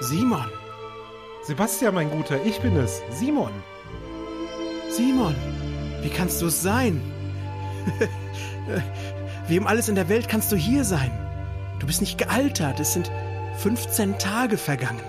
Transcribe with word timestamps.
Simon. 0.00 0.46
Sebastian, 1.42 1.94
mein 1.94 2.10
Guter, 2.10 2.44
ich 2.44 2.60
bin 2.60 2.76
es, 2.76 3.02
Simon. 3.10 3.50
Simon, 4.90 5.34
wie 6.02 6.08
kannst 6.08 6.40
du 6.40 6.46
es 6.46 6.62
sein? 6.62 7.00
wie 9.48 9.58
um 9.58 9.66
alles 9.66 9.88
in 9.88 9.96
der 9.96 10.08
Welt 10.08 10.28
kannst 10.28 10.52
du 10.52 10.56
hier 10.56 10.84
sein? 10.84 11.10
Du 11.80 11.86
bist 11.86 12.00
nicht 12.00 12.16
gealtert, 12.16 12.78
es 12.78 12.92
sind 12.92 13.10
15 13.56 14.18
Tage 14.18 14.56
vergangen. 14.56 15.02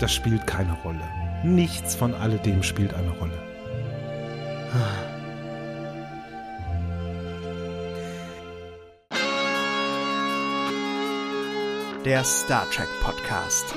Das 0.00 0.12
spielt 0.12 0.46
keine 0.48 0.72
Rolle. 0.82 1.08
Nichts 1.44 1.94
von 1.94 2.14
alledem 2.14 2.62
spielt 2.62 2.94
eine 2.94 3.10
Rolle. 3.10 3.38
Der 12.04 12.24
Star 12.24 12.68
Trek 12.70 12.88
Podcast 13.00 13.76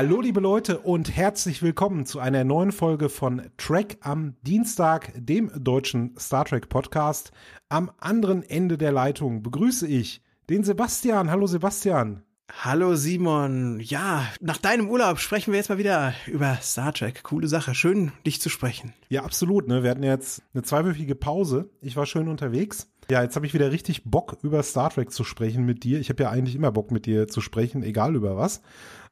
Hallo 0.00 0.20
liebe 0.20 0.38
Leute 0.38 0.78
und 0.78 1.16
herzlich 1.16 1.60
willkommen 1.60 2.06
zu 2.06 2.20
einer 2.20 2.44
neuen 2.44 2.70
Folge 2.70 3.08
von 3.08 3.50
Trek 3.56 3.98
am 4.00 4.36
Dienstag, 4.42 5.10
dem 5.16 5.50
deutschen 5.56 6.16
Star 6.16 6.44
Trek 6.44 6.68
Podcast. 6.68 7.32
Am 7.68 7.90
anderen 7.98 8.44
Ende 8.44 8.78
der 8.78 8.92
Leitung 8.92 9.42
begrüße 9.42 9.88
ich 9.88 10.22
den 10.48 10.62
Sebastian. 10.62 11.32
Hallo 11.32 11.48
Sebastian. 11.48 12.22
Hallo 12.62 12.94
Simon. 12.94 13.80
Ja, 13.80 14.24
nach 14.40 14.58
deinem 14.58 14.88
Urlaub 14.88 15.18
sprechen 15.18 15.50
wir 15.50 15.58
jetzt 15.58 15.68
mal 15.68 15.78
wieder 15.78 16.14
über 16.28 16.56
Star 16.62 16.92
Trek. 16.92 17.24
Coole 17.24 17.48
Sache. 17.48 17.74
Schön, 17.74 18.12
dich 18.24 18.40
zu 18.40 18.50
sprechen. 18.50 18.94
Ja, 19.08 19.24
absolut. 19.24 19.66
Ne? 19.66 19.82
Wir 19.82 19.90
hatten 19.90 20.04
jetzt 20.04 20.42
eine 20.54 20.62
zweiwöchige 20.62 21.16
Pause. 21.16 21.70
Ich 21.80 21.96
war 21.96 22.06
schön 22.06 22.28
unterwegs. 22.28 22.88
Ja, 23.10 23.22
jetzt 23.24 23.34
habe 23.34 23.46
ich 23.46 23.54
wieder 23.54 23.72
richtig 23.72 24.04
Bock, 24.04 24.36
über 24.42 24.62
Star 24.62 24.90
Trek 24.90 25.10
zu 25.10 25.24
sprechen 25.24 25.64
mit 25.64 25.82
dir. 25.82 25.98
Ich 25.98 26.08
habe 26.08 26.22
ja 26.22 26.30
eigentlich 26.30 26.54
immer 26.54 26.70
Bock, 26.70 26.92
mit 26.92 27.06
dir 27.06 27.26
zu 27.26 27.40
sprechen, 27.40 27.82
egal 27.82 28.14
über 28.14 28.36
was. 28.36 28.62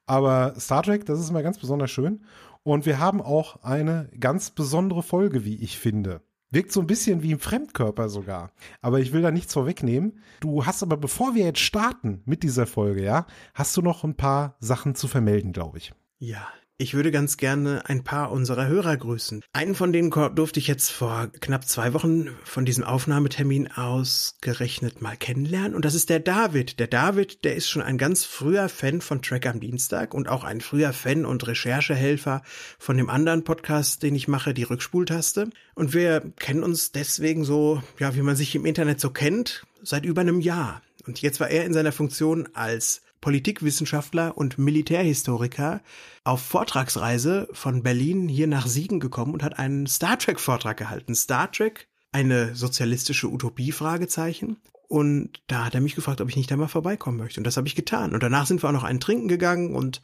Aber 0.07 0.55
Star 0.59 0.83
Trek, 0.83 1.05
das 1.05 1.21
ist 1.21 1.31
immer 1.31 1.43
ganz 1.43 1.59
besonders 1.59 1.91
schön. 1.91 2.25
Und 2.63 2.87
wir 2.87 2.99
haben 2.99 3.21
auch 3.21 3.63
eine 3.63 4.11
ganz 4.19 4.51
besondere 4.51 5.03
Folge, 5.03 5.45
wie 5.45 5.57
ich 5.57 5.79
finde. 5.79 6.23
Wirkt 6.51 6.73
so 6.73 6.81
ein 6.81 6.87
bisschen 6.87 7.23
wie 7.23 7.33
ein 7.33 7.41
Fremdkörper 7.41 8.09
sogar. 8.09 8.53
Aber 8.81 9.01
ich 9.01 9.13
will 9.13 9.23
da 9.23 9.31
nichts 9.31 9.53
vorwegnehmen. 9.53 10.21
Du 10.41 10.65
hast 10.65 10.83
aber, 10.83 10.97
bevor 10.97 11.35
wir 11.35 11.45
jetzt 11.45 11.61
starten 11.61 12.23
mit 12.25 12.43
dieser 12.43 12.67
Folge, 12.67 13.03
ja, 13.03 13.27
hast 13.55 13.77
du 13.77 13.83
noch 13.83 14.05
ein 14.05 14.15
paar 14.15 14.57
Sachen 14.61 14.95
zu 14.95 15.09
vermelden, 15.09 15.53
glaube 15.53 15.79
ich. 15.79 15.93
Ja, 16.19 16.47
ich 16.79 16.93
würde 16.93 17.11
ganz 17.11 17.39
gerne 17.39 17.89
ein 17.89 18.05
paar 18.05 18.31
unserer 18.31 18.67
Hörer 18.67 18.97
grüßen. 18.97 19.43
Einen 19.53 19.75
von 19.75 19.93
denen 19.93 20.11
durfte 20.11 20.61
ich 20.61 20.67
jetzt 20.67 20.91
vor 20.91 21.29
knapp 21.41 21.67
zwei 21.67 21.95
Wochen 21.95 22.29
von 22.45 22.67
diesem 22.67 22.85
Aufnahmetermin 22.85 23.73
ausgerechnet 23.73 25.01
mal 25.01 25.17
kennenlernen. 25.17 25.75
Und 25.75 25.87
das 25.87 25.95
ist 25.95 26.11
der 26.11 26.21
David. 26.21 26.79
Der 26.79 26.87
David, 26.87 27.45
der 27.45 27.57
ist 27.57 27.71
schon 27.71 27.81
ein 27.81 27.97
ganz 27.97 28.25
früher 28.25 28.69
Fan 28.69 29.01
von 29.01 29.23
Track 29.23 29.47
am 29.47 29.61
Dienstag 29.61 30.13
und 30.13 30.29
auch 30.29 30.45
ein 30.45 30.61
früher 30.61 30.93
Fan 30.93 31.25
und 31.25 31.47
Recherchehelfer 31.47 32.43
von 32.79 32.99
dem 32.99 33.09
anderen 33.09 33.45
Podcast, 33.45 34.03
den 34.03 34.15
ich 34.15 34.29
mache, 34.29 34.53
die 34.53 34.65
Rückspultaste. 34.65 35.49
Und 35.75 35.95
wir 35.95 36.21
kennen 36.39 36.63
uns 36.63 36.93
deswegen 36.93 37.45
so, 37.45 37.83
ja, 37.99 38.15
wie 38.15 38.23
man 38.23 38.37
sich 38.37 38.55
im 38.55 38.67
Internet 38.67 39.01
so 39.01 39.09
kennt, 39.11 39.67
seit 39.83 40.05
über 40.05 40.21
einem 40.21 40.41
Jahr. 40.41 40.83
Und 41.07 41.23
jetzt 41.23 41.41
war 41.41 41.49
er 41.49 41.65
in 41.65 41.73
seiner 41.73 41.93
Funktion 41.93 42.49
als 42.53 43.03
Politikwissenschaftler 43.21 44.37
und 44.37 44.59
Militärhistoriker 44.59 45.81
auf 46.25 46.41
Vortragsreise 46.41 47.49
von 47.53 47.83
Berlin 47.83 48.29
hier 48.29 48.47
nach 48.47 48.67
Siegen 48.67 49.01
gekommen 49.01 49.33
und 49.33 49.43
hat 49.43 49.59
einen 49.59 49.87
Star 49.87 50.19
Trek 50.19 50.41
Vortrag 50.41 50.77
gehalten. 50.77 51.15
Star 51.15 51.51
Trek, 51.51 51.89
eine 52.13 52.55
sozialistische 52.55 53.29
Utopie? 53.29 53.73
Fragezeichen. 53.73 54.59
Und 54.89 55.43
da 55.49 55.65
hat 55.65 55.75
er 55.75 55.81
mich 55.81 55.97
gefragt, 55.97 56.21
ob 56.21 56.29
ich 56.29 56.37
nicht 56.37 56.51
da 56.51 56.57
mal 56.57 56.69
vorbeikommen 56.69 57.19
möchte. 57.19 57.41
Und 57.41 57.45
das 57.45 57.57
habe 57.57 57.67
ich 57.67 57.75
getan. 57.75 58.15
Und 58.15 58.23
danach 58.23 58.47
sind 58.47 58.63
wir 58.63 58.69
auch 58.69 58.75
noch 58.75 58.85
einen 58.85 59.01
trinken 59.01 59.29
gegangen 59.29 59.75
und 59.75 60.01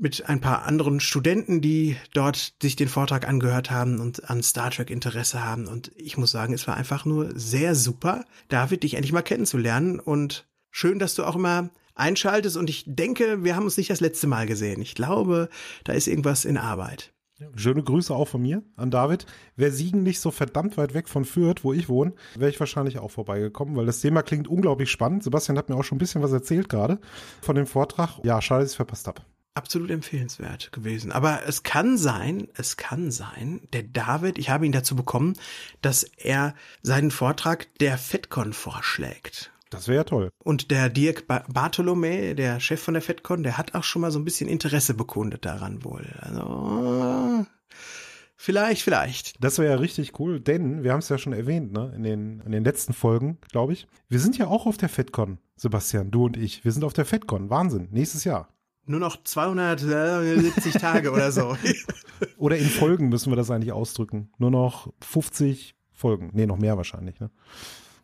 mit 0.00 0.28
ein 0.28 0.40
paar 0.40 0.64
anderen 0.64 1.00
Studenten, 1.00 1.60
die 1.60 1.96
dort 2.12 2.54
sich 2.62 2.76
den 2.76 2.88
Vortrag 2.88 3.26
angehört 3.26 3.70
haben 3.70 3.98
und 3.98 4.30
an 4.30 4.42
Star 4.42 4.70
Trek 4.70 4.90
Interesse 4.90 5.44
haben. 5.44 5.66
Und 5.66 5.90
ich 5.96 6.16
muss 6.16 6.30
sagen, 6.30 6.54
es 6.54 6.66
war 6.68 6.76
einfach 6.76 7.04
nur 7.04 7.38
sehr 7.38 7.74
super, 7.74 8.24
David, 8.48 8.84
dich 8.84 8.94
endlich 8.94 9.12
mal 9.12 9.22
kennenzulernen. 9.22 9.98
Und 9.98 10.46
schön, 10.70 10.98
dass 10.98 11.14
du 11.14 11.24
auch 11.24 11.36
immer 11.36 11.70
einschaltest 11.98 12.56
und 12.56 12.70
ich 12.70 12.84
denke, 12.86 13.44
wir 13.44 13.56
haben 13.56 13.64
uns 13.64 13.76
nicht 13.76 13.90
das 13.90 14.00
letzte 14.00 14.26
Mal 14.26 14.46
gesehen. 14.46 14.80
Ich 14.80 14.94
glaube, 14.94 15.48
da 15.84 15.92
ist 15.92 16.06
irgendwas 16.06 16.44
in 16.44 16.56
Arbeit. 16.56 17.12
Schöne 17.54 17.84
Grüße 17.84 18.12
auch 18.12 18.26
von 18.26 18.42
mir 18.42 18.62
an 18.76 18.90
David. 18.90 19.26
Wäre 19.54 19.70
Siegen 19.70 20.02
nicht 20.02 20.20
so 20.20 20.32
verdammt 20.32 20.76
weit 20.76 20.92
weg 20.94 21.08
von 21.08 21.24
Fürth, 21.24 21.62
wo 21.62 21.72
ich 21.72 21.88
wohne, 21.88 22.12
wäre 22.34 22.50
ich 22.50 22.58
wahrscheinlich 22.58 22.98
auch 22.98 23.12
vorbeigekommen, 23.12 23.76
weil 23.76 23.86
das 23.86 24.00
Thema 24.00 24.22
klingt 24.22 24.48
unglaublich 24.48 24.90
spannend. 24.90 25.22
Sebastian 25.22 25.56
hat 25.56 25.68
mir 25.68 25.76
auch 25.76 25.84
schon 25.84 25.96
ein 25.96 26.00
bisschen 26.00 26.22
was 26.22 26.32
erzählt 26.32 26.68
gerade 26.68 26.98
von 27.40 27.54
dem 27.54 27.66
Vortrag. 27.66 28.18
Ja, 28.24 28.42
schade, 28.42 28.62
dass 28.62 28.70
ich 28.70 28.72
es 28.72 28.76
verpasst 28.76 29.06
habe. 29.06 29.22
Absolut 29.54 29.90
empfehlenswert 29.90 30.72
gewesen. 30.72 31.12
Aber 31.12 31.40
es 31.46 31.62
kann 31.62 31.96
sein, 31.96 32.48
es 32.54 32.76
kann 32.76 33.10
sein, 33.10 33.60
der 33.72 33.82
David, 33.84 34.38
ich 34.38 34.50
habe 34.50 34.66
ihn 34.66 34.72
dazu 34.72 34.94
bekommen, 34.94 35.34
dass 35.80 36.04
er 36.04 36.54
seinen 36.82 37.10
Vortrag 37.10 37.68
der 37.78 37.98
FedCon 37.98 38.52
vorschlägt. 38.52 39.52
Das 39.70 39.88
wäre 39.88 39.98
ja 39.98 40.04
toll. 40.04 40.30
Und 40.38 40.70
der 40.70 40.88
Dirk 40.88 41.26
Bartolomä, 41.26 42.34
der 42.34 42.60
Chef 42.60 42.80
von 42.80 42.94
der 42.94 43.02
FedCon, 43.02 43.42
der 43.42 43.58
hat 43.58 43.74
auch 43.74 43.84
schon 43.84 44.02
mal 44.02 44.10
so 44.10 44.18
ein 44.18 44.24
bisschen 44.24 44.48
Interesse 44.48 44.94
bekundet 44.94 45.44
daran 45.44 45.84
wohl. 45.84 46.06
Also 46.20 47.46
vielleicht, 48.36 48.82
vielleicht. 48.82 49.42
Das 49.42 49.58
wäre 49.58 49.72
ja 49.72 49.78
richtig 49.78 50.18
cool, 50.18 50.40
denn 50.40 50.82
wir 50.82 50.92
haben 50.92 51.00
es 51.00 51.08
ja 51.08 51.18
schon 51.18 51.32
erwähnt, 51.32 51.72
ne, 51.72 51.92
in 51.94 52.02
den 52.02 52.40
in 52.40 52.52
den 52.52 52.64
letzten 52.64 52.94
Folgen, 52.94 53.38
glaube 53.50 53.74
ich. 53.74 53.86
Wir 54.08 54.20
sind 54.20 54.38
ja 54.38 54.46
auch 54.46 54.66
auf 54.66 54.78
der 54.78 54.88
FedCon, 54.88 55.38
Sebastian, 55.56 56.10
du 56.10 56.24
und 56.24 56.36
ich. 56.36 56.64
Wir 56.64 56.72
sind 56.72 56.84
auf 56.84 56.94
der 56.94 57.04
FedCon, 57.04 57.50
Wahnsinn, 57.50 57.88
nächstes 57.90 58.24
Jahr. 58.24 58.48
Nur 58.88 59.00
noch 59.00 59.22
270 59.22 60.72
Tage 60.74 61.12
oder 61.12 61.30
so. 61.30 61.58
oder 62.38 62.56
in 62.56 62.64
Folgen 62.64 63.10
müssen 63.10 63.30
wir 63.30 63.36
das 63.36 63.50
eigentlich 63.50 63.72
ausdrücken. 63.72 64.32
Nur 64.38 64.50
noch 64.50 64.90
50 65.02 65.76
Folgen. 65.92 66.30
Nee, 66.32 66.46
noch 66.46 66.56
mehr 66.56 66.78
wahrscheinlich, 66.78 67.20
ne? 67.20 67.30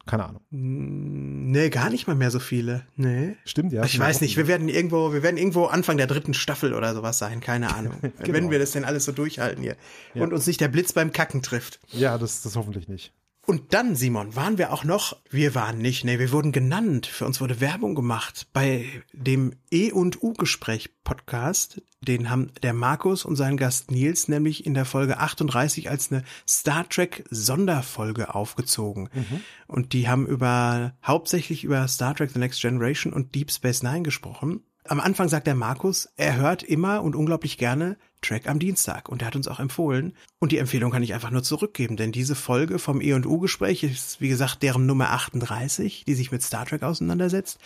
Keine 0.06 0.26
Ahnung. 0.26 0.42
Nee, 0.50 1.70
gar 1.70 1.88
nicht 1.88 2.06
mal 2.06 2.14
mehr 2.14 2.30
so 2.30 2.38
viele. 2.38 2.86
Nee. 2.96 3.36
Stimmt, 3.44 3.72
ja. 3.72 3.84
Ich 3.84 3.98
weiß 3.98 4.20
nicht, 4.20 4.36
wir 4.36 4.46
werden 4.46 4.68
irgendwo, 4.68 5.14
wir 5.14 5.22
werden 5.22 5.38
irgendwo 5.38 5.64
Anfang 5.64 5.96
der 5.96 6.06
dritten 6.06 6.34
Staffel 6.34 6.74
oder 6.74 6.94
sowas 6.94 7.18
sein, 7.18 7.40
keine 7.40 7.74
Ahnung. 7.74 7.94
genau. 8.00 8.32
Wenn 8.34 8.50
wir 8.50 8.58
das 8.58 8.72
denn 8.72 8.84
alles 8.84 9.04
so 9.06 9.12
durchhalten 9.12 9.62
hier. 9.62 9.76
Ja. 10.12 10.22
Und 10.22 10.32
uns 10.34 10.46
nicht 10.46 10.60
der 10.60 10.68
Blitz 10.68 10.92
beim 10.92 11.12
Kacken 11.12 11.42
trifft. 11.42 11.80
Ja, 11.90 12.18
das, 12.18 12.42
das 12.42 12.54
hoffentlich 12.56 12.86
nicht. 12.88 13.12
Und 13.46 13.74
dann, 13.74 13.94
Simon, 13.94 14.36
waren 14.36 14.56
wir 14.56 14.72
auch 14.72 14.84
noch, 14.84 15.16
wir 15.28 15.54
waren 15.54 15.78
nicht, 15.78 16.04
nee, 16.04 16.18
wir 16.18 16.32
wurden 16.32 16.50
genannt, 16.50 17.06
für 17.06 17.26
uns 17.26 17.40
wurde 17.40 17.60
Werbung 17.60 17.94
gemacht 17.94 18.46
bei 18.52 18.86
dem 19.12 19.52
E 19.70 19.92
und 19.92 20.22
U 20.22 20.32
Gespräch 20.32 20.90
Podcast. 21.04 21.82
Den 22.00 22.30
haben 22.30 22.52
der 22.62 22.72
Markus 22.72 23.24
und 23.24 23.36
sein 23.36 23.56
Gast 23.56 23.90
Nils 23.90 24.28
nämlich 24.28 24.64
in 24.64 24.72
der 24.72 24.86
Folge 24.86 25.18
38 25.18 25.90
als 25.90 26.10
eine 26.10 26.24
Star 26.48 26.88
Trek 26.88 27.24
Sonderfolge 27.30 28.34
aufgezogen. 28.34 29.10
Mhm. 29.12 29.40
Und 29.66 29.92
die 29.92 30.08
haben 30.08 30.26
über, 30.26 30.94
hauptsächlich 31.04 31.64
über 31.64 31.86
Star 31.88 32.14
Trek 32.14 32.30
The 32.30 32.38
Next 32.38 32.62
Generation 32.62 33.12
und 33.12 33.34
Deep 33.34 33.50
Space 33.50 33.82
Nine 33.82 34.02
gesprochen. 34.02 34.62
Am 34.86 35.00
Anfang 35.00 35.30
sagt 35.30 35.46
der 35.46 35.54
Markus, 35.54 36.10
er 36.16 36.36
hört 36.36 36.62
immer 36.62 37.02
und 37.02 37.16
unglaublich 37.16 37.56
gerne 37.56 37.96
Track 38.20 38.46
am 38.46 38.58
Dienstag 38.58 39.08
und 39.08 39.22
er 39.22 39.28
hat 39.28 39.36
uns 39.36 39.48
auch 39.48 39.58
empfohlen. 39.58 40.14
Und 40.40 40.52
die 40.52 40.58
Empfehlung 40.58 40.90
kann 40.90 41.02
ich 41.02 41.14
einfach 41.14 41.30
nur 41.30 41.42
zurückgeben, 41.42 41.96
denn 41.96 42.12
diese 42.12 42.34
Folge 42.34 42.78
vom 42.78 43.00
E&U-Gespräch 43.00 43.82
ist, 43.82 44.20
wie 44.20 44.28
gesagt, 44.28 44.62
deren 44.62 44.84
Nummer 44.84 45.10
38, 45.10 46.04
die 46.04 46.14
sich 46.14 46.32
mit 46.32 46.42
Star 46.42 46.66
Trek 46.66 46.82
auseinandersetzt. 46.82 47.58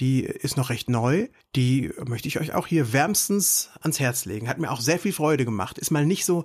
Die 0.00 0.24
ist 0.24 0.56
noch 0.56 0.70
recht 0.70 0.90
neu. 0.90 1.28
Die 1.54 1.92
möchte 2.06 2.26
ich 2.26 2.40
euch 2.40 2.54
auch 2.54 2.66
hier 2.66 2.92
wärmstens 2.92 3.70
ans 3.80 4.00
Herz 4.00 4.24
legen. 4.24 4.48
Hat 4.48 4.58
mir 4.58 4.72
auch 4.72 4.80
sehr 4.80 4.98
viel 4.98 5.12
Freude 5.12 5.44
gemacht. 5.44 5.78
Ist 5.78 5.92
mal 5.92 6.04
nicht 6.04 6.24
so 6.24 6.44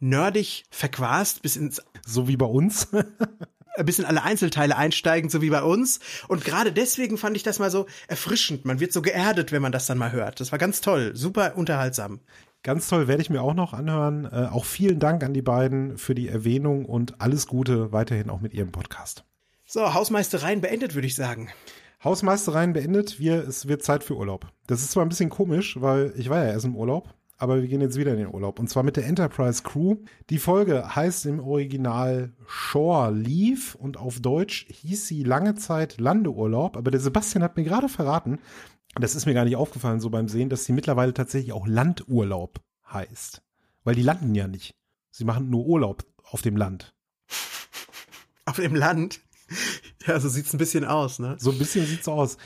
nerdig 0.00 0.64
verquast 0.70 1.42
bis 1.42 1.54
ins... 1.54 1.80
So 2.04 2.26
wie 2.26 2.36
bei 2.36 2.46
uns. 2.46 2.88
ein 3.76 3.86
bisschen 3.86 4.04
alle 4.04 4.22
Einzelteile 4.22 4.76
einsteigen, 4.76 5.30
so 5.30 5.42
wie 5.42 5.50
bei 5.50 5.62
uns. 5.62 6.00
Und 6.28 6.44
gerade 6.44 6.72
deswegen 6.72 7.18
fand 7.18 7.36
ich 7.36 7.42
das 7.42 7.58
mal 7.58 7.70
so 7.70 7.86
erfrischend. 8.08 8.64
Man 8.64 8.80
wird 8.80 8.92
so 8.92 9.02
geerdet, 9.02 9.52
wenn 9.52 9.62
man 9.62 9.72
das 9.72 9.86
dann 9.86 9.98
mal 9.98 10.12
hört. 10.12 10.40
Das 10.40 10.52
war 10.52 10.58
ganz 10.58 10.80
toll, 10.80 11.12
super 11.14 11.56
unterhaltsam. 11.56 12.20
Ganz 12.62 12.86
toll, 12.86 13.08
werde 13.08 13.22
ich 13.22 13.30
mir 13.30 13.42
auch 13.42 13.54
noch 13.54 13.72
anhören. 13.72 14.24
Äh, 14.24 14.48
auch 14.50 14.64
vielen 14.64 15.00
Dank 15.00 15.24
an 15.24 15.34
die 15.34 15.42
beiden 15.42 15.98
für 15.98 16.14
die 16.14 16.28
Erwähnung 16.28 16.84
und 16.84 17.20
alles 17.20 17.48
Gute 17.48 17.92
weiterhin 17.92 18.30
auch 18.30 18.40
mit 18.40 18.54
ihrem 18.54 18.70
Podcast. 18.70 19.24
So, 19.64 19.94
Hausmeistereien 19.94 20.60
beendet, 20.60 20.94
würde 20.94 21.06
ich 21.06 21.16
sagen. 21.16 21.48
Hausmeistereien 22.04 22.72
beendet. 22.72 23.18
Wir, 23.18 23.46
es 23.46 23.66
wird 23.66 23.82
Zeit 23.82 24.04
für 24.04 24.16
Urlaub. 24.16 24.46
Das 24.66 24.82
ist 24.82 24.92
zwar 24.92 25.04
ein 25.04 25.08
bisschen 25.08 25.30
komisch, 25.30 25.80
weil 25.80 26.12
ich 26.16 26.28
war 26.28 26.44
ja 26.44 26.52
erst 26.52 26.64
im 26.64 26.76
Urlaub, 26.76 27.14
aber 27.42 27.60
wir 27.60 27.66
gehen 27.66 27.80
jetzt 27.80 27.96
wieder 27.96 28.12
in 28.12 28.18
den 28.18 28.32
Urlaub. 28.32 28.60
Und 28.60 28.70
zwar 28.70 28.84
mit 28.84 28.96
der 28.96 29.04
Enterprise 29.04 29.64
Crew. 29.64 29.96
Die 30.30 30.38
Folge 30.38 30.94
heißt 30.94 31.26
im 31.26 31.40
Original 31.40 32.32
Shore 32.46 33.10
Leave 33.10 33.76
und 33.76 33.96
auf 33.96 34.20
Deutsch 34.20 34.64
hieß 34.70 35.08
sie 35.08 35.24
lange 35.24 35.56
Zeit 35.56 35.98
Landeurlaub. 36.00 36.76
Aber 36.76 36.92
der 36.92 37.00
Sebastian 37.00 37.42
hat 37.42 37.56
mir 37.56 37.64
gerade 37.64 37.88
verraten, 37.88 38.38
das 38.94 39.16
ist 39.16 39.26
mir 39.26 39.34
gar 39.34 39.44
nicht 39.44 39.56
aufgefallen 39.56 39.98
so 39.98 40.08
beim 40.08 40.28
Sehen, 40.28 40.50
dass 40.50 40.66
sie 40.66 40.72
mittlerweile 40.72 41.14
tatsächlich 41.14 41.52
auch 41.52 41.66
Landurlaub 41.66 42.60
heißt. 42.92 43.42
Weil 43.82 43.96
die 43.96 44.02
landen 44.02 44.36
ja 44.36 44.46
nicht. 44.46 44.76
Sie 45.10 45.24
machen 45.24 45.50
nur 45.50 45.66
Urlaub 45.66 46.04
auf 46.22 46.42
dem 46.42 46.56
Land. 46.56 46.94
Auf 48.44 48.56
dem 48.56 48.76
Land? 48.76 49.20
Ja, 50.06 50.20
so 50.20 50.28
sieht's 50.28 50.54
ein 50.54 50.58
bisschen 50.58 50.84
aus, 50.84 51.18
ne? 51.18 51.36
So 51.40 51.50
ein 51.50 51.58
bisschen 51.58 51.86
sieht's 51.86 52.06
aus. 52.06 52.36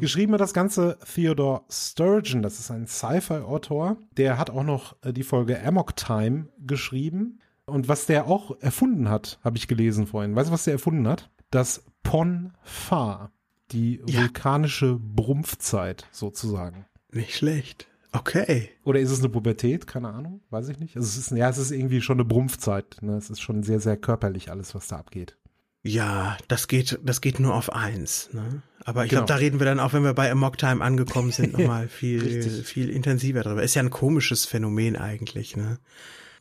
Geschrieben 0.00 0.32
hat 0.32 0.40
das 0.40 0.54
Ganze 0.54 0.98
Theodore 1.14 1.62
Sturgeon, 1.70 2.42
das 2.42 2.58
ist 2.58 2.70
ein 2.70 2.86
Sci-Fi-Autor. 2.86 3.96
Der 4.16 4.38
hat 4.38 4.50
auch 4.50 4.64
noch 4.64 4.96
äh, 5.02 5.12
die 5.12 5.22
Folge 5.22 5.62
Amok 5.64 5.96
Time 5.96 6.48
geschrieben. 6.58 7.40
Und 7.64 7.88
was 7.88 8.06
der 8.06 8.26
auch 8.26 8.56
erfunden 8.60 9.08
hat, 9.08 9.38
habe 9.44 9.56
ich 9.56 9.68
gelesen 9.68 10.06
vorhin. 10.06 10.34
Weißt 10.34 10.48
du, 10.48 10.52
was 10.52 10.64
der 10.64 10.74
erfunden 10.74 11.06
hat? 11.08 11.30
Das 11.50 11.84
Pon 12.02 12.52
Fa, 12.62 13.30
die 13.70 14.00
Ja. 14.06 14.22
vulkanische 14.22 14.98
Brumpfzeit 14.98 16.06
sozusagen. 16.10 16.86
Nicht 17.12 17.34
schlecht. 17.36 17.86
Okay. 18.12 18.68
Oder 18.84 19.00
ist 19.00 19.10
es 19.10 19.20
eine 19.20 19.30
Pubertät? 19.30 19.86
Keine 19.86 20.08
Ahnung, 20.10 20.42
weiß 20.50 20.68
ich 20.68 20.78
nicht. 20.78 20.96
Also 20.96 21.06
es 21.06 21.16
ist, 21.16 21.30
ja, 21.30 21.48
es 21.48 21.56
ist 21.58 21.70
irgendwie 21.70 22.02
schon 22.02 22.16
eine 22.16 22.24
Brumpfzeit. 22.26 22.96
Ne? 23.00 23.16
Es 23.16 23.30
ist 23.30 23.40
schon 23.40 23.62
sehr, 23.62 23.80
sehr 23.80 23.96
körperlich 23.96 24.50
alles, 24.50 24.74
was 24.74 24.88
da 24.88 24.96
abgeht. 24.98 25.38
Ja, 25.84 26.36
das 26.48 26.68
geht, 26.68 27.00
das 27.02 27.20
geht 27.20 27.40
nur 27.40 27.54
auf 27.54 27.72
eins, 27.72 28.30
ne? 28.32 28.62
Aber 28.84 29.04
ich 29.04 29.10
Genau. 29.10 29.20
glaube, 29.24 29.32
da 29.32 29.34
reden 29.36 29.58
wir 29.60 29.64
dann 29.66 29.80
auch, 29.80 29.92
wenn 29.92 30.04
wir 30.04 30.14
bei 30.14 30.30
Amok 30.30 30.58
Time 30.58 30.82
angekommen 30.84 31.32
sind, 31.32 31.52
nochmal 31.52 31.88
viel, 31.88 32.62
viel 32.64 32.88
intensiver 32.88 33.42
drüber. 33.42 33.62
Ist 33.62 33.74
ja 33.74 33.82
ein 33.82 33.90
komisches 33.90 34.44
Phänomen 34.46 34.96
eigentlich, 34.96 35.56
ne? 35.56 35.78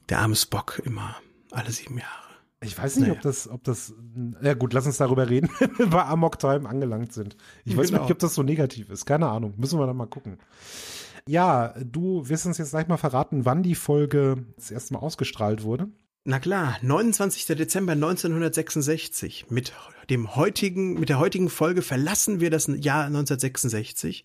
Der 0.09 0.19
arme 0.19 0.35
Spock 0.35 0.81
immer, 0.85 1.15
alle 1.51 1.71
sieben 1.71 1.97
Jahre. 1.97 2.09
Ich 2.63 2.77
weiß 2.77 2.97
nicht, 2.97 3.07
Naja. 3.07 3.13
ob 3.17 3.21
das, 3.21 3.47
ob 3.49 3.63
das, 3.63 3.93
ja 4.43 4.53
gut, 4.53 4.73
lass 4.73 4.85
uns 4.85 4.97
darüber 4.97 5.27
reden, 5.27 5.49
wenn 5.59 5.77
wir 5.79 5.88
bei 5.88 6.05
Amok 6.05 6.38
Time 6.38 6.69
angelangt 6.69 7.11
sind. 7.13 7.35
Ich 7.65 7.75
weiß 7.75 7.89
Genau. 7.89 8.03
nicht, 8.03 8.11
ob 8.11 8.19
das 8.19 8.35
so 8.35 8.43
negativ 8.43 8.91
ist. 8.91 9.05
Keine 9.07 9.27
Ahnung. 9.29 9.55
Müssen 9.57 9.79
wir 9.79 9.88
dann 9.88 9.97
mal 9.97 10.05
gucken. 10.05 10.38
Ja, 11.27 11.73
du 11.83 12.27
wirst 12.29 12.45
uns 12.45 12.57
jetzt 12.59 12.71
gleich 12.71 12.88
mal 12.88 12.97
verraten, 12.97 13.45
wann 13.45 13.63
die 13.63 13.75
Folge 13.75 14.45
das 14.55 14.69
erste 14.71 14.93
Mal 14.93 14.99
ausgestrahlt 14.99 15.63
wurde. 15.63 15.88
Na 16.23 16.39
klar, 16.39 16.77
29. 16.83 17.47
Dezember 17.47 17.94
1966. 17.94 19.47
Mit 19.50 19.73
dem 20.09 20.35
heutigen, 20.35 21.00
mit 21.00 21.09
der 21.09 21.18
heutigen 21.18 21.50
Folge 21.50 21.81
verlassen 21.81 22.39
wir 22.39 22.51
das 22.51 22.68
Jahr 22.68 23.06
1966. 23.06 24.23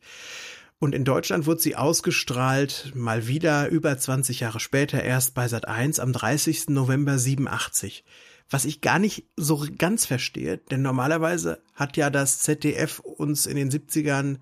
Und 0.78 0.94
in 0.94 1.04
Deutschland 1.04 1.46
wurde 1.46 1.62
sie 1.62 1.74
ausgestrahlt, 1.74 2.92
mal 2.94 3.28
wieder 3.28 3.68
über 3.68 3.96
20 3.96 4.40
Jahre 4.40 4.60
später, 4.60 5.02
erst 5.02 5.32
bei 5.32 5.48
Sat 5.48 5.66
1 5.68 5.98
am 5.98 6.12
30. 6.12 6.68
November 6.68 7.18
87. 7.18 8.04
Was 8.50 8.66
ich 8.66 8.82
gar 8.82 8.98
nicht 8.98 9.24
so 9.36 9.66
ganz 9.78 10.04
verstehe, 10.04 10.58
denn 10.58 10.82
normalerweise 10.82 11.62
hat 11.74 11.96
ja 11.96 12.10
das 12.10 12.40
ZDF 12.40 12.98
uns 12.98 13.46
in 13.46 13.56
den 13.56 13.70
70ern 13.70 14.38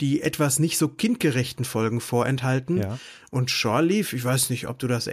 die 0.00 0.22
etwas 0.22 0.58
nicht 0.58 0.78
so 0.78 0.88
kindgerechten 0.88 1.64
Folgen 1.64 2.00
vorenthalten. 2.00 2.78
Ja. 2.78 2.98
Und 3.30 3.50
Shore 3.50 3.82
Leave, 3.82 4.16
ich 4.16 4.24
weiß 4.24 4.50
nicht, 4.50 4.66
ob 4.66 4.78
du 4.78 4.88
das 4.88 5.10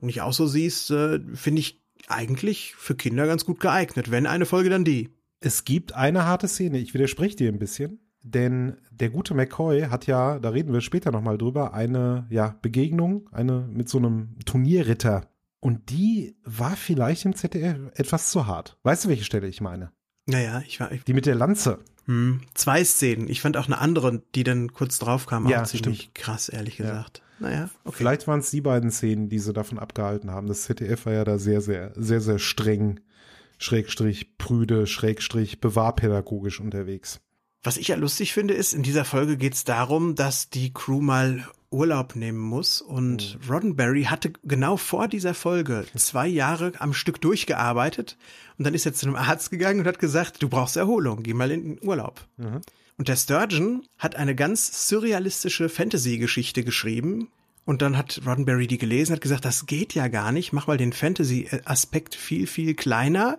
nicht 0.00 0.20
auch 0.22 0.32
so 0.32 0.46
siehst, 0.46 0.90
äh, 0.90 1.20
finde 1.34 1.60
ich 1.60 1.82
eigentlich 2.08 2.74
für 2.76 2.94
Kinder 2.94 3.26
ganz 3.26 3.44
gut 3.44 3.60
geeignet. 3.60 4.10
Wenn 4.10 4.26
eine 4.26 4.46
Folge, 4.46 4.70
dann 4.70 4.84
die. 4.84 5.10
Es 5.40 5.64
gibt 5.64 5.94
eine 5.94 6.24
harte 6.24 6.48
Szene, 6.48 6.78
ich 6.78 6.94
widerspreche 6.94 7.36
dir 7.36 7.52
ein 7.52 7.58
bisschen, 7.58 8.00
denn 8.22 8.78
der 8.90 9.10
gute 9.10 9.34
McCoy 9.34 9.82
hat 9.82 10.06
ja, 10.06 10.38
da 10.38 10.48
reden 10.50 10.72
wir 10.72 10.80
später 10.80 11.10
nochmal 11.10 11.38
drüber, 11.38 11.74
eine 11.74 12.26
ja, 12.30 12.56
Begegnung, 12.62 13.28
eine 13.32 13.68
mit 13.70 13.88
so 13.88 13.98
einem 13.98 14.36
Turnierritter. 14.44 15.28
Und 15.60 15.90
die 15.90 16.36
war 16.44 16.76
vielleicht 16.76 17.24
im 17.24 17.34
ZDF 17.34 17.78
etwas 17.94 18.30
zu 18.30 18.46
hart. 18.46 18.78
Weißt 18.82 19.04
du, 19.04 19.08
welche 19.08 19.24
Stelle 19.24 19.48
ich 19.48 19.60
meine? 19.60 19.92
Naja, 20.26 20.62
ich 20.66 20.80
war. 20.80 20.90
Ich, 20.92 21.04
Die 21.04 21.14
mit 21.14 21.26
der 21.26 21.34
Lanze. 21.34 21.78
Hm, 22.06 22.40
zwei 22.54 22.84
Szenen. 22.84 23.28
Ich 23.28 23.40
fand 23.40 23.56
auch 23.56 23.66
eine 23.66 23.78
andere, 23.78 24.22
die 24.34 24.44
dann 24.44 24.72
kurz 24.72 24.98
drauf 24.98 25.26
kam, 25.26 25.46
Ja, 25.48 25.62
auch 25.62 25.66
ziemlich 25.66 26.14
krass, 26.14 26.48
ehrlich 26.48 26.76
gesagt. 26.76 27.22
Naja, 27.38 27.68
okay. 27.84 27.96
Vielleicht 27.98 28.26
waren 28.26 28.40
es 28.40 28.50
die 28.50 28.60
beiden 28.62 28.90
Szenen, 28.90 29.28
die 29.28 29.38
sie 29.38 29.52
davon 29.52 29.78
abgehalten 29.78 30.30
haben. 30.30 30.46
Das 30.46 30.62
ZDF 30.62 31.04
war 31.06 31.12
ja 31.12 31.24
da 31.24 31.38
sehr, 31.38 31.60
sehr, 31.60 31.92
sehr, 31.94 32.20
sehr 32.20 32.38
streng, 32.38 33.00
Schrägstrich 33.58 34.38
prüde, 34.38 34.86
Schrägstrich 34.86 35.60
bewahrpädagogisch 35.60 36.60
unterwegs. 36.60 37.20
Was 37.62 37.76
ich 37.76 37.88
ja 37.88 37.96
lustig 37.96 38.32
finde, 38.32 38.54
ist, 38.54 38.72
in 38.72 38.82
dieser 38.82 39.04
Folge 39.04 39.36
geht 39.36 39.54
es 39.54 39.64
darum, 39.64 40.14
dass 40.14 40.50
die 40.50 40.72
Crew 40.72 41.00
mal 41.00 41.46
Urlaub 41.70 42.16
nehmen 42.16 42.38
muss. 42.38 42.80
Und 42.80 43.38
Roddenberry 43.48 44.04
hatte 44.04 44.32
genau 44.44 44.76
vor 44.76 45.08
dieser 45.08 45.34
Folge 45.34 45.86
zwei 45.96 46.26
Jahre 46.26 46.72
am 46.78 46.94
Stück 46.94 47.20
durchgearbeitet. 47.20 48.16
Und 48.58 48.66
dann 48.66 48.74
ist 48.74 48.86
er 48.86 48.94
zu 48.94 49.06
einem 49.06 49.16
Arzt 49.16 49.50
gegangen 49.50 49.80
und 49.80 49.86
hat 49.86 49.98
gesagt, 49.98 50.42
du 50.42 50.48
brauchst 50.48 50.76
Erholung, 50.76 51.22
geh 51.22 51.34
mal 51.34 51.50
in 51.50 51.76
den 51.76 51.86
Urlaub. 51.86 52.26
Und 52.98 53.08
der 53.08 53.16
Sturgeon 53.16 53.86
hat 53.98 54.16
eine 54.16 54.34
ganz 54.34 54.88
surrealistische 54.88 55.68
Fantasy-Geschichte 55.68 56.64
geschrieben. 56.64 57.28
Und 57.64 57.82
dann 57.82 57.96
hat 57.96 58.22
Roddenberry 58.24 58.68
die 58.68 58.78
gelesen, 58.78 59.12
hat 59.12 59.20
gesagt, 59.20 59.44
das 59.44 59.66
geht 59.66 59.94
ja 59.94 60.08
gar 60.08 60.32
nicht, 60.32 60.52
mach 60.52 60.68
mal 60.68 60.76
den 60.76 60.92
Fantasy-Aspekt 60.92 62.14
viel, 62.14 62.46
viel 62.46 62.74
kleiner. 62.74 63.38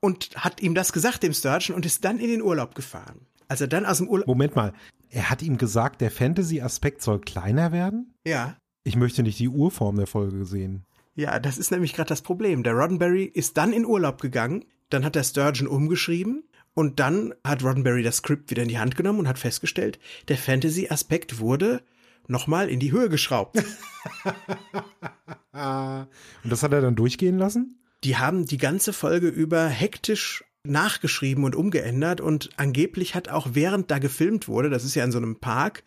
Und 0.00 0.30
hat 0.36 0.62
ihm 0.62 0.74
das 0.74 0.92
gesagt, 0.92 1.22
dem 1.22 1.32
Sturgeon, 1.32 1.74
und 1.74 1.84
ist 1.84 2.04
dann 2.04 2.18
in 2.18 2.28
den 2.28 2.42
Urlaub 2.42 2.74
gefahren. 2.74 3.26
Als 3.48 3.60
er 3.60 3.68
dann 3.68 3.84
aus 3.84 3.98
dem 3.98 4.08
Urlaub, 4.08 4.26
Moment 4.26 4.56
mal, 4.56 4.72
er 5.10 5.30
hat 5.30 5.42
ihm 5.42 5.56
gesagt, 5.58 6.00
der 6.00 6.10
Fantasy-Aspekt 6.10 7.02
soll 7.02 7.20
kleiner 7.20 7.72
werden? 7.72 8.14
ja, 8.26 8.56
Ich 8.84 8.96
möchte 8.96 9.22
nicht 9.22 9.38
die 9.38 9.48
Urform 9.48 9.96
der 9.96 10.06
Folge 10.06 10.44
sehen. 10.44 10.84
ja, 11.14 11.38
das 11.38 11.58
ist 11.58 11.70
nämlich 11.70 11.94
gerade 11.94 12.08
das 12.08 12.22
Problem. 12.22 12.62
Der 12.62 12.74
Roddenberry 12.74 13.24
ist 13.24 13.56
dann 13.56 13.72
in 13.72 13.86
Urlaub 13.86 14.20
gegangen, 14.20 14.64
dann 14.90 15.04
hat 15.04 15.14
der 15.14 15.24
Sturgeon 15.24 15.66
umgeschrieben 15.66 16.44
und 16.74 17.00
dann 17.00 17.34
hat 17.44 17.64
Roddenberry 17.64 18.02
das 18.02 18.18
Skript 18.18 18.50
wieder 18.50 18.62
in 18.62 18.68
die 18.68 18.78
Hand 18.78 18.96
genommen 18.96 19.20
und 19.20 19.28
hat 19.28 19.38
festgestellt, 19.38 19.98
der 20.28 20.36
Fantasy-Aspekt 20.36 21.38
wurde 21.40 21.82
nochmal 22.28 22.68
in 22.68 22.80
die 22.80 22.92
Höhe 22.92 23.08
geschraubt. 23.08 23.56
Und 25.52 26.50
das 26.50 26.62
hat 26.62 26.72
er 26.72 26.80
dann 26.80 26.96
durchgehen 26.96 27.38
lassen? 27.38 27.80
Die 28.04 28.16
haben 28.16 28.46
die 28.46 28.58
ganze 28.58 28.92
Folge 28.92 29.28
über 29.28 29.66
hektisch 29.66 30.44
nachgeschrieben 30.70 31.44
und 31.44 31.54
umgeändert 31.54 32.20
und 32.20 32.50
angeblich 32.56 33.14
hat 33.14 33.28
auch 33.28 33.48
während 33.52 33.90
da 33.90 33.98
gefilmt 33.98 34.48
wurde, 34.48 34.70
das 34.70 34.84
ist 34.84 34.94
ja 34.94 35.04
in 35.04 35.12
so 35.12 35.18
einem 35.18 35.36
Park, 35.36 35.84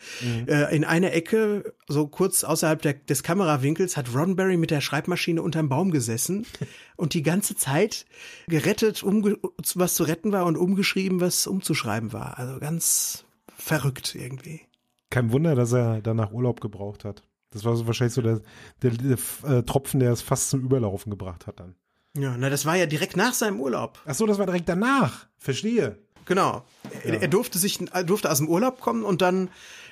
äh, 0.48 0.76
in 0.76 0.84
einer 0.84 1.14
Ecke, 1.14 1.74
so 1.88 2.08
kurz 2.08 2.44
außerhalb 2.44 2.82
der, 2.82 2.94
des 2.94 3.24
Kamerawinkels, 3.24 3.98
hat 3.98 4.14
Roddenberry 4.14 4.58
mit 4.58 4.72
der 4.72 4.82
Schreibmaschine 4.82 5.42
unterm 5.42 5.70
Baum 5.70 5.92
gesessen 5.92 6.46
und 6.96 7.14
die 7.14 7.24
ganze 7.24 7.56
Zeit 7.56 8.06
gerettet, 8.48 9.04
umge 9.04 9.38
was 9.76 9.96
zu 9.96 10.04
retten 10.04 10.32
war 10.32 10.46
und 10.46 10.58
umgeschrieben, 10.58 11.22
was 11.22 11.48
umzuschreiben 11.48 12.14
war. 12.14 12.38
Also 12.38 12.60
ganz 12.60 13.26
verrückt 13.58 14.16
irgendwie. 14.16 14.62
Kein 15.10 15.32
Wunder, 15.32 15.56
dass 15.56 15.74
er 15.74 16.02
danach 16.02 16.32
Urlaub 16.32 16.62
gebraucht 16.62 17.04
hat. 17.04 17.24
Das 17.52 17.66
war 17.66 17.76
so 17.76 17.88
wahrscheinlich 17.88 18.14
so 18.14 18.22
der, 18.22 18.42
der, 18.82 18.92
der 18.92 19.18
äh, 19.44 19.64
Tropfen, 19.64 20.00
der 20.00 20.12
es 20.12 20.22
fast 20.22 20.50
zum 20.50 20.62
Überlaufen 20.62 21.10
gebracht 21.10 21.48
hat 21.48 21.60
dann. 21.60 21.76
Ja, 22.18 22.36
na, 22.38 22.50
das 22.50 22.66
war 22.66 22.76
ja 22.76 22.86
direkt 22.86 23.16
nach 23.16 23.34
seinem 23.34 23.60
Urlaub. 23.60 24.00
Ach 24.06 24.16
so, 24.16 24.26
das 24.26 24.40
war 24.40 24.46
direkt 24.46 24.68
danach. 24.68 25.28
Verstehe. 25.38 25.98
Genau. 26.26 26.64
Er, 27.04 27.22
er 27.22 27.28
durfte 27.28 27.58
sich, 27.58 27.80
er 27.92 28.04
durfte 28.04 28.32
aus 28.32 28.38
dem 28.38 28.48
Urlaub 28.48 28.82
kommen 28.82 29.04
und 29.04 29.22
dann 29.22 29.50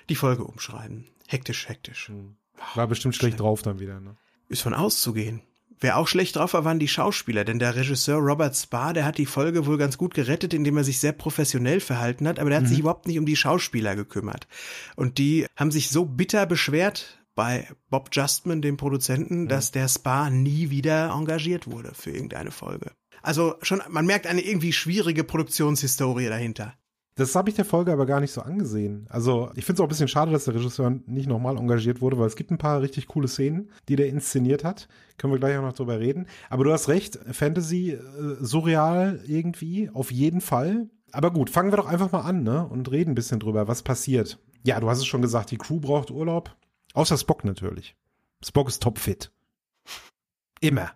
die 0.10 0.16
Folge 0.16 0.44
umschreiben. 0.44 1.08
Hektisch, 1.28 1.68
hektisch. 1.68 2.12
War 2.76 2.88
bestimmt 2.88 3.16
schlecht 3.16 3.40
drauf 3.40 3.62
dann 3.62 3.80
wieder. 3.80 4.00
Ne? 4.00 4.16
Ist 4.50 4.62
von 4.62 4.74
auszugehen. 4.74 5.42
Wer 5.80 5.98
auch 5.98 6.08
schlecht 6.08 6.36
drauf 6.36 6.54
war, 6.54 6.66
waren 6.66 6.80
die 6.80 6.88
Schauspieler, 6.88 7.44
denn 7.44 7.60
der 7.60 7.76
Regisseur 7.76 8.18
Robert 8.18 8.56
Spa, 8.56 8.94
der 8.94 9.06
hat 9.06 9.20
die 9.20 9.28
Folge 9.28 9.68
wohl 9.68 9.78
ganz 9.78 9.98
gut 9.98 10.16
gerettet, 10.16 10.56
indem 10.56 10.78
er 10.78 10.84
sich 10.84 11.00
sehr 11.00 11.12
professionell 11.12 11.82
verhalten 11.82 12.28
hat, 12.28 12.40
aber 12.40 12.50
der 12.50 12.62
hat 12.62 12.68
sich 12.68 12.80
überhaupt 12.80 13.06
nicht 13.06 13.20
um 13.20 13.28
die 13.28 13.36
Schauspieler 13.36 13.96
gekümmert. 13.96 14.48
Und 14.96 15.20
die 15.20 15.46
haben 15.56 15.70
sich 15.70 15.90
so 15.90 16.06
bitter 16.06 16.48
beschwert 16.48 17.20
bei 17.38 17.68
Bob 17.92 18.10
Justman, 18.12 18.62
dem 18.64 18.78
Produzenten, 18.78 19.48
dass 19.48 19.72
der 19.72 19.88
Spa 19.88 20.30
nie 20.30 20.72
wieder 20.72 21.12
engagiert 21.12 21.72
wurde 21.72 21.94
für 21.94 22.10
irgendeine 22.10 22.52
Folge. 22.52 22.92
Also 23.22 23.56
schon, 23.62 23.82
man 23.90 24.08
merkt 24.08 24.26
eine 24.26 24.42
irgendwie 24.42 24.74
schwierige 24.74 25.24
Produktionshistorie 25.24 26.28
dahinter. 26.28 26.74
Das 27.14 27.36
habe 27.36 27.50
ich 27.50 27.56
der 27.56 27.66
Folge 27.66 27.92
aber 27.92 28.06
gar 28.06 28.20
nicht 28.20 28.32
so 28.32 28.42
angesehen. 28.42 29.06
Also 29.10 29.52
ich 29.56 29.66
finde 29.66 29.78
es 29.78 29.80
auch 29.82 29.86
ein 29.86 29.90
bisschen 29.90 30.08
schade, 30.08 30.32
dass 30.32 30.46
der 30.46 30.56
Regisseur 30.56 31.00
nicht 31.06 31.30
nochmal 31.30 31.58
engagiert 31.58 32.02
wurde, 32.02 32.18
weil 32.18 32.28
es 32.28 32.36
gibt 32.36 32.52
ein 32.52 32.58
paar 32.58 32.82
richtig 32.82 33.08
coole 33.08 33.28
Szenen, 33.28 33.72
die 33.88 33.96
der 33.96 34.10
inszeniert 34.10 34.64
hat. 34.64 34.88
Können 35.18 35.34
wir 35.34 35.40
gleich 35.40 35.58
auch 35.58 35.64
noch 35.64 35.74
drüber 35.74 36.00
reden. 36.00 36.26
Aber 36.50 36.64
du 36.64 36.72
hast 36.72 36.90
recht, 36.90 37.20
Fantasy, 37.32 37.92
äh, 37.92 38.00
surreal 38.40 39.20
irgendwie, 39.28 39.90
auf 39.94 40.12
jeden 40.12 40.42
Fall. 40.42 40.90
Aber 41.12 41.32
gut, 41.32 41.50
fangen 41.50 41.72
wir 41.72 41.78
doch 41.78 41.88
einfach 41.88 42.12
mal 42.12 42.22
an, 42.22 42.44
ne? 42.44 42.68
Und 42.68 42.92
reden 42.92 43.12
ein 43.12 43.16
bisschen 43.16 43.40
drüber, 43.40 43.68
was 43.68 43.84
passiert. 43.84 44.40
Ja, 44.64 44.80
du 44.80 44.90
hast 44.90 45.00
es 45.00 45.06
schon 45.06 45.22
gesagt, 45.22 45.52
die 45.52 45.58
Crew 45.58 45.80
braucht 45.80 46.12
Urlaub. 46.12 46.56
Außer 46.98 47.16
Spock 47.16 47.46
natürlich. 47.46 47.96
Spock 48.44 48.68
ist 48.68 48.82
topfit. 48.82 49.32
Immer. 50.62 50.94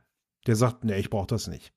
Der 0.47 0.55
sagt, 0.55 0.83
nee, 0.83 0.97
ich 0.97 1.11
brauche 1.11 1.27
das 1.27 1.45
nicht. 1.45 1.71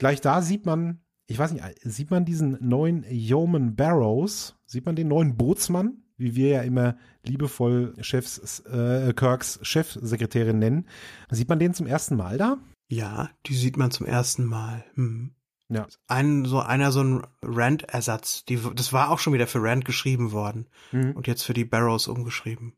Gleich 0.00 0.20
da 0.20 0.42
sieht 0.42 0.66
man, 0.66 1.04
ich 1.28 1.38
weiß 1.38 1.52
nicht, 1.52 1.64
sieht 1.82 2.10
man 2.10 2.24
diesen 2.24 2.58
neuen 2.60 3.04
Yeoman 3.08 3.76
Barrows? 3.76 4.56
Sieht 4.66 4.86
man 4.86 4.96
den 4.96 5.06
neuen 5.06 5.36
Bootsmann? 5.36 6.02
Wie 6.16 6.34
wir 6.34 6.48
ja 6.48 6.62
immer 6.62 6.96
liebevoll 7.22 7.94
Chefs, 8.00 8.58
äh, 8.66 9.12
Kirks 9.14 9.60
Chefsekretärin 9.62 10.58
nennen. 10.58 10.88
Sieht 11.30 11.48
man 11.48 11.60
den 11.60 11.74
zum 11.74 11.86
ersten 11.86 12.16
Mal 12.16 12.38
da? 12.38 12.58
Ja, 12.88 13.30
die 13.46 13.54
sieht 13.54 13.76
man 13.76 13.92
zum 13.92 14.06
ersten 14.06 14.46
Mal. 14.46 14.84
Hm. 14.94 15.30
Ja. 15.68 15.86
Ein, 16.08 16.44
so 16.44 16.58
einer, 16.58 16.90
so 16.90 17.04
ein 17.04 17.24
Rand-Ersatz. 17.40 18.46
Das 18.74 18.92
war 18.92 19.12
auch 19.12 19.20
schon 19.20 19.32
wieder 19.32 19.46
für 19.46 19.62
Rand 19.62 19.84
geschrieben 19.84 20.32
worden. 20.32 20.66
Mhm. 20.90 21.12
Und 21.12 21.28
jetzt 21.28 21.44
für 21.44 21.54
die 21.54 21.64
Barrows 21.64 22.08
umgeschrieben. 22.08 22.74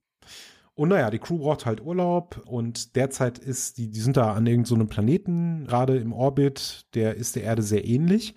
Und 0.77 0.91
naja, 0.91 1.11
die 1.11 1.19
Crew 1.19 1.39
braucht 1.39 1.65
halt 1.65 1.81
Urlaub 1.81 2.43
und 2.45 2.97
derzeit 2.97 3.39
ist, 3.39 3.79
die, 3.79 3.91
die 3.91 3.99
sind 3.99 4.19
da 4.19 4.35
an 4.35 4.47
irgendeinem 4.47 4.83
so 4.83 4.87
Planeten, 4.87 5.65
gerade 5.67 5.97
im 5.97 6.13
Orbit, 6.13 6.87
der 6.95 7.15
ist 7.15 7.35
der 7.35 7.45
Erde 7.45 7.63
sehr 7.63 7.87
ähnlich. 7.87 8.35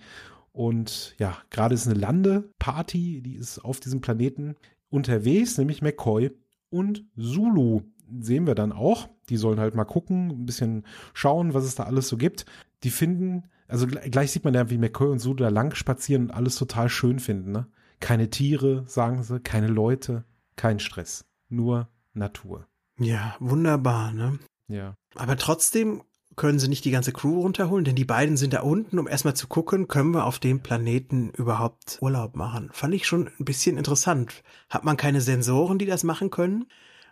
Und 0.50 1.14
ja, 1.18 1.36
gerade 1.50 1.74
ist 1.74 1.86
eine 1.86 2.00
Landeparty, 2.00 3.20
die 3.20 3.36
ist 3.36 3.58
auf 3.58 3.78
diesem 3.78 4.00
Planeten 4.00 4.56
unterwegs, 4.88 5.58
nämlich 5.58 5.82
McCoy 5.82 6.30
und 6.70 7.04
Zulu 7.14 7.82
sehen 8.20 8.46
wir 8.46 8.54
dann 8.54 8.72
auch. 8.72 9.10
Die 9.28 9.36
sollen 9.36 9.60
halt 9.60 9.74
mal 9.74 9.84
gucken, 9.84 10.30
ein 10.30 10.46
bisschen 10.46 10.86
schauen, 11.12 11.52
was 11.52 11.64
es 11.64 11.74
da 11.74 11.84
alles 11.84 12.08
so 12.08 12.16
gibt. 12.16 12.46
Die 12.84 12.90
finden, 12.90 13.50
also 13.68 13.86
gleich 13.86 14.32
sieht 14.32 14.44
man 14.44 14.54
ja, 14.54 14.70
wie 14.70 14.78
McCoy 14.78 15.08
und 15.08 15.18
Zulu 15.18 15.36
da 15.36 15.50
lang 15.50 15.74
spazieren 15.74 16.24
und 16.24 16.30
alles 16.30 16.56
total 16.56 16.88
schön 16.88 17.18
finden. 17.18 17.52
Ne? 17.52 17.66
Keine 18.00 18.30
Tiere, 18.30 18.84
sagen 18.86 19.22
sie, 19.22 19.40
keine 19.40 19.68
Leute, 19.68 20.24
kein 20.56 20.80
Stress, 20.80 21.26
nur 21.50 21.90
Natur. 22.12 22.66
Ja, 22.98 23.36
wunderbar, 23.40 24.12
ne? 24.12 24.38
Ja. 24.68 24.94
Aber 25.14 25.36
trotzdem 25.36 26.02
können 26.36 26.58
sie 26.58 26.68
nicht 26.68 26.84
die 26.84 26.90
ganze 26.90 27.12
Crew 27.12 27.40
runterholen, 27.40 27.84
denn 27.84 27.96
die 27.96 28.04
beiden 28.04 28.36
sind 28.36 28.52
da 28.52 28.60
unten, 28.60 28.98
um 28.98 29.08
erstmal 29.08 29.34
zu 29.34 29.46
gucken, 29.46 29.88
können 29.88 30.12
wir 30.12 30.24
auf 30.24 30.38
dem 30.38 30.60
Planeten 30.60 31.30
überhaupt 31.30 31.98
Urlaub 32.00 32.36
machen. 32.36 32.70
Fand 32.72 32.94
ich 32.94 33.06
schon 33.06 33.28
ein 33.38 33.44
bisschen 33.44 33.76
interessant. 33.76 34.42
Hat 34.68 34.84
man 34.84 34.96
keine 34.96 35.20
Sensoren, 35.20 35.78
die 35.78 35.86
das 35.86 36.04
machen 36.04 36.30
können? 36.30 36.66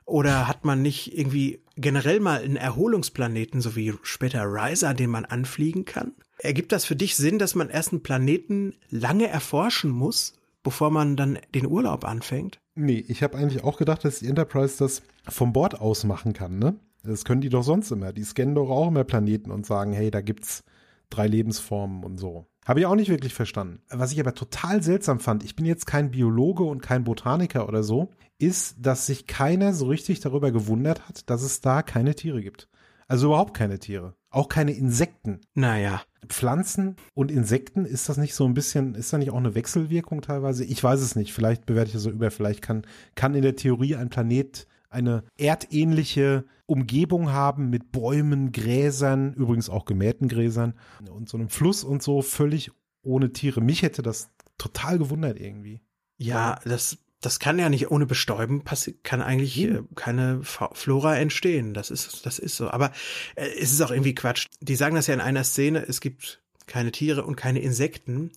Oder 0.04 0.48
hat 0.48 0.64
man 0.64 0.80
nicht 0.80 1.18
irgendwie 1.18 1.62
generell 1.76 2.20
mal 2.20 2.40
einen 2.40 2.56
Erholungsplaneten, 2.56 3.60
so 3.60 3.76
wie 3.76 3.92
später 4.02 4.44
Riser, 4.44 4.94
den 4.94 5.10
man 5.10 5.26
anfliegen 5.26 5.84
kann? 5.84 6.12
Ergibt 6.38 6.72
das 6.72 6.86
für 6.86 6.96
dich 6.96 7.14
Sinn, 7.14 7.38
dass 7.38 7.54
man 7.54 7.68
erst 7.68 7.92
einen 7.92 8.02
Planeten 8.02 8.74
lange 8.88 9.28
erforschen 9.28 9.90
muss, 9.90 10.38
bevor 10.62 10.90
man 10.90 11.16
dann 11.16 11.38
den 11.54 11.66
Urlaub 11.66 12.06
anfängt? 12.06 12.60
Nee, 12.80 13.04
ich 13.08 13.24
habe 13.24 13.36
eigentlich 13.36 13.64
auch 13.64 13.76
gedacht, 13.76 14.04
dass 14.04 14.20
die 14.20 14.28
Enterprise 14.28 14.78
das 14.78 15.02
vom 15.28 15.52
Bord 15.52 15.80
aus 15.80 16.04
machen 16.04 16.32
kann, 16.32 16.60
ne? 16.60 16.76
Das 17.02 17.24
können 17.24 17.40
die 17.40 17.48
doch 17.48 17.64
sonst 17.64 17.90
immer. 17.90 18.12
Die 18.12 18.22
scannen 18.22 18.54
doch 18.54 18.70
auch 18.70 18.86
immer 18.86 19.02
Planeten 19.02 19.50
und 19.50 19.66
sagen, 19.66 19.92
hey, 19.92 20.12
da 20.12 20.20
gibt's 20.20 20.62
drei 21.10 21.26
Lebensformen 21.26 22.04
und 22.04 22.18
so. 22.18 22.46
Habe 22.64 22.80
ich 22.80 22.86
auch 22.86 22.94
nicht 22.94 23.08
wirklich 23.08 23.34
verstanden. 23.34 23.80
Was 23.90 24.12
ich 24.12 24.20
aber 24.20 24.34
total 24.34 24.80
seltsam 24.82 25.18
fand, 25.18 25.42
ich 25.42 25.56
bin 25.56 25.66
jetzt 25.66 25.86
kein 25.86 26.12
Biologe 26.12 26.62
und 26.62 26.80
kein 26.80 27.02
Botaniker 27.02 27.66
oder 27.66 27.82
so, 27.82 28.10
ist, 28.38 28.76
dass 28.78 29.06
sich 29.06 29.26
keiner 29.26 29.72
so 29.72 29.86
richtig 29.86 30.20
darüber 30.20 30.52
gewundert 30.52 31.08
hat, 31.08 31.28
dass 31.30 31.42
es 31.42 31.60
da 31.60 31.82
keine 31.82 32.14
Tiere 32.14 32.42
gibt. 32.42 32.68
Also 33.08 33.28
überhaupt 33.28 33.54
keine 33.54 33.80
Tiere. 33.80 34.14
Auch 34.30 34.48
keine 34.48 34.72
Insekten. 34.72 35.40
Naja. 35.54 36.02
Pflanzen 36.26 36.96
und 37.14 37.30
Insekten, 37.30 37.84
ist 37.84 38.08
das 38.08 38.16
nicht 38.16 38.34
so 38.34 38.44
ein 38.44 38.54
bisschen, 38.54 38.94
ist 38.94 39.12
da 39.12 39.18
nicht 39.18 39.30
auch 39.30 39.36
eine 39.36 39.54
Wechselwirkung 39.54 40.20
teilweise? 40.20 40.64
Ich 40.64 40.82
weiß 40.82 41.00
es 41.00 41.16
nicht. 41.16 41.32
Vielleicht 41.32 41.66
bewerte 41.66 41.88
ich 41.88 41.92
das 41.94 42.02
so 42.02 42.10
über. 42.10 42.30
Vielleicht 42.30 42.62
kann, 42.62 42.86
kann 43.14 43.34
in 43.34 43.42
der 43.42 43.56
Theorie 43.56 43.96
ein 43.96 44.10
Planet 44.10 44.66
eine 44.90 45.24
erdähnliche 45.36 46.44
Umgebung 46.66 47.30
haben 47.30 47.70
mit 47.70 47.92
Bäumen, 47.92 48.52
Gräsern, 48.52 49.32
übrigens 49.34 49.70
auch 49.70 49.84
gemähten 49.84 50.28
Gräsern 50.28 50.74
und 51.10 51.28
so 51.28 51.38
einem 51.38 51.48
Fluss 51.48 51.84
und 51.84 52.02
so 52.02 52.22
völlig 52.22 52.70
ohne 53.02 53.32
Tiere. 53.32 53.60
Mich 53.60 53.82
hätte 53.82 54.02
das 54.02 54.30
total 54.58 54.98
gewundert 54.98 55.40
irgendwie. 55.40 55.80
Ja, 56.18 56.58
das, 56.64 56.98
das 57.20 57.40
kann 57.40 57.58
ja 57.58 57.68
nicht 57.68 57.90
ohne 57.90 58.06
Bestäuben 58.06 58.62
passieren, 58.62 59.00
kann 59.02 59.22
eigentlich 59.22 59.58
äh, 59.58 59.82
keine 59.94 60.40
Flora 60.42 61.16
entstehen. 61.16 61.74
Das 61.74 61.90
ist, 61.90 62.24
das 62.26 62.38
ist 62.38 62.56
so. 62.56 62.70
Aber 62.70 62.92
äh, 63.34 63.48
es 63.60 63.72
ist 63.72 63.80
auch 63.80 63.90
irgendwie 63.90 64.14
Quatsch. 64.14 64.46
Die 64.60 64.76
sagen 64.76 64.94
das 64.94 65.08
ja 65.08 65.14
in 65.14 65.20
einer 65.20 65.44
Szene, 65.44 65.84
es 65.86 66.00
gibt 66.00 66.40
keine 66.66 66.92
Tiere 66.92 67.24
und 67.24 67.36
keine 67.36 67.60
Insekten. 67.60 68.30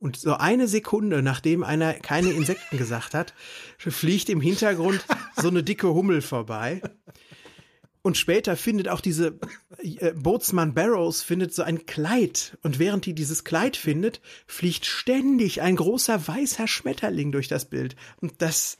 Und 0.00 0.16
so 0.16 0.34
eine 0.34 0.68
Sekunde, 0.68 1.22
nachdem 1.22 1.64
einer 1.64 1.94
keine 1.94 2.30
Insekten 2.30 2.78
gesagt 2.78 3.14
hat, 3.14 3.34
fliegt 3.78 4.28
im 4.28 4.40
Hintergrund 4.40 5.04
so 5.36 5.48
eine 5.48 5.64
dicke 5.64 5.88
Hummel 5.88 6.22
vorbei. 6.22 6.80
Und 8.02 8.16
später 8.16 8.56
findet 8.56 8.88
auch 8.88 9.00
diese 9.00 9.38
äh, 9.82 10.12
Bootsmann 10.12 10.74
Barrows 10.74 11.22
findet 11.22 11.54
so 11.54 11.62
ein 11.62 11.86
Kleid. 11.86 12.56
Und 12.62 12.78
während 12.78 13.06
die 13.06 13.14
dieses 13.14 13.44
Kleid 13.44 13.76
findet, 13.76 14.20
fliegt 14.46 14.86
ständig 14.86 15.62
ein 15.62 15.76
großer 15.76 16.26
weißer 16.26 16.68
Schmetterling 16.68 17.32
durch 17.32 17.48
das 17.48 17.64
Bild. 17.64 17.96
Und 18.20 18.34
das, 18.38 18.78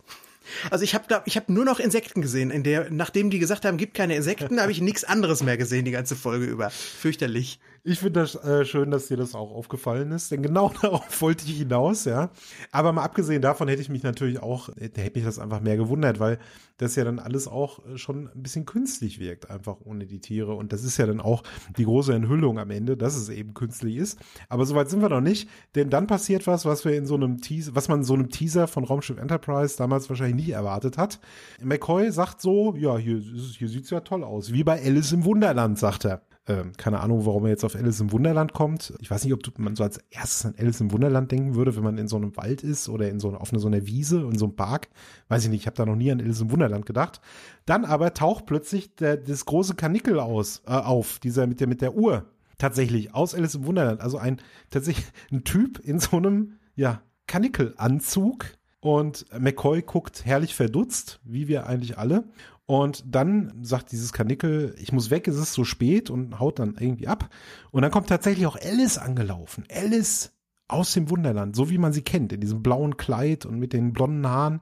also 0.70 0.84
ich 0.84 0.94
habe 0.94 1.22
ich 1.26 1.36
habe 1.36 1.52
nur 1.52 1.64
noch 1.64 1.80
Insekten 1.80 2.22
gesehen. 2.22 2.50
In 2.50 2.62
der, 2.62 2.90
nachdem 2.90 3.30
die 3.30 3.38
gesagt 3.38 3.64
haben, 3.64 3.76
gibt 3.76 3.94
keine 3.94 4.16
Insekten, 4.16 4.60
habe 4.60 4.72
ich 4.72 4.80
nichts 4.80 5.04
anderes 5.04 5.42
mehr 5.42 5.56
gesehen 5.56 5.84
die 5.84 5.90
ganze 5.90 6.16
Folge 6.16 6.46
über. 6.46 6.70
Fürchterlich. 6.70 7.58
Ich 7.84 8.00
finde 8.00 8.20
das 8.20 8.34
äh, 8.34 8.64
schön, 8.64 8.90
dass 8.90 9.06
dir 9.06 9.16
das 9.16 9.34
auch 9.34 9.50
aufgefallen 9.52 10.10
ist, 10.12 10.30
denn 10.30 10.42
genau 10.42 10.72
darauf 10.82 11.22
wollte 11.22 11.44
ich 11.46 11.58
hinaus, 11.58 12.04
ja. 12.04 12.30
Aber 12.72 12.92
mal 12.92 13.02
abgesehen 13.02 13.42
davon 13.42 13.68
hätte 13.68 13.82
ich 13.82 13.88
mich 13.88 14.02
natürlich 14.02 14.40
auch, 14.40 14.68
hätte 14.78 15.10
mich 15.14 15.24
das 15.24 15.38
einfach 15.38 15.60
mehr 15.60 15.76
gewundert, 15.76 16.20
weil 16.20 16.38
das 16.78 16.96
ja 16.96 17.04
dann 17.04 17.18
alles 17.18 17.48
auch 17.48 17.84
äh, 17.86 17.98
schon 17.98 18.28
ein 18.28 18.42
bisschen 18.42 18.66
künstlich 18.66 19.18
wirkt, 19.18 19.50
einfach 19.50 19.76
ohne 19.84 20.06
die 20.06 20.20
Tiere. 20.20 20.54
Und 20.54 20.72
das 20.72 20.84
ist 20.84 20.96
ja 20.96 21.06
dann 21.06 21.20
auch 21.20 21.42
die 21.76 21.84
große 21.84 22.14
Enthüllung 22.14 22.58
am 22.58 22.70
Ende, 22.70 22.96
dass 22.96 23.16
es 23.16 23.28
eben 23.28 23.54
künstlich 23.54 23.96
ist. 23.96 24.18
Aber 24.48 24.64
soweit 24.66 24.88
sind 24.90 25.02
wir 25.02 25.08
noch 25.08 25.20
nicht, 25.20 25.48
denn 25.74 25.90
dann 25.90 26.06
passiert 26.06 26.46
was, 26.46 26.64
was 26.64 26.84
wir 26.84 26.96
in 26.96 27.06
so 27.06 27.14
einem 27.14 27.40
Teaser, 27.40 27.74
was 27.74 27.88
man 27.88 28.00
in 28.00 28.04
so 28.04 28.14
einem 28.14 28.30
Teaser 28.30 28.66
von 28.66 28.84
Raumschiff 28.84 29.18
Enterprise 29.18 29.76
damals 29.76 30.08
wahrscheinlich 30.08 30.46
nie 30.46 30.52
erwartet 30.52 30.98
hat. 30.98 31.20
McCoy 31.60 32.10
sagt 32.10 32.40
so, 32.40 32.74
ja, 32.76 32.96
hier, 32.96 33.18
hier 33.18 33.68
sieht's 33.68 33.90
ja 33.90 34.00
toll 34.00 34.24
aus, 34.24 34.52
wie 34.52 34.64
bei 34.64 34.82
Alice 34.82 35.12
im 35.12 35.24
Wunderland, 35.24 35.78
sagt 35.78 36.04
er. 36.04 36.22
Ähm, 36.48 36.72
keine 36.78 37.00
Ahnung, 37.00 37.26
warum 37.26 37.44
er 37.44 37.50
jetzt 37.50 37.64
auf 37.64 37.76
Alice 37.76 38.00
im 38.00 38.10
Wunderland 38.10 38.54
kommt. 38.54 38.94
Ich 39.00 39.10
weiß 39.10 39.22
nicht, 39.22 39.34
ob 39.34 39.58
man 39.58 39.76
so 39.76 39.84
als 39.84 39.98
erstes 40.08 40.46
an 40.46 40.54
Alice 40.58 40.80
im 40.80 40.90
Wunderland 40.92 41.30
denken 41.30 41.54
würde, 41.54 41.76
wenn 41.76 41.84
man 41.84 41.98
in 41.98 42.08
so 42.08 42.16
einem 42.16 42.34
Wald 42.38 42.64
ist 42.64 42.88
oder 42.88 43.10
in 43.10 43.20
so, 43.20 43.34
auf 43.34 43.52
eine, 43.52 43.60
so 43.60 43.68
einer 43.68 43.86
Wiese, 43.86 44.22
in 44.22 44.38
so 44.38 44.46
einem 44.46 44.56
Park. 44.56 44.88
Weiß 45.28 45.44
ich 45.44 45.50
nicht, 45.50 45.60
ich 45.60 45.66
habe 45.66 45.76
da 45.76 45.84
noch 45.84 45.94
nie 45.94 46.10
an 46.10 46.20
Alice 46.20 46.40
im 46.40 46.50
Wunderland 46.50 46.86
gedacht. 46.86 47.20
Dann 47.66 47.84
aber 47.84 48.14
taucht 48.14 48.46
plötzlich 48.46 48.94
der, 48.96 49.18
das 49.18 49.44
große 49.44 49.74
Kanickel 49.74 50.18
aus, 50.18 50.62
äh, 50.66 50.70
auf, 50.70 51.18
dieser 51.18 51.46
mit 51.46 51.60
der, 51.60 51.66
mit 51.66 51.82
der 51.82 51.94
Uhr. 51.94 52.24
Tatsächlich, 52.56 53.14
aus 53.14 53.34
Alice 53.34 53.54
im 53.54 53.66
Wunderland. 53.66 54.00
Also 54.00 54.16
ein, 54.16 54.40
tatsächlich 54.70 55.06
ein 55.30 55.44
Typ 55.44 55.78
in 55.80 56.00
so 56.00 56.16
einem, 56.16 56.54
ja, 56.76 57.02
Kanickelanzug. 57.26 58.46
Und 58.80 59.26
McCoy 59.38 59.82
guckt 59.82 60.24
herrlich 60.24 60.54
verdutzt, 60.54 61.20
wie 61.24 61.48
wir 61.48 61.66
eigentlich 61.66 61.98
alle. 61.98 62.24
Und 62.68 63.02
dann 63.06 63.64
sagt 63.64 63.92
dieses 63.92 64.12
Kanickel, 64.12 64.74
ich 64.78 64.92
muss 64.92 65.08
weg, 65.08 65.26
es 65.26 65.36
ist 65.36 65.54
so 65.54 65.64
spät 65.64 66.10
und 66.10 66.38
haut 66.38 66.58
dann 66.58 66.76
irgendwie 66.78 67.08
ab. 67.08 67.30
Und 67.70 67.80
dann 67.80 67.90
kommt 67.90 68.10
tatsächlich 68.10 68.46
auch 68.46 68.56
Alice 68.60 68.98
angelaufen. 68.98 69.64
Alice 69.74 70.32
aus 70.68 70.92
dem 70.92 71.08
Wunderland, 71.08 71.56
so 71.56 71.70
wie 71.70 71.78
man 71.78 71.94
sie 71.94 72.02
kennt, 72.02 72.30
in 72.30 72.42
diesem 72.42 72.62
blauen 72.62 72.98
Kleid 72.98 73.46
und 73.46 73.58
mit 73.58 73.72
den 73.72 73.94
blonden 73.94 74.26
Haaren, 74.28 74.60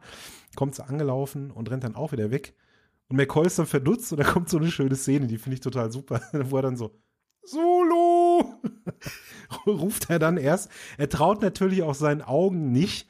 kommt 0.55 0.77
sie 0.77 0.87
angelaufen 0.87 1.51
und 1.51 1.69
rennt 1.69 1.83
dann 1.83 1.97
auch 1.97 2.13
wieder 2.13 2.31
weg. 2.31 2.55
Und 3.09 3.17
McCoy 3.17 3.45
ist 3.45 3.59
dann 3.59 3.67
verdutzt 3.67 4.13
und 4.13 4.19
da 4.19 4.25
kommt 4.25 4.51
so 4.51 4.59
eine 4.59 4.71
schöne 4.71 4.95
Szene, 4.95 5.27
die 5.27 5.39
finde 5.39 5.55
ich 5.55 5.61
total 5.61 5.91
super, 5.91 6.21
wo 6.33 6.59
er 6.59 6.63
dann 6.63 6.77
so, 6.77 6.97
Solo! 7.43 8.61
ruft 9.67 10.11
er 10.11 10.21
dann 10.21 10.37
erst. 10.37 10.71
Er 10.97 11.09
traut 11.09 11.43
natürlich 11.43 11.83
auch 11.83 11.97
seinen 11.97 12.23
Augen 12.23 12.71
nicht 12.71 13.09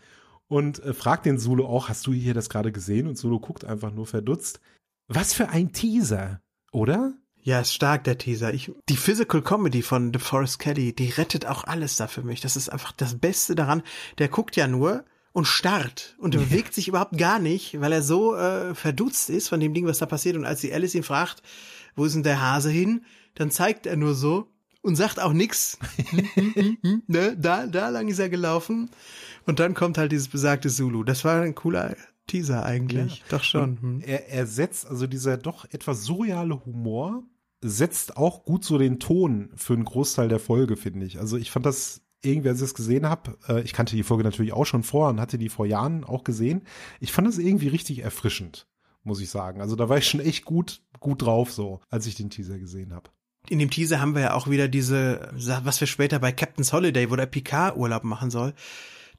und 0.48 0.82
äh, 0.82 0.94
fragt 0.94 1.26
den 1.26 1.38
Solo 1.38 1.66
auch, 1.66 1.90
hast 1.90 2.06
du 2.06 2.14
hier 2.14 2.32
das 2.32 2.48
gerade 2.48 2.72
gesehen? 2.72 3.08
Und 3.08 3.18
Solo 3.18 3.40
guckt 3.40 3.66
einfach 3.66 3.92
nur 3.92 4.06
verdutzt. 4.06 4.62
Was 5.08 5.32
für 5.32 5.48
ein 5.48 5.72
Teaser, 5.72 6.40
oder? 6.72 7.14
Ja, 7.42 7.60
ist 7.60 7.74
stark, 7.74 8.02
der 8.04 8.18
Teaser. 8.18 8.52
Ich, 8.52 8.72
die 8.88 8.96
Physical 8.96 9.40
Comedy 9.40 9.82
von 9.82 10.10
DeForest 10.10 10.58
Kelly, 10.58 10.92
die 10.92 11.10
rettet 11.10 11.46
auch 11.46 11.62
alles 11.62 11.94
da 11.94 12.08
für 12.08 12.22
mich. 12.22 12.40
Das 12.40 12.56
ist 12.56 12.68
einfach 12.70 12.90
das 12.90 13.18
Beste 13.18 13.54
daran. 13.54 13.82
Der 14.18 14.26
guckt 14.26 14.56
ja 14.56 14.66
nur 14.66 15.04
und 15.32 15.46
starrt 15.46 16.16
und 16.18 16.34
bewegt 16.34 16.74
sich 16.74 16.88
überhaupt 16.88 17.16
gar 17.18 17.38
nicht, 17.38 17.80
weil 17.80 17.92
er 17.92 18.02
so 18.02 18.34
äh, 18.34 18.74
verdutzt 18.74 19.30
ist 19.30 19.48
von 19.48 19.60
dem 19.60 19.74
Ding, 19.74 19.86
was 19.86 19.98
da 19.98 20.06
passiert. 20.06 20.34
Und 20.34 20.44
als 20.44 20.60
die 20.62 20.72
Alice 20.72 20.94
ihn 20.96 21.04
fragt, 21.04 21.42
wo 21.94 22.04
ist 22.04 22.14
denn 22.14 22.24
der 22.24 22.40
Hase 22.40 22.70
hin, 22.70 23.04
dann 23.36 23.52
zeigt 23.52 23.86
er 23.86 23.96
nur 23.96 24.14
so 24.14 24.48
und 24.82 24.96
sagt 24.96 25.20
auch 25.20 25.32
nix. 25.32 25.78
ne, 27.06 27.36
da, 27.38 27.66
da 27.66 27.90
lang 27.90 28.08
ist 28.08 28.18
er 28.18 28.28
gelaufen. 28.28 28.90
Und 29.44 29.60
dann 29.60 29.74
kommt 29.74 29.98
halt 29.98 30.10
dieses 30.10 30.28
besagte 30.28 30.68
Zulu. 30.68 31.04
Das 31.04 31.24
war 31.24 31.42
ein 31.42 31.54
cooler 31.54 31.94
Teaser 32.26 32.64
eigentlich. 32.64 33.18
Ja. 33.18 33.24
Doch 33.30 33.44
schon. 33.44 33.80
Hm. 33.80 34.00
Er, 34.00 34.28
er 34.28 34.46
setzt, 34.46 34.86
also 34.86 35.06
dieser 35.06 35.36
doch 35.36 35.64
etwas 35.70 36.04
surreale 36.04 36.64
Humor, 36.64 37.22
setzt 37.62 38.16
auch 38.16 38.44
gut 38.44 38.64
so 38.64 38.78
den 38.78 38.98
Ton 38.98 39.50
für 39.56 39.74
einen 39.74 39.84
Großteil 39.84 40.28
der 40.28 40.40
Folge, 40.40 40.76
finde 40.76 41.06
ich. 41.06 41.18
Also 41.18 41.36
ich 41.36 41.50
fand 41.50 41.66
das 41.66 42.02
irgendwie, 42.22 42.48
als 42.48 42.60
ich 42.60 42.66
es 42.66 42.74
gesehen 42.74 43.08
habe, 43.08 43.38
äh, 43.48 43.62
ich 43.62 43.72
kannte 43.72 43.96
die 43.96 44.02
Folge 44.02 44.24
natürlich 44.24 44.52
auch 44.52 44.66
schon 44.66 44.82
vor 44.82 45.08
und 45.08 45.20
hatte 45.20 45.38
die 45.38 45.48
vor 45.48 45.66
Jahren 45.66 46.04
auch 46.04 46.24
gesehen. 46.24 46.62
Ich 47.00 47.12
fand 47.12 47.28
das 47.28 47.38
irgendwie 47.38 47.68
richtig 47.68 48.00
erfrischend, 48.00 48.66
muss 49.04 49.20
ich 49.20 49.30
sagen. 49.30 49.60
Also 49.60 49.76
da 49.76 49.88
war 49.88 49.98
ich 49.98 50.08
schon 50.08 50.20
echt 50.20 50.44
gut, 50.44 50.82
gut 51.00 51.22
drauf, 51.22 51.52
so, 51.52 51.80
als 51.88 52.06
ich 52.06 52.14
den 52.14 52.30
Teaser 52.30 52.58
gesehen 52.58 52.92
habe. 52.92 53.10
In 53.48 53.60
dem 53.60 53.70
Teaser 53.70 54.00
haben 54.00 54.14
wir 54.14 54.22
ja 54.22 54.34
auch 54.34 54.50
wieder 54.50 54.66
diese, 54.66 55.30
was 55.62 55.80
wir 55.80 55.86
später 55.86 56.18
bei 56.18 56.32
Captain's 56.32 56.72
Holiday, 56.72 57.10
wo 57.10 57.16
der 57.16 57.26
Picard 57.26 57.76
Urlaub 57.76 58.02
machen 58.02 58.30
soll, 58.30 58.54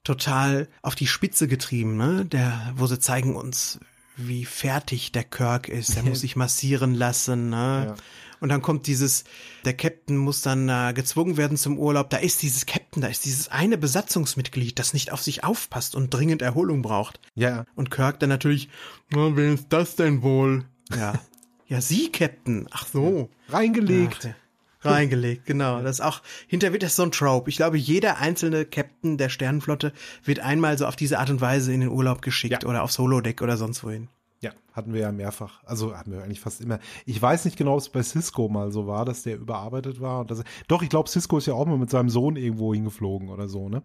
total 0.03 0.67
auf 0.81 0.95
die 0.95 1.07
Spitze 1.07 1.47
getrieben, 1.47 1.97
ne? 1.97 2.25
Der, 2.25 2.73
wo 2.75 2.87
sie 2.87 2.99
zeigen 2.99 3.35
uns, 3.35 3.79
wie 4.15 4.45
fertig 4.45 5.11
der 5.11 5.23
Kirk 5.23 5.69
ist. 5.69 5.95
Er 5.95 6.03
muss 6.03 6.19
sich 6.21 6.35
massieren 6.35 6.93
lassen, 6.93 7.49
ne? 7.49 7.87
Ja. 7.87 7.95
Und 8.39 8.49
dann 8.49 8.61
kommt 8.61 8.85
dieses, 8.87 9.23
der 9.65 9.75
Captain 9.75 10.15
muss 10.15 10.41
dann 10.41 10.69
äh, 10.69 10.93
gezwungen 10.93 11.37
werden 11.37 11.57
zum 11.57 11.79
Urlaub. 11.79 12.09
Da 12.09 12.17
ist 12.17 12.43
dieses 12.43 12.65
Captain, 12.65 13.01
da 13.01 13.07
ist 13.07 13.25
dieses 13.25 13.49
eine 13.49 13.77
Besatzungsmitglied, 13.77 14.77
das 14.77 14.93
nicht 14.93 15.11
auf 15.11 15.21
sich 15.21 15.43
aufpasst 15.43 15.95
und 15.95 16.13
dringend 16.13 16.41
Erholung 16.41 16.81
braucht. 16.81 17.19
Ja. 17.33 17.65
Und 17.75 17.89
Kirk 17.89 18.19
dann 18.19 18.29
natürlich, 18.29 18.69
na, 19.09 19.35
wer 19.35 19.53
ist 19.53 19.67
das 19.69 19.95
denn 19.95 20.21
wohl? 20.21 20.65
Ja. 20.95 21.19
ja, 21.67 21.81
Sie, 21.81 22.11
Captain. 22.11 22.67
Ach 22.71 22.87
so. 22.87 23.29
Reingelegt. 23.49 24.29
Ach, 24.29 24.46
reingelegt, 24.81 25.45
genau. 25.45 25.81
Das 25.81 25.99
ist 25.99 26.05
auch, 26.05 26.21
hinter 26.47 26.73
wird 26.73 26.83
das 26.83 26.95
so 26.95 27.03
ein 27.03 27.11
Trope. 27.11 27.49
Ich 27.49 27.57
glaube, 27.57 27.77
jeder 27.77 28.17
einzelne 28.19 28.65
Captain 28.65 29.17
der 29.17 29.29
Sternenflotte 29.29 29.93
wird 30.23 30.39
einmal 30.39 30.77
so 30.77 30.85
auf 30.85 30.95
diese 30.95 31.19
Art 31.19 31.29
und 31.29 31.41
Weise 31.41 31.73
in 31.73 31.81
den 31.81 31.89
Urlaub 31.89 32.21
geschickt 32.21 32.63
ja. 32.63 32.69
oder 32.69 32.83
aufs 32.83 32.99
Holodeck 32.99 33.41
oder 33.41 33.57
sonst 33.57 33.83
wohin. 33.83 34.09
Ja, 34.39 34.51
hatten 34.71 34.93
wir 34.93 35.01
ja 35.01 35.11
mehrfach. 35.11 35.63
Also 35.65 35.95
hatten 35.95 36.11
wir 36.11 36.23
eigentlich 36.23 36.39
fast 36.39 36.61
immer. 36.61 36.79
Ich 37.05 37.19
weiß 37.19 37.45
nicht 37.45 37.57
genau, 37.57 37.73
ob 37.73 37.79
es 37.79 37.89
bei 37.89 38.03
Cisco 38.03 38.49
mal 38.49 38.71
so 38.71 38.85
war, 38.85 39.03
dass 39.03 39.23
der 39.23 39.37
überarbeitet 39.37 39.99
war. 39.99 40.21
Und 40.21 40.31
das, 40.31 40.43
doch, 40.67 40.83
ich 40.83 40.89
glaube, 40.89 41.09
Cisco 41.09 41.39
ist 41.39 41.47
ja 41.47 41.53
auch 41.53 41.65
mal 41.65 41.77
mit 41.77 41.89
seinem 41.89 42.09
Sohn 42.09 42.35
irgendwo 42.35 42.73
hingeflogen 42.73 43.29
oder 43.29 43.47
so, 43.47 43.67
ne? 43.67 43.81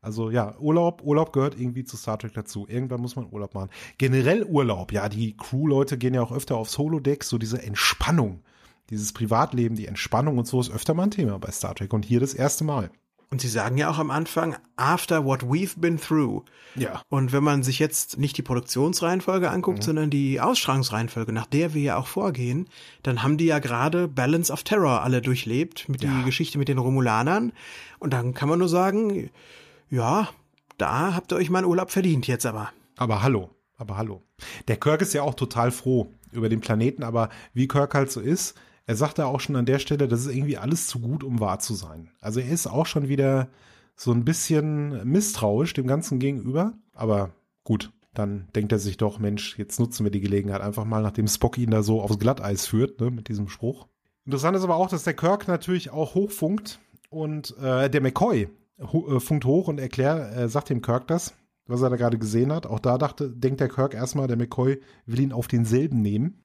Also 0.00 0.30
ja, 0.30 0.56
Urlaub, 0.58 1.02
Urlaub 1.02 1.32
gehört 1.32 1.58
irgendwie 1.58 1.84
zu 1.84 1.96
Star 1.96 2.18
Trek 2.18 2.32
dazu. 2.32 2.66
Irgendwann 2.68 3.00
muss 3.00 3.16
man 3.16 3.26
Urlaub 3.32 3.54
machen. 3.54 3.70
Generell 3.98 4.44
Urlaub, 4.44 4.92
ja, 4.92 5.08
die 5.08 5.36
Crew-Leute 5.36 5.98
gehen 5.98 6.14
ja 6.14 6.22
auch 6.22 6.30
öfter 6.30 6.56
aufs 6.56 6.78
Holodeck, 6.78 7.24
so 7.24 7.36
diese 7.36 7.60
Entspannung, 7.60 8.44
dieses 8.90 9.12
Privatleben, 9.12 9.76
die 9.76 9.86
Entspannung 9.86 10.38
und 10.38 10.46
so 10.46 10.60
ist 10.60 10.70
öfter 10.70 10.94
mal 10.94 11.04
ein 11.04 11.10
Thema 11.10 11.38
bei 11.38 11.50
Star 11.50 11.74
Trek 11.74 11.92
und 11.92 12.04
hier 12.04 12.20
das 12.20 12.34
erste 12.34 12.64
Mal. 12.64 12.90
Und 13.30 13.42
sie 13.42 13.48
sagen 13.48 13.76
ja 13.76 13.90
auch 13.90 13.98
am 13.98 14.10
Anfang, 14.10 14.56
after 14.76 15.22
what 15.22 15.42
we've 15.42 15.78
been 15.78 16.00
through. 16.00 16.44
Ja. 16.76 17.02
Und 17.10 17.32
wenn 17.32 17.44
man 17.44 17.62
sich 17.62 17.78
jetzt 17.78 18.18
nicht 18.18 18.38
die 18.38 18.42
Produktionsreihenfolge 18.42 19.50
anguckt, 19.50 19.80
mhm. 19.80 19.82
sondern 19.82 20.10
die 20.10 20.40
Ausstrahlungsreihenfolge, 20.40 21.32
nach 21.32 21.44
der 21.44 21.74
wir 21.74 21.82
ja 21.82 21.96
auch 21.98 22.06
vorgehen, 22.06 22.70
dann 23.02 23.22
haben 23.22 23.36
die 23.36 23.44
ja 23.44 23.58
gerade 23.58 24.08
Balance 24.08 24.50
of 24.50 24.62
Terror 24.62 25.02
alle 25.02 25.20
durchlebt, 25.20 25.90
mit 25.90 26.02
ja. 26.02 26.10
die 26.10 26.24
Geschichte 26.24 26.56
mit 26.56 26.68
den 26.68 26.78
Romulanern. 26.78 27.52
Und 27.98 28.14
dann 28.14 28.32
kann 28.32 28.48
man 28.48 28.60
nur 28.60 28.68
sagen, 28.70 29.30
ja, 29.90 30.30
da 30.78 31.14
habt 31.14 31.30
ihr 31.32 31.36
euch 31.36 31.50
mal 31.50 31.58
einen 31.58 31.68
Urlaub 31.68 31.90
verdient 31.90 32.26
jetzt 32.26 32.46
aber. 32.46 32.70
Aber 32.96 33.22
hallo, 33.22 33.50
aber 33.76 33.98
hallo. 33.98 34.22
Der 34.68 34.78
Kirk 34.78 35.02
ist 35.02 35.12
ja 35.12 35.22
auch 35.22 35.34
total 35.34 35.70
froh 35.70 36.08
über 36.32 36.48
den 36.48 36.60
Planeten, 36.60 37.02
aber 37.02 37.28
wie 37.52 37.68
Kirk 37.68 37.94
halt 37.94 38.10
so 38.10 38.20
ist, 38.20 38.54
er 38.88 38.96
sagte 38.96 39.26
auch 39.26 39.38
schon 39.38 39.54
an 39.56 39.66
der 39.66 39.80
Stelle, 39.80 40.08
das 40.08 40.22
ist 40.22 40.34
irgendwie 40.34 40.56
alles 40.56 40.86
zu 40.86 41.00
gut, 41.00 41.22
um 41.22 41.40
wahr 41.40 41.58
zu 41.58 41.74
sein. 41.74 42.10
Also 42.22 42.40
er 42.40 42.48
ist 42.50 42.66
auch 42.66 42.86
schon 42.86 43.10
wieder 43.10 43.48
so 43.94 44.12
ein 44.12 44.24
bisschen 44.24 45.06
misstrauisch 45.06 45.74
dem 45.74 45.86
Ganzen 45.86 46.18
gegenüber. 46.18 46.72
Aber 46.94 47.34
gut, 47.64 47.92
dann 48.14 48.48
denkt 48.56 48.72
er 48.72 48.78
sich 48.78 48.96
doch, 48.96 49.18
Mensch, 49.18 49.58
jetzt 49.58 49.78
nutzen 49.78 50.04
wir 50.04 50.10
die 50.10 50.22
Gelegenheit 50.22 50.62
einfach 50.62 50.86
mal, 50.86 51.02
nachdem 51.02 51.28
Spock 51.28 51.58
ihn 51.58 51.70
da 51.70 51.82
so 51.82 52.00
aufs 52.00 52.18
Glatteis 52.18 52.64
führt, 52.64 52.98
ne, 52.98 53.10
mit 53.10 53.28
diesem 53.28 53.50
Spruch. 53.50 53.88
Interessant 54.24 54.56
ist 54.56 54.64
aber 54.64 54.76
auch, 54.76 54.88
dass 54.88 55.04
der 55.04 55.12
Kirk 55.12 55.48
natürlich 55.48 55.90
auch 55.90 56.14
hochfunkt 56.14 56.80
und 57.10 57.58
äh, 57.58 57.90
der 57.90 58.00
McCoy 58.00 58.48
äh, 58.78 59.20
funkt 59.20 59.44
hoch 59.44 59.68
und 59.68 59.80
erklärt, 59.80 60.34
äh, 60.34 60.48
sagt 60.48 60.70
dem 60.70 60.80
Kirk 60.80 61.08
das, 61.08 61.34
was 61.66 61.82
er 61.82 61.90
da 61.90 61.96
gerade 61.96 62.16
gesehen 62.16 62.54
hat. 62.54 62.66
Auch 62.66 62.80
da 62.80 62.96
dachte, 62.96 63.28
denkt 63.28 63.60
der 63.60 63.68
Kirk 63.68 63.92
erstmal, 63.92 64.28
der 64.28 64.38
McCoy 64.38 64.80
will 65.04 65.20
ihn 65.20 65.32
auf 65.32 65.46
denselben 65.46 66.00
nehmen. 66.00 66.42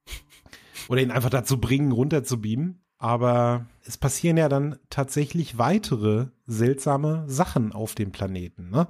Oder 0.90 1.02
ihn 1.02 1.12
einfach 1.12 1.30
dazu 1.30 1.60
bringen, 1.60 1.92
runter 1.92 2.24
zu 2.24 2.42
beamen. 2.42 2.84
Aber 2.98 3.66
es 3.86 3.98
passieren 3.98 4.38
ja 4.38 4.48
dann 4.48 4.78
tatsächlich 4.90 5.58
weitere 5.58 6.28
seltsame 6.46 7.26
Sachen 7.28 7.74
auf 7.74 7.96
dem 7.96 8.12
Planeten, 8.12 8.70
ne? 8.70 8.88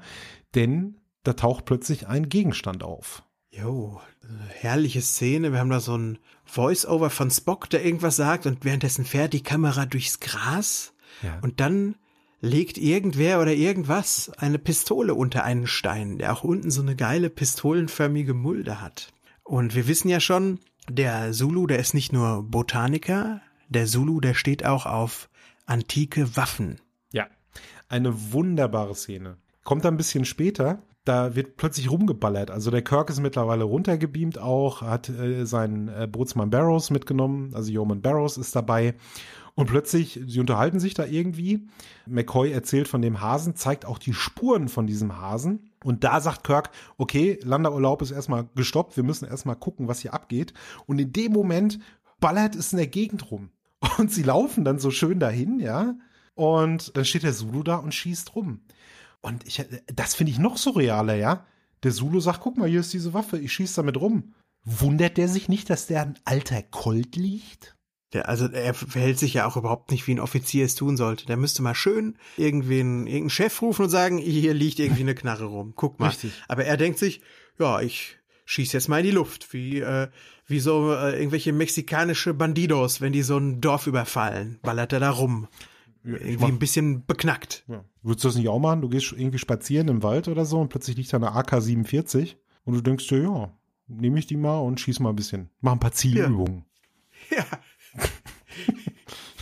Denn 0.53 0.99
da 1.23 1.33
taucht 1.33 1.65
plötzlich 1.65 2.07
ein 2.07 2.29
Gegenstand 2.29 2.83
auf. 2.83 3.23
Jo, 3.49 4.01
herrliche 4.49 5.01
Szene. 5.01 5.51
Wir 5.51 5.59
haben 5.59 5.69
da 5.69 5.79
so 5.79 5.97
ein 5.97 6.19
Voice-Over 6.45 7.09
von 7.09 7.31
Spock, 7.31 7.69
der 7.69 7.85
irgendwas 7.85 8.15
sagt 8.15 8.45
und 8.45 8.65
währenddessen 8.65 9.05
fährt 9.05 9.33
die 9.33 9.43
Kamera 9.43 9.85
durchs 9.85 10.19
Gras. 10.19 10.93
Ja. 11.21 11.39
Und 11.41 11.59
dann 11.59 11.95
legt 12.41 12.77
irgendwer 12.77 13.39
oder 13.41 13.53
irgendwas 13.53 14.31
eine 14.37 14.59
Pistole 14.59 15.13
unter 15.13 15.43
einen 15.43 15.65
Stein, 15.65 16.17
der 16.17 16.33
auch 16.33 16.43
unten 16.43 16.71
so 16.71 16.81
eine 16.81 16.95
geile 16.95 17.29
pistolenförmige 17.29 18.33
Mulde 18.33 18.81
hat. 18.81 19.13
Und 19.43 19.75
wir 19.75 19.87
wissen 19.87 20.09
ja 20.09 20.19
schon, 20.19 20.59
der 20.89 21.31
Zulu, 21.31 21.67
der 21.67 21.79
ist 21.79 21.93
nicht 21.93 22.13
nur 22.13 22.43
Botaniker, 22.43 23.41
der 23.69 23.85
Zulu, 23.85 24.19
der 24.19 24.33
steht 24.33 24.65
auch 24.65 24.85
auf 24.85 25.29
antike 25.65 26.35
Waffen. 26.35 26.79
Ja, 27.11 27.27
eine 27.87 28.33
wunderbare 28.33 28.95
Szene. 28.95 29.37
Kommt 29.63 29.85
ein 29.85 29.97
bisschen 29.97 30.25
später, 30.25 30.83
da 31.05 31.35
wird 31.35 31.57
plötzlich 31.57 31.89
rumgeballert. 31.91 32.51
Also 32.51 32.71
der 32.71 32.81
Kirk 32.81 33.09
ist 33.09 33.21
mittlerweile 33.21 33.63
runtergebeamt 33.63 34.37
auch, 34.39 34.81
hat 34.81 35.09
äh, 35.09 35.45
seinen 35.45 35.87
äh, 35.87 36.07
Bootsmann 36.09 36.49
Barrows 36.49 36.89
mitgenommen, 36.89 37.53
also 37.53 37.71
Yeoman 37.71 38.01
Barrows 38.01 38.37
ist 38.37 38.55
dabei. 38.55 38.95
Und 39.55 39.67
plötzlich, 39.67 40.19
sie 40.25 40.39
unterhalten 40.39 40.79
sich 40.79 40.95
da 40.95 41.05
irgendwie. 41.05 41.67
McCoy 42.07 42.51
erzählt 42.51 42.87
von 42.87 43.03
dem 43.03 43.21
Hasen, 43.21 43.55
zeigt 43.55 43.85
auch 43.85 43.99
die 43.99 44.13
Spuren 44.13 44.67
von 44.67 44.87
diesem 44.87 45.21
Hasen. 45.21 45.69
Und 45.83 46.03
da 46.03 46.21
sagt 46.21 46.43
Kirk, 46.43 46.71
okay, 46.97 47.39
Landerurlaub 47.43 48.01
ist 48.01 48.11
erstmal 48.11 48.47
gestoppt, 48.55 48.95
wir 48.97 49.03
müssen 49.03 49.27
erstmal 49.27 49.55
gucken, 49.55 49.87
was 49.87 49.99
hier 49.99 50.13
abgeht. 50.13 50.53
Und 50.85 50.99
in 50.99 51.11
dem 51.13 51.31
Moment 51.31 51.79
ballert 52.19 52.55
es 52.55 52.73
in 52.73 52.77
der 52.77 52.87
Gegend 52.87 53.31
rum. 53.31 53.51
Und 53.97 54.11
sie 54.11 54.23
laufen 54.23 54.63
dann 54.63 54.79
so 54.79 54.91
schön 54.91 55.19
dahin, 55.19 55.59
ja. 55.59 55.95
Und 56.35 56.95
dann 56.95 57.05
steht 57.05 57.23
der 57.23 57.33
Zulu 57.33 57.63
da 57.63 57.75
und 57.75 57.93
schießt 57.93 58.35
rum. 58.35 58.61
Und 59.21 59.45
ich, 59.45 59.63
das 59.93 60.15
finde 60.15 60.31
ich 60.31 60.39
noch 60.39 60.57
surrealer, 60.57 61.15
ja. 61.15 61.45
Der 61.83 61.91
Zulu 61.91 62.19
sagt, 62.19 62.41
guck 62.41 62.57
mal, 62.57 62.67
hier 62.67 62.79
ist 62.79 62.93
diese 62.93 63.13
Waffe, 63.13 63.37
ich 63.37 63.53
schieße 63.53 63.75
damit 63.75 63.99
rum. 63.99 64.33
Wundert 64.63 65.17
der 65.17 65.27
sich 65.27 65.49
nicht, 65.49 65.69
dass 65.69 65.87
der 65.87 66.01
ein 66.01 66.19
alter 66.23 66.63
Colt 66.63 67.15
liegt? 67.15 67.75
Der, 68.13 68.29
also 68.29 68.47
er 68.47 68.73
verhält 68.73 69.17
sich 69.17 69.33
ja 69.33 69.47
auch 69.47 69.57
überhaupt 69.57 69.91
nicht, 69.91 70.07
wie 70.07 70.13
ein 70.13 70.19
Offizier 70.19 70.65
es 70.65 70.75
tun 70.75 70.97
sollte. 70.97 71.25
Der 71.25 71.37
müsste 71.37 71.63
mal 71.63 71.75
schön 71.75 72.17
irgendwen, 72.37 73.07
irgendeinen 73.07 73.29
Chef 73.29 73.61
rufen 73.61 73.83
und 73.83 73.89
sagen, 73.89 74.17
hier 74.19 74.53
liegt 74.53 74.79
irgendwie 74.79 75.01
eine 75.01 75.15
Knarre 75.15 75.45
rum. 75.45 75.73
Guck 75.75 75.99
mal. 75.99 76.09
Richtig. 76.09 76.31
Aber 76.47 76.65
er 76.65 76.77
denkt 76.77 76.99
sich, 76.99 77.21
ja, 77.59 77.81
ich 77.81 78.17
schieß 78.45 78.71
jetzt 78.73 78.87
mal 78.87 78.99
in 78.99 79.05
die 79.05 79.11
Luft, 79.11 79.53
wie, 79.53 79.79
äh, 79.79 80.09
wie 80.45 80.59
so 80.59 80.93
äh, 80.93 81.17
irgendwelche 81.17 81.53
mexikanische 81.53 82.33
Bandidos, 82.33 83.01
wenn 83.01 83.13
die 83.13 83.23
so 83.23 83.37
ein 83.37 83.61
Dorf 83.61 83.87
überfallen, 83.87 84.59
ballert 84.61 84.93
er 84.93 84.99
da 84.99 85.09
rum. 85.09 85.47
Ja, 86.03 86.17
irgendwie 86.17 86.45
ein 86.45 86.59
bisschen 86.59 87.05
beknackt. 87.05 87.63
Ja. 87.67 87.85
Würdest 88.01 88.25
du 88.25 88.27
das 88.27 88.37
nicht 88.37 88.49
auch 88.49 88.59
machen? 88.59 88.81
Du 88.81 88.89
gehst 88.89 89.13
irgendwie 89.13 89.37
spazieren 89.37 89.87
im 89.87 90.03
Wald 90.03 90.27
oder 90.27 90.45
so 90.45 90.59
und 90.59 90.69
plötzlich 90.69 90.97
liegt 90.97 91.13
da 91.13 91.17
eine 91.17 91.31
AK-47 91.31 92.35
und 92.65 92.73
du 92.73 92.81
denkst 92.81 93.07
dir, 93.07 93.23
ja, 93.23 93.53
nehme 93.87 94.19
ich 94.19 94.27
die 94.27 94.35
mal 94.35 94.59
und 94.59 94.79
schieß 94.79 94.99
mal 94.99 95.09
ein 95.09 95.15
bisschen. 95.15 95.49
Mach 95.61 95.71
ein 95.71 95.79
paar 95.79 95.93
Zielübungen. 95.93 96.65
Ja. 97.31 97.37
ja. 97.37 97.45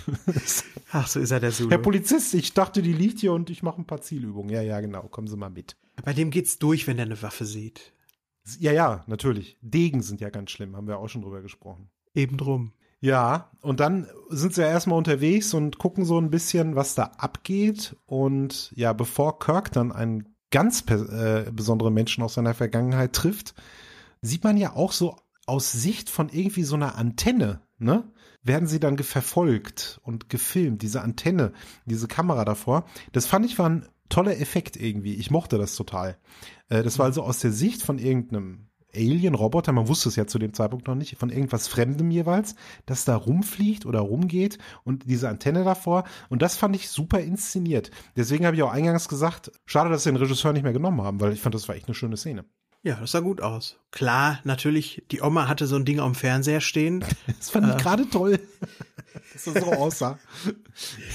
Ach, 0.91 1.07
so 1.07 1.19
ist 1.19 1.31
er 1.31 1.39
der 1.39 1.51
Zulu. 1.51 1.69
Herr 1.69 1.77
Polizist, 1.77 2.33
ich 2.33 2.53
dachte, 2.53 2.81
die 2.81 2.93
liegt 2.93 3.19
hier 3.19 3.33
und 3.33 3.49
ich 3.49 3.63
mache 3.63 3.81
ein 3.81 3.85
paar 3.85 4.01
Zielübungen. 4.01 4.49
Ja, 4.49 4.61
ja, 4.61 4.81
genau. 4.81 5.03
Kommen 5.03 5.27
Sie 5.27 5.37
mal 5.37 5.49
mit. 5.49 5.77
Bei 6.03 6.13
dem 6.13 6.31
geht's 6.31 6.59
durch, 6.59 6.87
wenn 6.87 6.97
er 6.97 7.05
eine 7.05 7.21
Waffe 7.21 7.45
sieht. 7.45 7.93
Ja, 8.59 8.71
ja, 8.71 9.03
natürlich. 9.07 9.57
Degen 9.61 10.01
sind 10.01 10.19
ja 10.19 10.29
ganz 10.29 10.51
schlimm, 10.51 10.75
haben 10.75 10.87
wir 10.87 10.97
auch 10.97 11.09
schon 11.09 11.21
drüber 11.21 11.41
gesprochen. 11.41 11.89
Eben 12.13 12.37
drum. 12.37 12.73
Ja, 12.99 13.51
und 13.61 13.79
dann 13.79 14.07
sind 14.29 14.53
sie 14.53 14.61
ja 14.61 14.67
erstmal 14.67 14.97
unterwegs 14.97 15.53
und 15.53 15.79
gucken 15.79 16.05
so 16.05 16.19
ein 16.19 16.29
bisschen, 16.29 16.75
was 16.75 16.93
da 16.93 17.03
abgeht. 17.17 17.95
Und 18.05 18.71
ja, 18.75 18.93
bevor 18.93 19.39
Kirk 19.39 19.71
dann 19.71 19.91
einen 19.91 20.35
ganz 20.51 20.83
äh, 20.89 21.51
besonderen 21.51 21.93
Menschen 21.93 22.23
aus 22.23 22.35
seiner 22.35 22.53
Vergangenheit 22.53 23.13
trifft, 23.13 23.55
sieht 24.21 24.43
man 24.43 24.57
ja 24.57 24.75
auch 24.75 24.91
so 24.91 25.15
aus 25.47 25.71
Sicht 25.71 26.09
von 26.09 26.29
irgendwie 26.29 26.63
so 26.63 26.75
einer 26.75 26.95
Antenne, 26.95 27.61
ne? 27.79 28.03
Werden 28.43 28.67
sie 28.67 28.79
dann 28.79 28.97
verfolgt 28.97 29.99
und 30.03 30.29
gefilmt, 30.29 30.81
diese 30.81 31.01
Antenne, 31.01 31.53
diese 31.85 32.07
Kamera 32.07 32.45
davor. 32.45 32.85
Das 33.11 33.25
fand 33.25 33.45
ich 33.45 33.59
war 33.59 33.69
ein 33.69 33.85
toller 34.09 34.39
Effekt 34.39 34.75
irgendwie. 34.75 35.15
Ich 35.15 35.31
mochte 35.31 35.57
das 35.57 35.75
total. 35.75 36.17
Äh, 36.69 36.83
das 36.83 36.99
war 36.99 37.05
also 37.05 37.23
aus 37.23 37.39
der 37.39 37.51
Sicht 37.51 37.81
von 37.83 37.97
irgendeinem 37.97 38.67
Alien-Roboter, 38.93 39.71
man 39.71 39.87
wusste 39.87 40.09
es 40.09 40.15
ja 40.15 40.27
zu 40.27 40.37
dem 40.37 40.53
Zeitpunkt 40.53 40.87
noch 40.87 40.95
nicht, 40.95 41.17
von 41.17 41.29
irgendwas 41.29 41.67
Fremdem 41.67 42.11
jeweils, 42.11 42.55
das 42.85 43.05
da 43.05 43.15
rumfliegt 43.15 43.85
oder 43.85 43.99
rumgeht 43.99 44.57
und 44.83 45.09
diese 45.09 45.29
Antenne 45.29 45.63
davor. 45.63 46.03
Und 46.29 46.41
das 46.41 46.57
fand 46.57 46.75
ich 46.75 46.89
super 46.89 47.21
inszeniert. 47.21 47.91
Deswegen 48.15 48.45
habe 48.45 48.55
ich 48.55 48.63
auch 48.63 48.71
eingangs 48.71 49.07
gesagt, 49.07 49.51
schade, 49.65 49.89
dass 49.89 50.03
sie 50.03 50.11
den 50.11 50.17
Regisseur 50.17 50.53
nicht 50.53 50.63
mehr 50.63 50.73
genommen 50.73 51.01
haben, 51.01 51.19
weil 51.21 51.33
ich 51.33 51.41
fand, 51.41 51.55
das 51.55 51.67
war 51.67 51.75
echt 51.75 51.87
eine 51.87 51.95
schöne 51.95 52.17
Szene. 52.17 52.45
Ja, 52.83 52.95
das 52.95 53.11
sah 53.11 53.19
gut 53.19 53.41
aus. 53.41 53.77
Klar, 53.91 54.39
natürlich, 54.43 55.03
die 55.11 55.21
Oma 55.21 55.47
hatte 55.47 55.67
so 55.67 55.75
ein 55.75 55.85
Ding 55.85 55.99
am 55.99 56.15
Fernseher 56.15 56.61
stehen. 56.61 57.05
Das 57.27 57.49
fand 57.49 57.67
ich 57.67 57.75
äh, 57.75 57.77
gerade 57.77 58.09
toll, 58.09 58.39
dass 59.33 59.45
das 59.45 59.63
so 59.63 59.71
aussah. 59.73 60.19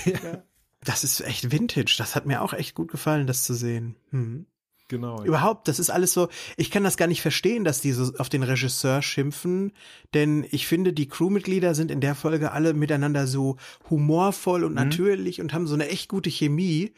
ja. 0.05 0.43
Das 0.85 1.03
ist 1.03 1.21
echt 1.21 1.51
Vintage. 1.51 1.97
Das 1.99 2.15
hat 2.15 2.27
mir 2.27 2.43
auch 2.43 2.53
echt 2.53 2.75
gut 2.75 2.91
gefallen, 2.91 3.27
das 3.27 3.43
zu 3.43 3.55
sehen. 3.55 3.97
Hm. 4.11 4.47
Genau. 4.89 5.25
Überhaupt, 5.25 5.67
das 5.67 5.81
ist 5.81 5.91
alles 5.91 6.13
so, 6.13 6.29
ich 6.57 6.71
kann 6.71 6.85
das 6.85 6.97
gar 6.97 7.09
nicht 7.09 7.21
verstehen, 7.21 7.65
dass 7.65 7.81
die 7.81 7.91
so 7.91 8.13
auf 8.19 8.29
den 8.29 8.45
Regisseur 8.45 9.03
schimpfen, 9.03 9.73
denn 10.15 10.47
ich 10.51 10.69
finde, 10.69 10.93
die 10.93 11.09
Crewmitglieder 11.09 11.75
sind 11.75 11.91
in 11.91 12.01
der 12.01 12.15
Folge 12.15 12.53
alle 12.53 12.73
miteinander 12.73 13.27
so 13.27 13.57
humorvoll 13.91 14.63
und 14.63 14.71
mhm. 14.71 14.77
natürlich 14.77 15.41
und 15.41 15.53
haben 15.53 15.67
so 15.67 15.75
eine 15.75 15.89
echt 15.89 16.09
gute 16.09 16.31
Chemie. 16.31 16.93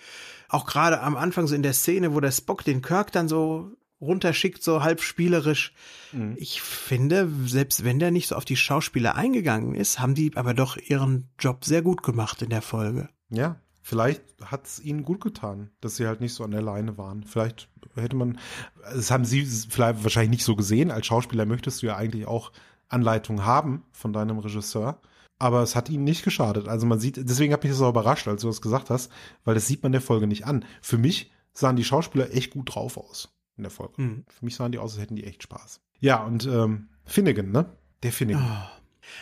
Auch 0.50 0.66
gerade 0.66 1.00
am 1.00 1.16
Anfang 1.16 1.46
so 1.46 1.54
in 1.54 1.62
der 1.62 1.72
Szene, 1.72 2.14
wo 2.14 2.20
der 2.20 2.30
Spock 2.30 2.62
den 2.62 2.82
Kirk 2.82 3.10
dann 3.12 3.26
so 3.26 3.72
runterschickt, 4.00 4.62
so 4.62 4.82
halb 4.82 5.00
spielerisch. 5.00 5.72
Mhm. 6.12 6.36
Ich 6.38 6.62
finde, 6.62 7.28
selbst 7.46 7.84
wenn 7.84 7.98
der 7.98 8.10
nicht 8.10 8.28
so 8.28 8.36
auf 8.36 8.44
die 8.44 8.56
Schauspieler 8.56 9.14
eingegangen 9.14 9.74
ist, 9.74 10.00
haben 10.00 10.14
die 10.14 10.36
aber 10.36 10.54
doch 10.54 10.76
ihren 10.76 11.28
Job 11.38 11.64
sehr 11.64 11.82
gut 11.82 12.02
gemacht 12.02 12.42
in 12.42 12.50
der 12.50 12.62
Folge. 12.62 13.08
Ja, 13.30 13.60
Vielleicht 13.88 14.22
hat 14.44 14.66
es 14.66 14.80
ihnen 14.80 15.02
gut 15.02 15.22
getan, 15.22 15.70
dass 15.80 15.96
sie 15.96 16.06
halt 16.06 16.20
nicht 16.20 16.34
so 16.34 16.44
an 16.44 16.50
der 16.50 16.60
Leine 16.60 16.98
waren. 16.98 17.24
Vielleicht 17.24 17.70
hätte 17.94 18.16
man, 18.16 18.38
das 18.82 19.10
haben 19.10 19.24
sie 19.24 19.46
vielleicht 19.46 20.04
wahrscheinlich 20.04 20.28
nicht 20.28 20.44
so 20.44 20.56
gesehen. 20.56 20.90
Als 20.90 21.06
Schauspieler 21.06 21.46
möchtest 21.46 21.80
du 21.80 21.86
ja 21.86 21.96
eigentlich 21.96 22.26
auch 22.26 22.52
Anleitung 22.88 23.46
haben 23.46 23.84
von 23.92 24.12
deinem 24.12 24.40
Regisseur. 24.40 25.00
Aber 25.38 25.62
es 25.62 25.74
hat 25.74 25.88
ihnen 25.88 26.04
nicht 26.04 26.22
geschadet. 26.22 26.68
Also 26.68 26.86
man 26.86 27.00
sieht, 27.00 27.16
deswegen 27.16 27.54
hat 27.54 27.62
mich 27.62 27.72
das 27.72 27.80
auch 27.80 27.88
überrascht, 27.88 28.28
als 28.28 28.42
du 28.42 28.48
das 28.48 28.60
gesagt 28.60 28.90
hast, 28.90 29.10
weil 29.44 29.54
das 29.54 29.66
sieht 29.66 29.82
man 29.82 29.92
der 29.92 30.02
Folge 30.02 30.26
nicht 30.26 30.44
an. 30.44 30.66
Für 30.82 30.98
mich 30.98 31.32
sahen 31.54 31.76
die 31.76 31.84
Schauspieler 31.84 32.34
echt 32.34 32.50
gut 32.50 32.74
drauf 32.74 32.98
aus 32.98 33.37
in 33.58 33.64
der 33.64 33.70
Folge. 33.70 34.00
Mhm. 34.00 34.24
Für 34.28 34.44
mich 34.44 34.56
sahen 34.56 34.72
die 34.72 34.78
aus, 34.78 34.94
als 34.94 35.02
hätten 35.02 35.16
die 35.16 35.24
echt 35.24 35.42
Spaß. 35.42 35.80
Ja, 36.00 36.22
und 36.22 36.46
ähm, 36.46 36.88
Finnegan, 37.04 37.50
ne? 37.50 37.66
Der 38.02 38.12
Finnegan. 38.12 38.44
Oh. 38.44 38.78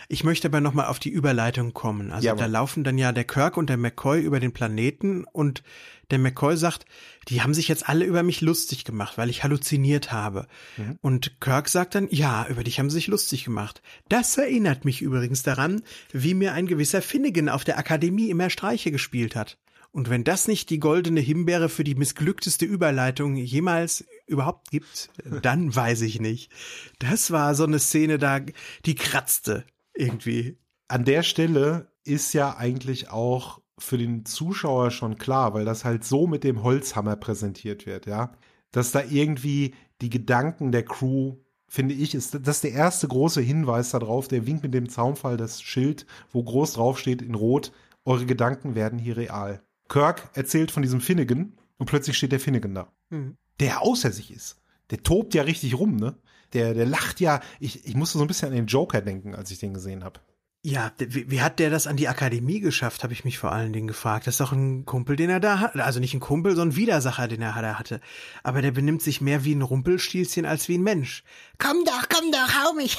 Ich 0.09 0.25
möchte 0.25 0.49
aber 0.49 0.61
nochmal 0.61 0.87
auf 0.87 0.99
die 0.99 1.11
Überleitung 1.11 1.73
kommen. 1.73 2.13
Also 2.13 2.27
ja, 2.27 2.35
da 2.35 2.47
laufen 2.47 2.85
dann 2.85 2.99
ja 2.99 3.13
der 3.13 3.25
Kirk 3.25 3.57
und 3.57 3.71
der 3.71 3.77
McCoy 3.77 4.21
über 4.21 4.41
den 4.41 4.53
Planeten 4.53 5.25
und 5.25 5.63
der 6.11 6.19
McCoy 6.19 6.57
sagt, 6.57 6.87
die 7.29 7.43
haben 7.43 7.55
sich 7.55 7.69
jetzt 7.69 7.89
alle 7.89 8.05
über 8.05 8.23
mich 8.23 8.41
lustig 8.41 8.85
gemacht, 8.85 9.19
weil 9.19 9.31
ich 9.31 9.43
halluziniert 9.43 10.13
habe. 10.13 10.47
Mhm. 10.77 10.99
Und 11.01 11.41
Kirk 11.41 11.69
sagt 11.69 11.95
dann, 11.95 12.09
ja, 12.11 12.47
über 12.49 12.65
dich 12.65 12.79
haben 12.79 12.91
sie 12.91 12.95
sich 12.95 13.07
lustig 13.09 13.45
gemacht. 13.45 13.83
Das 14.09 14.37
erinnert 14.37 14.85
mich 14.85 15.03
übrigens 15.03 15.43
daran, 15.43 15.83
wie 16.13 16.35
mir 16.35 16.53
ein 16.53 16.67
gewisser 16.67 17.03
Finnegan 17.03 17.49
auf 17.49 17.65
der 17.65 17.79
Akademie 17.79 18.31
immer 18.31 18.51
Streiche 18.51 18.91
gespielt 18.91 19.35
hat. 19.35 19.59
Und 19.91 20.11
wenn 20.11 20.25
das 20.25 20.47
nicht 20.47 20.69
die 20.71 20.79
goldene 20.79 21.21
Himbeere 21.21 21.69
für 21.69 21.83
die 21.83 21.95
missglückteste 21.95 22.67
Überleitung 22.67 23.37
jemals 23.37 24.05
überhaupt 24.27 24.71
gibt, 24.71 25.11
dann 25.43 25.75
weiß 25.75 26.03
ich 26.03 26.21
nicht. 26.21 26.51
Das 26.99 27.31
war 27.31 27.55
so 27.55 27.65
eine 27.65 27.79
Szene 27.79 28.19
da, 28.19 28.41
die 28.85 28.95
kratzte 28.95 29.65
irgendwie. 29.95 30.59
An 30.89 31.05
der 31.05 31.23
Stelle 31.23 31.93
ist 32.05 32.33
ja 32.33 32.57
eigentlich 32.57 33.11
auch 33.11 33.61
für 33.79 33.99
den 33.99 34.25
Zuschauer 34.25 34.91
schon 34.91 35.19
klar, 35.19 35.55
weil 35.55 35.65
das 35.65 35.85
halt 35.85 36.05
so 36.05 36.27
mit 36.27 36.45
dem 36.45 36.63
Holzhammer 36.63 37.17
präsentiert 37.17 37.87
wird, 37.87 38.07
ja, 38.07 38.33
dass 38.71 38.93
da 38.93 39.03
irgendwie 39.03 39.75
die 40.01 40.11
Gedanken 40.11 40.73
der 40.73 40.85
Crew, 40.85 41.37
finde 41.69 41.95
ich, 41.95 42.15
ist 42.15 42.39
das 42.43 42.61
der 42.61 42.73
erste 42.73 43.09
große 43.09 43.41
Hinweis 43.41 43.91
darauf, 43.91 44.29
der 44.29 44.47
winkt 44.47 44.63
mit 44.63 44.75
dem 44.75 44.89
Zaunfall 44.89 45.37
das 45.37 45.63
Schild, 45.63 46.07
wo 46.31 46.43
groß 46.43 46.75
draufsteht 46.75 47.23
in 47.23 47.35
Rot, 47.35 47.73
eure 48.05 48.27
Gedanken 48.27 48.75
werden 48.75 48.99
hier 48.99 49.17
real. 49.17 49.63
Kirk 49.89 50.31
erzählt 50.35 50.71
von 50.71 50.83
diesem 50.83 51.01
Finnegan 51.01 51.59
und 51.79 51.87
plötzlich 51.87 52.17
steht 52.17 52.33
der 52.33 52.41
Finnegan 52.41 52.75
da, 52.75 52.93
mhm. 53.11 53.37
Der 53.61 53.83
außer 53.83 54.13
sich 54.13 54.31
ist. 54.31 54.57
Der 54.91 55.03
tobt 55.03 55.35
ja 55.35 55.43
richtig 55.43 55.79
rum, 55.79 55.97
ne? 55.97 56.17
Der, 56.53 56.75
der 56.75 56.87
lacht 56.87 57.21
ja. 57.21 57.41
Ich, 57.59 57.85
ich 57.87 57.95
musste 57.95 58.19
so 58.19 58.25
ein 58.25 58.29
bisschen 58.29 58.49
an 58.49 58.55
den 58.55 58.67
Joker 58.67 59.01
denken, 59.03 59.35
als 59.35 59.51
ich 59.51 59.59
den 59.59 59.75
gesehen 59.75 60.05
habe. 60.05 60.21
Ja, 60.63 60.91
wie, 60.99 61.31
wie 61.31 61.43
hat 61.43 61.61
der 61.61 61.71
das 61.71 61.87
an 61.87 61.97
die 61.97 62.09
Akademie 62.09 62.59
geschafft, 62.59 63.05
habe 63.05 63.13
ich 63.13 63.25
mich 63.25 63.39
vor 63.39 63.53
allen 63.53 63.73
Dingen 63.73 63.87
gefragt. 63.87 64.27
Das 64.27 64.35
ist 64.35 64.41
doch 64.41 64.51
ein 64.51 64.85
Kumpel, 64.85 65.15
den 65.15 65.31
er 65.31 65.39
da 65.39 65.61
hat. 65.61 65.77
Also 65.77 66.01
nicht 66.01 66.13
ein 66.13 66.19
Kumpel, 66.19 66.57
sondern 66.57 66.71
ein 66.71 66.77
Widersacher, 66.77 67.29
den 67.29 67.41
er 67.41 67.55
hatte. 67.55 68.01
Aber 68.43 68.63
der 68.63 68.73
benimmt 68.73 69.01
sich 69.01 69.21
mehr 69.21 69.45
wie 69.45 69.55
ein 69.55 69.63
Rumpelstilzchen 69.63 70.45
als 70.45 70.69
wie 70.69 70.77
ein 70.77 70.83
Mensch. 70.83 71.23
Komm 71.59 71.85
doch, 71.85 72.09
komm 72.09 72.33
doch, 72.33 72.65
hau 72.65 72.73
mich. 72.73 72.99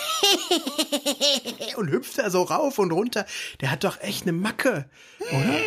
und 1.75 1.89
hüpft 1.91 2.17
da 2.19 2.29
so 2.29 2.43
rauf 2.43 2.79
und 2.79 2.93
runter. 2.93 3.25
Der 3.59 3.69
hat 3.69 3.83
doch 3.83 3.99
echt 3.99 4.23
eine 4.23 4.31
Macke, 4.31 4.89
oder? 5.29 5.59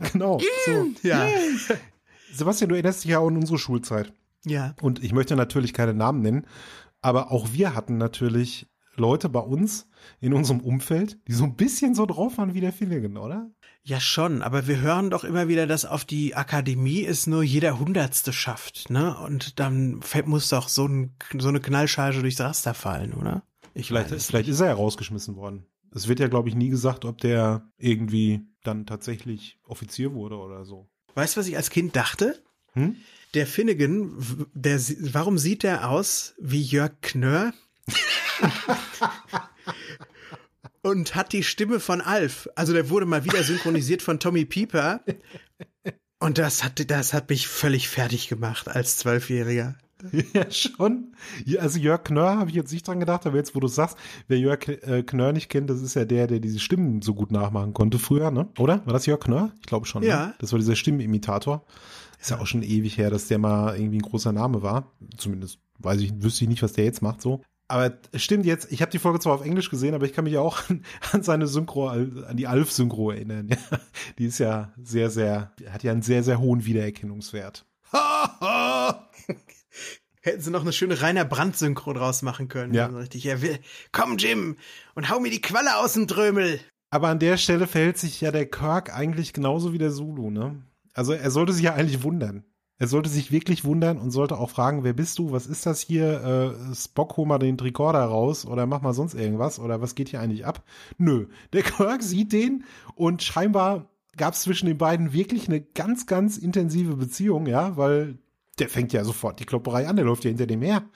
genau. 0.12 0.40
So. 0.66 0.86
Ja. 1.02 1.26
Sebastian, 2.32 2.68
du 2.68 2.74
erinnerst 2.74 3.04
dich 3.04 3.10
ja 3.12 3.18
auch 3.18 3.28
an 3.28 3.36
unsere 3.36 3.58
Schulzeit. 3.58 4.12
Ja. 4.44 4.74
Und 4.80 5.02
ich 5.02 5.12
möchte 5.12 5.36
natürlich 5.36 5.72
keine 5.72 5.94
Namen 5.94 6.20
nennen, 6.20 6.46
aber 7.00 7.30
auch 7.30 7.52
wir 7.52 7.74
hatten 7.74 7.98
natürlich 7.98 8.66
Leute 8.96 9.28
bei 9.28 9.40
uns 9.40 9.88
in 10.20 10.34
unserem 10.34 10.60
Umfeld, 10.60 11.18
die 11.28 11.32
so 11.32 11.44
ein 11.44 11.56
bisschen 11.56 11.94
so 11.94 12.06
drauf 12.06 12.38
waren 12.38 12.54
wie 12.54 12.60
der 12.60 12.72
Finnegan, 12.72 13.16
oder? 13.16 13.50
Ja, 13.84 13.98
schon, 13.98 14.42
aber 14.42 14.68
wir 14.68 14.80
hören 14.80 15.10
doch 15.10 15.24
immer 15.24 15.48
wieder, 15.48 15.66
dass 15.66 15.84
auf 15.84 16.04
die 16.04 16.36
Akademie 16.36 17.04
es 17.04 17.26
nur 17.26 17.42
jeder 17.42 17.80
Hundertste 17.80 18.32
schafft, 18.32 18.90
ne? 18.90 19.16
Und 19.18 19.58
dann 19.58 20.00
muss 20.24 20.50
doch 20.50 20.68
so, 20.68 20.86
ein, 20.86 21.16
so 21.38 21.48
eine 21.48 21.60
Knallcharge 21.60 22.20
durchs 22.20 22.40
Raster 22.40 22.74
fallen, 22.74 23.12
oder? 23.12 23.42
Ich 23.74 23.88
vielleicht, 23.88 24.10
vielleicht 24.10 24.48
ist 24.48 24.60
er 24.60 24.68
ja 24.68 24.74
rausgeschmissen 24.74 25.34
worden. 25.34 25.66
Es 25.94 26.06
wird 26.06 26.20
ja, 26.20 26.28
glaube 26.28 26.48
ich, 26.48 26.54
nie 26.54 26.68
gesagt, 26.68 27.04
ob 27.04 27.18
der 27.18 27.68
irgendwie 27.76 28.42
dann 28.62 28.86
tatsächlich 28.86 29.58
Offizier 29.64 30.14
wurde 30.14 30.36
oder 30.36 30.64
so. 30.64 30.88
Weißt 31.14 31.36
du, 31.36 31.40
was 31.40 31.48
ich 31.48 31.56
als 31.56 31.70
Kind 31.70 31.96
dachte? 31.96 32.40
Hm? 32.74 32.96
Der 33.34 33.46
Finnegan, 33.46 34.46
der, 34.54 34.80
warum 35.12 35.38
sieht 35.38 35.62
der 35.62 35.88
aus 35.88 36.34
wie 36.38 36.60
Jörg 36.60 36.92
Knörr? 37.00 37.52
und 40.82 41.14
hat 41.14 41.32
die 41.32 41.42
Stimme 41.42 41.80
von 41.80 42.00
Alf. 42.00 42.48
Also 42.54 42.72
der 42.72 42.90
wurde 42.90 43.06
mal 43.06 43.24
wieder 43.24 43.42
synchronisiert 43.42 44.02
von 44.02 44.20
Tommy 44.20 44.44
Pieper. 44.44 45.02
Und 46.18 46.38
das 46.38 46.62
hat, 46.62 46.90
das 46.90 47.12
hat 47.12 47.30
mich 47.30 47.48
völlig 47.48 47.88
fertig 47.88 48.28
gemacht 48.28 48.68
als 48.68 48.96
Zwölfjähriger. 48.98 49.76
Ja, 50.32 50.50
schon. 50.50 51.12
Also 51.58 51.78
Jörg 51.78 52.04
Knörr 52.04 52.38
habe 52.38 52.50
ich 52.50 52.56
jetzt 52.56 52.72
nicht 52.72 52.86
dran 52.86 53.00
gedacht, 53.00 53.26
aber 53.26 53.36
jetzt, 53.36 53.54
wo 53.54 53.60
du 53.60 53.68
sagst, 53.68 53.96
wer 54.28 54.38
Jörg 54.38 54.66
äh, 54.68 55.02
Knörr 55.02 55.32
nicht 55.32 55.48
kennt, 55.48 55.70
das 55.70 55.82
ist 55.82 55.94
ja 55.94 56.04
der, 56.04 56.26
der 56.26 56.40
diese 56.40 56.58
Stimmen 56.58 57.02
so 57.02 57.14
gut 57.14 57.30
nachmachen 57.30 57.74
konnte 57.74 57.98
früher, 57.98 58.30
ne? 58.30 58.48
Oder? 58.58 58.84
War 58.86 58.92
das 58.92 59.06
Jörg 59.06 59.20
Knörr? 59.20 59.52
Ich 59.60 59.66
glaube 59.66 59.86
schon. 59.86 60.02
Ja. 60.02 60.26
Ne? 60.26 60.34
Das 60.38 60.52
war 60.52 60.58
dieser 60.58 60.76
Stimmenimitator. 60.76 61.64
Ist 62.20 62.30
ja 62.30 62.38
auch 62.38 62.46
schon 62.46 62.62
ewig 62.62 62.98
her, 62.98 63.10
dass 63.10 63.28
der 63.28 63.38
mal 63.38 63.76
irgendwie 63.76 63.98
ein 63.98 64.02
großer 64.02 64.32
Name 64.32 64.62
war. 64.62 64.92
Zumindest 65.16 65.58
weiß 65.78 66.00
ich, 66.00 66.22
wüsste 66.22 66.44
ich 66.44 66.48
nicht, 66.48 66.62
was 66.62 66.72
der 66.72 66.84
jetzt 66.84 67.02
macht 67.02 67.20
so. 67.20 67.42
Aber 67.68 67.98
es 68.12 68.22
stimmt 68.22 68.44
jetzt, 68.44 68.70
ich 68.70 68.82
habe 68.82 68.90
die 68.90 68.98
Folge 68.98 69.18
zwar 69.18 69.34
auf 69.34 69.44
Englisch 69.44 69.70
gesehen, 69.70 69.94
aber 69.94 70.04
ich 70.04 70.12
kann 70.12 70.24
mich 70.24 70.36
auch 70.36 70.68
an, 70.68 70.84
an 71.12 71.22
seine 71.22 71.46
Synchro, 71.46 71.88
an 71.88 72.36
die 72.36 72.46
Alf-Synchro 72.46 73.12
erinnern. 73.12 73.48
Ja, 73.48 73.56
die 74.18 74.26
ist 74.26 74.38
ja 74.38 74.72
sehr, 74.82 75.10
sehr, 75.10 75.52
hat 75.70 75.82
ja 75.82 75.92
einen 75.92 76.02
sehr, 76.02 76.22
sehr 76.22 76.38
hohen 76.38 76.66
Wiedererkennungswert. 76.66 77.64
Hätten 80.22 80.40
sie 80.40 80.50
noch 80.50 80.62
eine 80.62 80.72
schöne 80.72 81.02
Rainer 81.02 81.24
Brand-Synchro 81.24 81.92
draus 81.92 82.22
machen 82.22 82.48
können. 82.48 82.74
Ja. 82.74 82.86
Richtig, 82.86 83.26
er 83.26 83.42
will, 83.42 83.58
komm 83.90 84.18
Jim 84.18 84.56
und 84.94 85.10
hau 85.10 85.18
mir 85.18 85.30
die 85.30 85.40
Qualle 85.40 85.76
aus 85.78 85.94
dem 85.94 86.06
Drömel. 86.06 86.60
Aber 86.90 87.08
an 87.08 87.18
der 87.18 87.36
Stelle 87.38 87.66
verhält 87.66 87.98
sich 87.98 88.20
ja 88.20 88.30
der 88.30 88.46
Kirk 88.46 88.94
eigentlich 88.94 89.32
genauso 89.32 89.72
wie 89.72 89.78
der 89.78 89.90
Zulu, 89.90 90.30
ne? 90.30 90.62
Also 90.94 91.12
er 91.12 91.30
sollte 91.30 91.52
sich 91.52 91.64
ja 91.64 91.74
eigentlich 91.74 92.02
wundern. 92.02 92.44
Er 92.78 92.86
sollte 92.86 93.10
sich 93.10 93.32
wirklich 93.32 93.64
wundern 93.64 93.98
und 93.98 94.10
sollte 94.10 94.38
auch 94.38 94.50
fragen, 94.50 94.84
wer 94.84 94.92
bist 94.92 95.18
du? 95.18 95.32
Was 95.32 95.46
ist 95.46 95.66
das 95.66 95.80
hier? 95.80 96.56
Äh, 96.70 96.74
Spock, 96.74 97.16
hol 97.16 97.26
mal 97.26 97.38
den 97.38 97.58
Tricorder 97.58 98.04
raus 98.04 98.46
oder 98.46 98.66
mach 98.66 98.82
mal 98.82 98.92
sonst 98.92 99.14
irgendwas 99.14 99.58
oder 99.58 99.80
was 99.80 99.94
geht 99.94 100.08
hier 100.08 100.20
eigentlich 100.20 100.46
ab? 100.46 100.64
Nö, 100.98 101.26
der 101.52 101.62
Kirk 101.62 102.02
sieht 102.02 102.32
den 102.32 102.64
und 102.94 103.22
scheinbar 103.22 103.88
gab 104.16 104.34
es 104.34 104.42
zwischen 104.42 104.66
den 104.66 104.78
beiden 104.78 105.12
wirklich 105.12 105.48
eine 105.48 105.60
ganz, 105.60 106.06
ganz 106.06 106.36
intensive 106.36 106.96
Beziehung, 106.96 107.46
ja, 107.46 107.76
weil 107.76 108.18
der 108.58 108.68
fängt 108.68 108.92
ja 108.92 109.04
sofort 109.04 109.40
die 109.40 109.46
Klopperei 109.46 109.88
an, 109.88 109.96
der 109.96 110.04
läuft 110.04 110.24
ja 110.24 110.28
hinter 110.28 110.46
dem 110.46 110.62
her. 110.62 110.88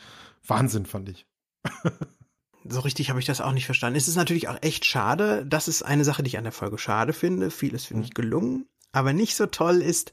Wahnsinn, 0.47 0.87
fand 0.87 1.09
ich. 1.09 1.27
so 2.65 2.81
richtig 2.81 3.11
habe 3.11 3.19
ich 3.19 3.27
das 3.27 3.41
auch 3.41 3.53
nicht 3.53 3.67
verstanden. 3.67 3.97
Es 3.97 4.09
ist 4.09 4.17
natürlich 4.17 4.49
auch 4.49 4.59
echt 4.63 4.85
schade. 4.85 5.45
Das 5.47 5.69
ist 5.69 5.83
eine 5.83 6.05
Sache, 6.05 6.23
die 6.23 6.29
ich 6.29 6.39
an 6.39 6.45
der 6.45 6.53
Folge 6.53 6.79
schade 6.79 7.13
finde. 7.13 7.51
Vieles 7.51 7.87
finde 7.87 8.05
ich 8.05 8.15
gelungen. 8.15 8.67
Aber 8.93 9.13
nicht 9.13 9.37
so 9.37 9.47
toll 9.47 9.83
ist, 9.83 10.13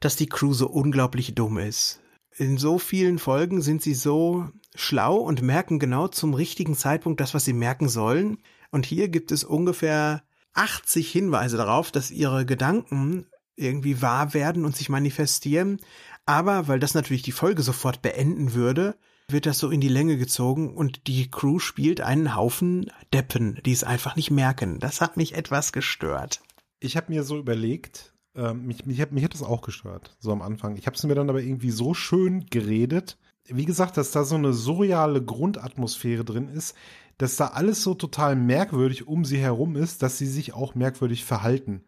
dass 0.00 0.16
die 0.16 0.28
Crew 0.28 0.52
so 0.52 0.68
unglaublich 0.68 1.34
dumm 1.34 1.58
ist. 1.58 2.00
In 2.36 2.58
so 2.58 2.78
vielen 2.78 3.18
Folgen 3.18 3.62
sind 3.62 3.82
sie 3.82 3.94
so 3.94 4.48
schlau 4.74 5.16
und 5.16 5.42
merken 5.42 5.78
genau 5.78 6.08
zum 6.08 6.34
richtigen 6.34 6.74
Zeitpunkt 6.74 7.20
das, 7.20 7.32
was 7.34 7.44
sie 7.44 7.54
merken 7.54 7.88
sollen. 7.88 8.38
Und 8.70 8.84
hier 8.84 9.08
gibt 9.08 9.32
es 9.32 9.42
ungefähr 9.42 10.22
80 10.52 11.10
Hinweise 11.10 11.56
darauf, 11.56 11.90
dass 11.90 12.10
ihre 12.10 12.44
Gedanken 12.44 13.26
irgendwie 13.54 14.02
wahr 14.02 14.34
werden 14.34 14.64
und 14.66 14.76
sich 14.76 14.90
manifestieren. 14.90 15.80
Aber 16.26 16.66
weil 16.66 16.80
das 16.80 16.94
natürlich 16.94 17.22
die 17.22 17.32
Folge 17.32 17.62
sofort 17.62 18.02
beenden 18.02 18.52
würde, 18.52 18.96
wird 19.28 19.46
das 19.46 19.58
so 19.58 19.70
in 19.70 19.80
die 19.80 19.88
Länge 19.88 20.16
gezogen 20.16 20.74
und 20.74 21.06
die 21.06 21.30
Crew 21.30 21.58
spielt 21.58 22.00
einen 22.00 22.36
Haufen 22.36 22.90
Deppen, 23.12 23.60
die 23.64 23.72
es 23.72 23.84
einfach 23.84 24.16
nicht 24.16 24.30
merken. 24.30 24.78
Das 24.78 25.00
hat 25.00 25.16
mich 25.16 25.34
etwas 25.34 25.72
gestört. 25.72 26.42
Ich 26.78 26.96
habe 26.96 27.12
mir 27.12 27.24
so 27.24 27.38
überlegt, 27.38 28.12
ähm, 28.34 28.66
mich, 28.66 28.86
mich, 28.86 29.00
hat, 29.00 29.12
mich 29.12 29.24
hat 29.24 29.34
das 29.34 29.42
auch 29.42 29.62
gestört, 29.62 30.16
so 30.20 30.30
am 30.30 30.42
Anfang. 30.42 30.76
Ich 30.76 30.86
habe 30.86 30.96
es 30.96 31.02
mir 31.04 31.14
dann 31.14 31.30
aber 31.30 31.42
irgendwie 31.42 31.70
so 31.70 31.94
schön 31.94 32.46
geredet. 32.46 33.18
Wie 33.44 33.64
gesagt, 33.64 33.96
dass 33.96 34.10
da 34.10 34.24
so 34.24 34.34
eine 34.34 34.52
surreale 34.52 35.24
Grundatmosphäre 35.24 36.24
drin 36.24 36.48
ist, 36.48 36.74
dass 37.18 37.36
da 37.36 37.48
alles 37.48 37.82
so 37.82 37.94
total 37.94 38.36
merkwürdig 38.36 39.06
um 39.06 39.24
sie 39.24 39.38
herum 39.38 39.76
ist, 39.76 40.02
dass 40.02 40.18
sie 40.18 40.26
sich 40.26 40.52
auch 40.52 40.74
merkwürdig 40.74 41.24
verhalten. 41.24 41.84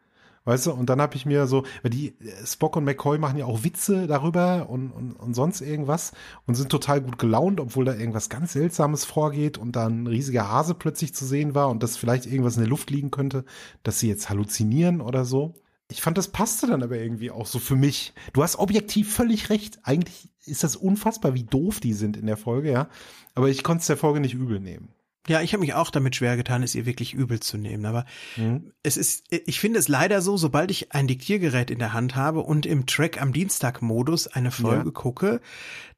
Weißt 0.48 0.64
du, 0.64 0.72
und 0.72 0.88
dann 0.88 1.02
habe 1.02 1.14
ich 1.14 1.26
mir 1.26 1.46
so, 1.46 1.64
weil 1.82 1.90
die 1.90 2.14
Spock 2.42 2.74
und 2.74 2.84
McCoy 2.84 3.18
machen 3.18 3.36
ja 3.36 3.44
auch 3.44 3.64
Witze 3.64 4.06
darüber 4.06 4.70
und, 4.70 4.90
und, 4.92 5.12
und 5.12 5.34
sonst 5.34 5.60
irgendwas 5.60 6.12
und 6.46 6.54
sind 6.54 6.70
total 6.70 7.02
gut 7.02 7.18
gelaunt, 7.18 7.60
obwohl 7.60 7.84
da 7.84 7.94
irgendwas 7.94 8.30
ganz 8.30 8.54
Seltsames 8.54 9.04
vorgeht 9.04 9.58
und 9.58 9.76
dann 9.76 10.04
ein 10.04 10.06
riesiger 10.06 10.50
Hase 10.50 10.72
plötzlich 10.72 11.14
zu 11.14 11.26
sehen 11.26 11.54
war 11.54 11.68
und 11.68 11.82
dass 11.82 11.98
vielleicht 11.98 12.24
irgendwas 12.24 12.56
in 12.56 12.62
der 12.62 12.70
Luft 12.70 12.88
liegen 12.88 13.10
könnte, 13.10 13.44
dass 13.82 14.00
sie 14.00 14.08
jetzt 14.08 14.30
halluzinieren 14.30 15.02
oder 15.02 15.26
so. 15.26 15.52
Ich 15.90 16.00
fand, 16.00 16.16
das 16.16 16.28
passte 16.28 16.66
dann 16.66 16.82
aber 16.82 16.96
irgendwie 16.96 17.30
auch 17.30 17.44
so 17.44 17.58
für 17.58 17.76
mich. 17.76 18.14
Du 18.32 18.42
hast 18.42 18.56
objektiv 18.56 19.12
völlig 19.12 19.50
recht. 19.50 19.80
Eigentlich 19.82 20.30
ist 20.46 20.64
das 20.64 20.76
unfassbar, 20.76 21.34
wie 21.34 21.44
doof 21.44 21.78
die 21.78 21.92
sind 21.92 22.16
in 22.16 22.24
der 22.24 22.38
Folge, 22.38 22.72
ja. 22.72 22.88
Aber 23.34 23.50
ich 23.50 23.62
konnte 23.62 23.82
es 23.82 23.86
der 23.86 23.98
Folge 23.98 24.20
nicht 24.20 24.32
übel 24.32 24.60
nehmen. 24.60 24.94
Ja, 25.28 25.42
ich 25.42 25.52
habe 25.52 25.60
mich 25.60 25.74
auch 25.74 25.90
damit 25.90 26.16
schwer 26.16 26.36
getan, 26.36 26.62
es 26.62 26.74
ihr 26.74 26.86
wirklich 26.86 27.14
übel 27.14 27.40
zu 27.40 27.58
nehmen. 27.58 27.84
Aber 27.86 28.04
mhm. 28.36 28.72
es 28.82 28.96
ist, 28.96 29.26
ich 29.30 29.60
finde 29.60 29.78
es 29.78 29.88
leider 29.88 30.22
so, 30.22 30.36
sobald 30.36 30.70
ich 30.70 30.92
ein 30.92 31.06
Diktiergerät 31.06 31.70
in 31.70 31.78
der 31.78 31.92
Hand 31.92 32.16
habe 32.16 32.40
und 32.40 32.66
im 32.66 32.86
Track 32.86 33.20
am 33.20 33.32
Dienstag-Modus 33.32 34.26
eine 34.28 34.50
Folge 34.50 34.86
ja. 34.86 34.90
gucke, 34.92 35.40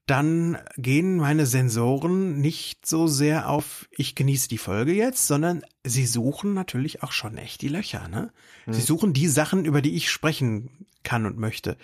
dann 0.05 0.57
gehen 0.77 1.17
meine 1.17 1.45
Sensoren 1.45 2.41
nicht 2.41 2.85
so 2.85 3.07
sehr 3.07 3.49
auf, 3.49 3.87
ich 3.91 4.15
genieße 4.15 4.49
die 4.49 4.57
Folge 4.57 4.93
jetzt, 4.93 5.27
sondern 5.27 5.63
sie 5.85 6.05
suchen 6.05 6.53
natürlich 6.53 7.03
auch 7.03 7.11
schon 7.11 7.37
echt 7.37 7.61
die 7.61 7.69
Löcher. 7.69 8.07
Ne? 8.07 8.31
Mhm. 8.65 8.73
Sie 8.73 8.81
suchen 8.81 9.13
die 9.13 9.27
Sachen, 9.27 9.65
über 9.65 9.81
die 9.81 9.95
ich 9.95 10.11
sprechen 10.11 10.69
kann 11.03 11.25
und 11.25 11.37
möchte. 11.37 11.77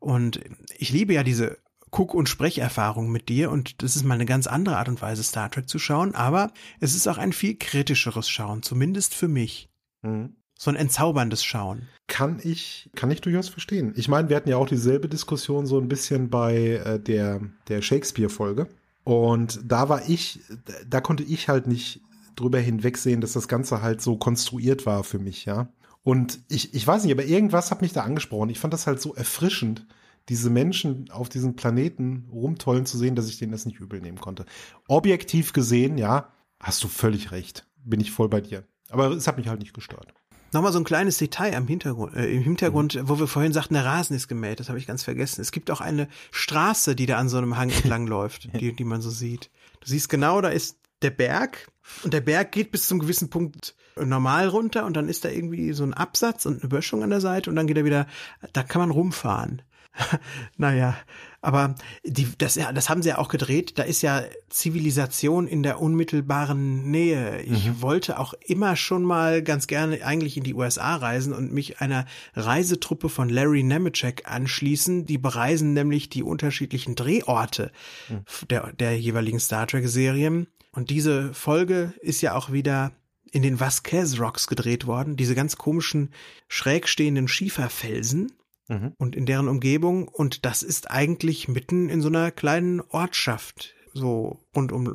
Und 0.00 0.40
ich 0.78 0.90
liebe 0.90 1.12
ja 1.12 1.22
diese 1.22 1.58
Guck- 1.90 2.14
und 2.14 2.28
Sprecherfahrung 2.28 3.10
mit 3.10 3.28
dir 3.28 3.50
und 3.50 3.82
das 3.82 3.96
ist 3.96 4.04
mal 4.04 4.14
eine 4.14 4.26
ganz 4.26 4.46
andere 4.46 4.76
Art 4.76 4.88
und 4.88 5.02
Weise, 5.02 5.22
Star 5.22 5.50
Trek 5.50 5.68
zu 5.68 5.78
schauen, 5.78 6.14
aber 6.14 6.52
es 6.78 6.94
ist 6.94 7.08
auch 7.08 7.18
ein 7.18 7.32
viel 7.32 7.56
kritischeres 7.56 8.28
Schauen, 8.28 8.62
zumindest 8.62 9.14
für 9.14 9.28
mich. 9.28 9.68
Mhm. 10.02 10.36
So 10.58 10.70
ein 10.70 10.76
entzauberndes 10.76 11.42
Schauen. 11.42 11.88
Kann 12.06 12.38
ich, 12.42 12.90
kann 12.94 13.10
ich 13.10 13.22
durchaus 13.22 13.48
verstehen. 13.48 13.94
Ich 13.96 14.08
meine, 14.08 14.28
wir 14.28 14.36
hatten 14.36 14.50
ja 14.50 14.58
auch 14.58 14.68
dieselbe 14.68 15.08
Diskussion 15.08 15.64
so 15.64 15.78
ein 15.78 15.88
bisschen 15.88 16.28
bei 16.28 16.82
äh, 16.84 17.00
der, 17.00 17.40
der 17.68 17.80
Shakespeare-Folge. 17.80 18.68
Und 19.04 19.60
da 19.64 19.88
war 19.88 20.08
ich, 20.08 20.40
da 20.86 21.00
konnte 21.00 21.22
ich 21.22 21.48
halt 21.48 21.66
nicht 21.66 22.02
drüber 22.36 22.58
hinwegsehen, 22.58 23.20
dass 23.20 23.32
das 23.32 23.48
Ganze 23.48 23.80
halt 23.80 24.02
so 24.02 24.16
konstruiert 24.16 24.86
war 24.86 25.02
für 25.02 25.18
mich, 25.18 25.46
ja. 25.46 25.68
Und 26.02 26.40
ich, 26.48 26.74
ich 26.74 26.86
weiß 26.86 27.04
nicht, 27.04 27.12
aber 27.12 27.24
irgendwas 27.24 27.70
hat 27.70 27.82
mich 27.82 27.92
da 27.92 28.02
angesprochen. 28.02 28.50
Ich 28.50 28.58
fand 28.58 28.72
das 28.72 28.86
halt 28.86 29.00
so 29.00 29.14
erfrischend, 29.14 29.86
diese 30.28 30.50
Menschen 30.50 31.10
auf 31.10 31.28
diesem 31.28 31.56
Planeten 31.56 32.28
rumtollen 32.32 32.86
zu 32.86 32.98
sehen, 32.98 33.16
dass 33.16 33.28
ich 33.28 33.38
denen 33.38 33.52
das 33.52 33.66
nicht 33.66 33.80
übel 33.80 34.00
nehmen 34.00 34.20
konnte. 34.20 34.44
Objektiv 34.86 35.52
gesehen, 35.52 35.98
ja, 35.98 36.32
hast 36.60 36.84
du 36.84 36.88
völlig 36.88 37.32
recht. 37.32 37.66
Bin 37.84 38.00
ich 38.00 38.10
voll 38.10 38.28
bei 38.28 38.40
dir. 38.40 38.64
Aber 38.90 39.10
es 39.10 39.26
hat 39.26 39.38
mich 39.38 39.48
halt 39.48 39.60
nicht 39.60 39.74
gestört. 39.74 40.12
Nochmal 40.52 40.72
so 40.72 40.80
ein 40.80 40.84
kleines 40.84 41.16
Detail 41.18 41.54
am 41.56 41.68
Hintergrund, 41.68 42.16
äh, 42.16 42.28
im 42.28 42.42
Hintergrund, 42.42 42.96
mhm. 42.96 43.08
wo 43.08 43.20
wir 43.20 43.28
vorhin 43.28 43.52
sagten, 43.52 43.74
der 43.74 43.84
Rasen 43.84 44.16
ist 44.16 44.26
gemäht, 44.26 44.58
das 44.58 44.68
habe 44.68 44.78
ich 44.78 44.86
ganz 44.86 45.04
vergessen. 45.04 45.40
Es 45.40 45.52
gibt 45.52 45.70
auch 45.70 45.80
eine 45.80 46.08
Straße, 46.32 46.96
die 46.96 47.06
da 47.06 47.18
an 47.18 47.28
so 47.28 47.38
einem 47.38 47.56
Hang 47.56 47.70
entlang 47.70 48.06
läuft, 48.08 48.48
die, 48.60 48.72
die 48.72 48.84
man 48.84 49.00
so 49.00 49.10
sieht. 49.10 49.50
Du 49.80 49.88
siehst 49.88 50.08
genau, 50.08 50.40
da 50.40 50.48
ist 50.48 50.76
der 51.02 51.10
Berg 51.10 51.68
und 52.02 52.12
der 52.12 52.20
Berg 52.20 52.52
geht 52.52 52.72
bis 52.72 52.88
zum 52.88 52.98
gewissen 52.98 53.30
Punkt 53.30 53.76
normal 53.96 54.48
runter 54.48 54.86
und 54.86 54.96
dann 54.96 55.08
ist 55.08 55.24
da 55.24 55.28
irgendwie 55.28 55.72
so 55.72 55.84
ein 55.84 55.94
Absatz 55.94 56.46
und 56.46 56.60
eine 56.60 56.68
Böschung 56.68 57.02
an 57.02 57.10
der 57.10 57.20
Seite 57.20 57.48
und 57.48 57.56
dann 57.56 57.66
geht 57.66 57.76
er 57.76 57.84
wieder, 57.84 58.06
da 58.52 58.62
kann 58.62 58.80
man 58.80 58.90
rumfahren. 58.90 59.62
naja, 60.56 60.96
aber 61.40 61.74
die, 62.04 62.28
das, 62.36 62.54
ja, 62.54 62.72
das 62.72 62.88
haben 62.88 63.02
sie 63.02 63.10
ja 63.10 63.18
auch 63.18 63.28
gedreht. 63.28 63.78
Da 63.78 63.82
ist 63.82 64.02
ja 64.02 64.22
Zivilisation 64.50 65.46
in 65.46 65.62
der 65.62 65.80
unmittelbaren 65.80 66.90
Nähe. 66.90 67.40
Ich 67.42 67.66
mhm. 67.66 67.82
wollte 67.82 68.18
auch 68.18 68.34
immer 68.44 68.76
schon 68.76 69.02
mal 69.02 69.42
ganz 69.42 69.66
gerne 69.66 70.04
eigentlich 70.04 70.36
in 70.36 70.44
die 70.44 70.54
USA 70.54 70.96
reisen 70.96 71.32
und 71.32 71.52
mich 71.52 71.80
einer 71.80 72.06
Reisetruppe 72.34 73.08
von 73.08 73.28
Larry 73.28 73.62
Nemeczek 73.62 74.30
anschließen. 74.30 75.06
Die 75.06 75.18
bereisen 75.18 75.72
nämlich 75.72 76.10
die 76.10 76.22
unterschiedlichen 76.22 76.94
Drehorte 76.94 77.72
mhm. 78.08 78.24
der, 78.48 78.72
der 78.74 78.98
jeweiligen 78.98 79.40
Star 79.40 79.66
Trek 79.66 79.88
Serien. 79.88 80.46
Und 80.72 80.90
diese 80.90 81.32
Folge 81.34 81.94
ist 82.00 82.20
ja 82.20 82.34
auch 82.34 82.52
wieder 82.52 82.92
in 83.32 83.42
den 83.42 83.60
Vasquez 83.60 84.18
Rocks 84.18 84.46
gedreht 84.46 84.86
worden. 84.86 85.16
Diese 85.16 85.34
ganz 85.34 85.56
komischen, 85.56 86.10
schräg 86.48 86.88
stehenden 86.88 87.28
Schieferfelsen 87.28 88.32
mhm. 88.70 88.92
und 88.96 89.14
in 89.14 89.26
deren 89.26 89.48
Umgebung. 89.48 90.08
Und 90.08 90.46
das 90.46 90.62
ist 90.62 90.90
eigentlich 90.90 91.48
mitten 91.48 91.88
in 91.90 92.00
so 92.00 92.08
einer 92.08 92.30
kleinen 92.30 92.80
Ortschaft, 92.80 93.74
so 93.92 94.38
rund 94.56 94.72
um 94.72 94.86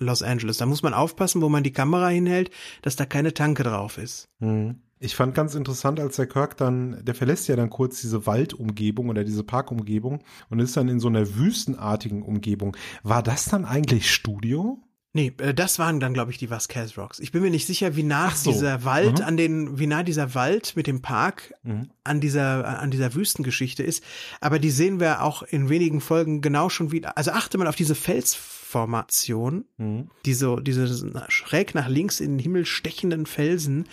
Los 0.00 0.22
Angeles. 0.22 0.58
Da 0.58 0.66
muss 0.66 0.82
man 0.82 0.92
aufpassen, 0.92 1.40
wo 1.40 1.48
man 1.48 1.62
die 1.62 1.72
Kamera 1.72 2.08
hinhält, 2.08 2.50
dass 2.82 2.96
da 2.96 3.06
keine 3.06 3.32
Tanke 3.32 3.62
drauf 3.62 3.96
ist. 3.96 4.28
Mhm. 4.40 4.82
Ich 5.02 5.16
fand 5.16 5.34
ganz 5.34 5.54
interessant, 5.54 5.98
als 5.98 6.16
der 6.16 6.26
Kirk 6.26 6.58
dann, 6.58 7.02
der 7.02 7.14
verlässt 7.14 7.48
ja 7.48 7.56
dann 7.56 7.70
kurz 7.70 8.02
diese 8.02 8.26
Waldumgebung 8.26 9.08
oder 9.08 9.24
diese 9.24 9.42
Parkumgebung 9.42 10.22
und 10.50 10.60
ist 10.60 10.76
dann 10.76 10.90
in 10.90 11.00
so 11.00 11.08
einer 11.08 11.36
wüstenartigen 11.36 12.22
Umgebung. 12.22 12.76
War 13.02 13.22
das 13.22 13.46
dann 13.46 13.64
eigentlich 13.64 14.12
Studio? 14.12 14.78
Nee, 15.12 15.32
äh, 15.38 15.52
das 15.52 15.78
waren 15.78 15.98
dann, 15.98 16.14
glaube 16.14 16.30
ich, 16.30 16.38
die 16.38 16.50
Vasquez 16.50 16.96
Rocks. 16.96 17.18
Ich 17.18 17.32
bin 17.32 17.42
mir 17.42 17.50
nicht 17.50 17.66
sicher, 17.66 17.96
wie 17.96 18.04
nah 18.04 18.30
so. 18.30 18.52
dieser 18.52 18.84
Wald 18.84 19.18
mhm. 19.18 19.24
an 19.24 19.36
den, 19.36 19.78
wie 19.78 19.86
nah 19.86 20.02
dieser 20.02 20.34
Wald 20.34 20.76
mit 20.76 20.86
dem 20.86 21.02
Park 21.02 21.52
mhm. 21.64 21.90
an 22.04 22.20
dieser, 22.20 22.80
an 22.80 22.90
dieser 22.90 23.14
Wüstengeschichte 23.14 23.82
ist. 23.82 24.04
Aber 24.40 24.58
die 24.58 24.70
sehen 24.70 25.00
wir 25.00 25.22
auch 25.22 25.42
in 25.42 25.68
wenigen 25.68 26.00
Folgen 26.00 26.40
genau 26.40 26.68
schon 26.68 26.92
wieder. 26.92 27.16
Also 27.16 27.32
achte 27.32 27.58
mal 27.58 27.66
auf 27.66 27.76
diese 27.76 27.96
Felsformation, 27.96 29.64
mhm. 29.78 30.10
diese, 30.24 30.62
diese 30.62 31.12
schräg 31.28 31.74
nach 31.74 31.88
links 31.88 32.20
in 32.20 32.32
den 32.32 32.38
Himmel 32.38 32.64
stechenden 32.64 33.26
Felsen, 33.26 33.86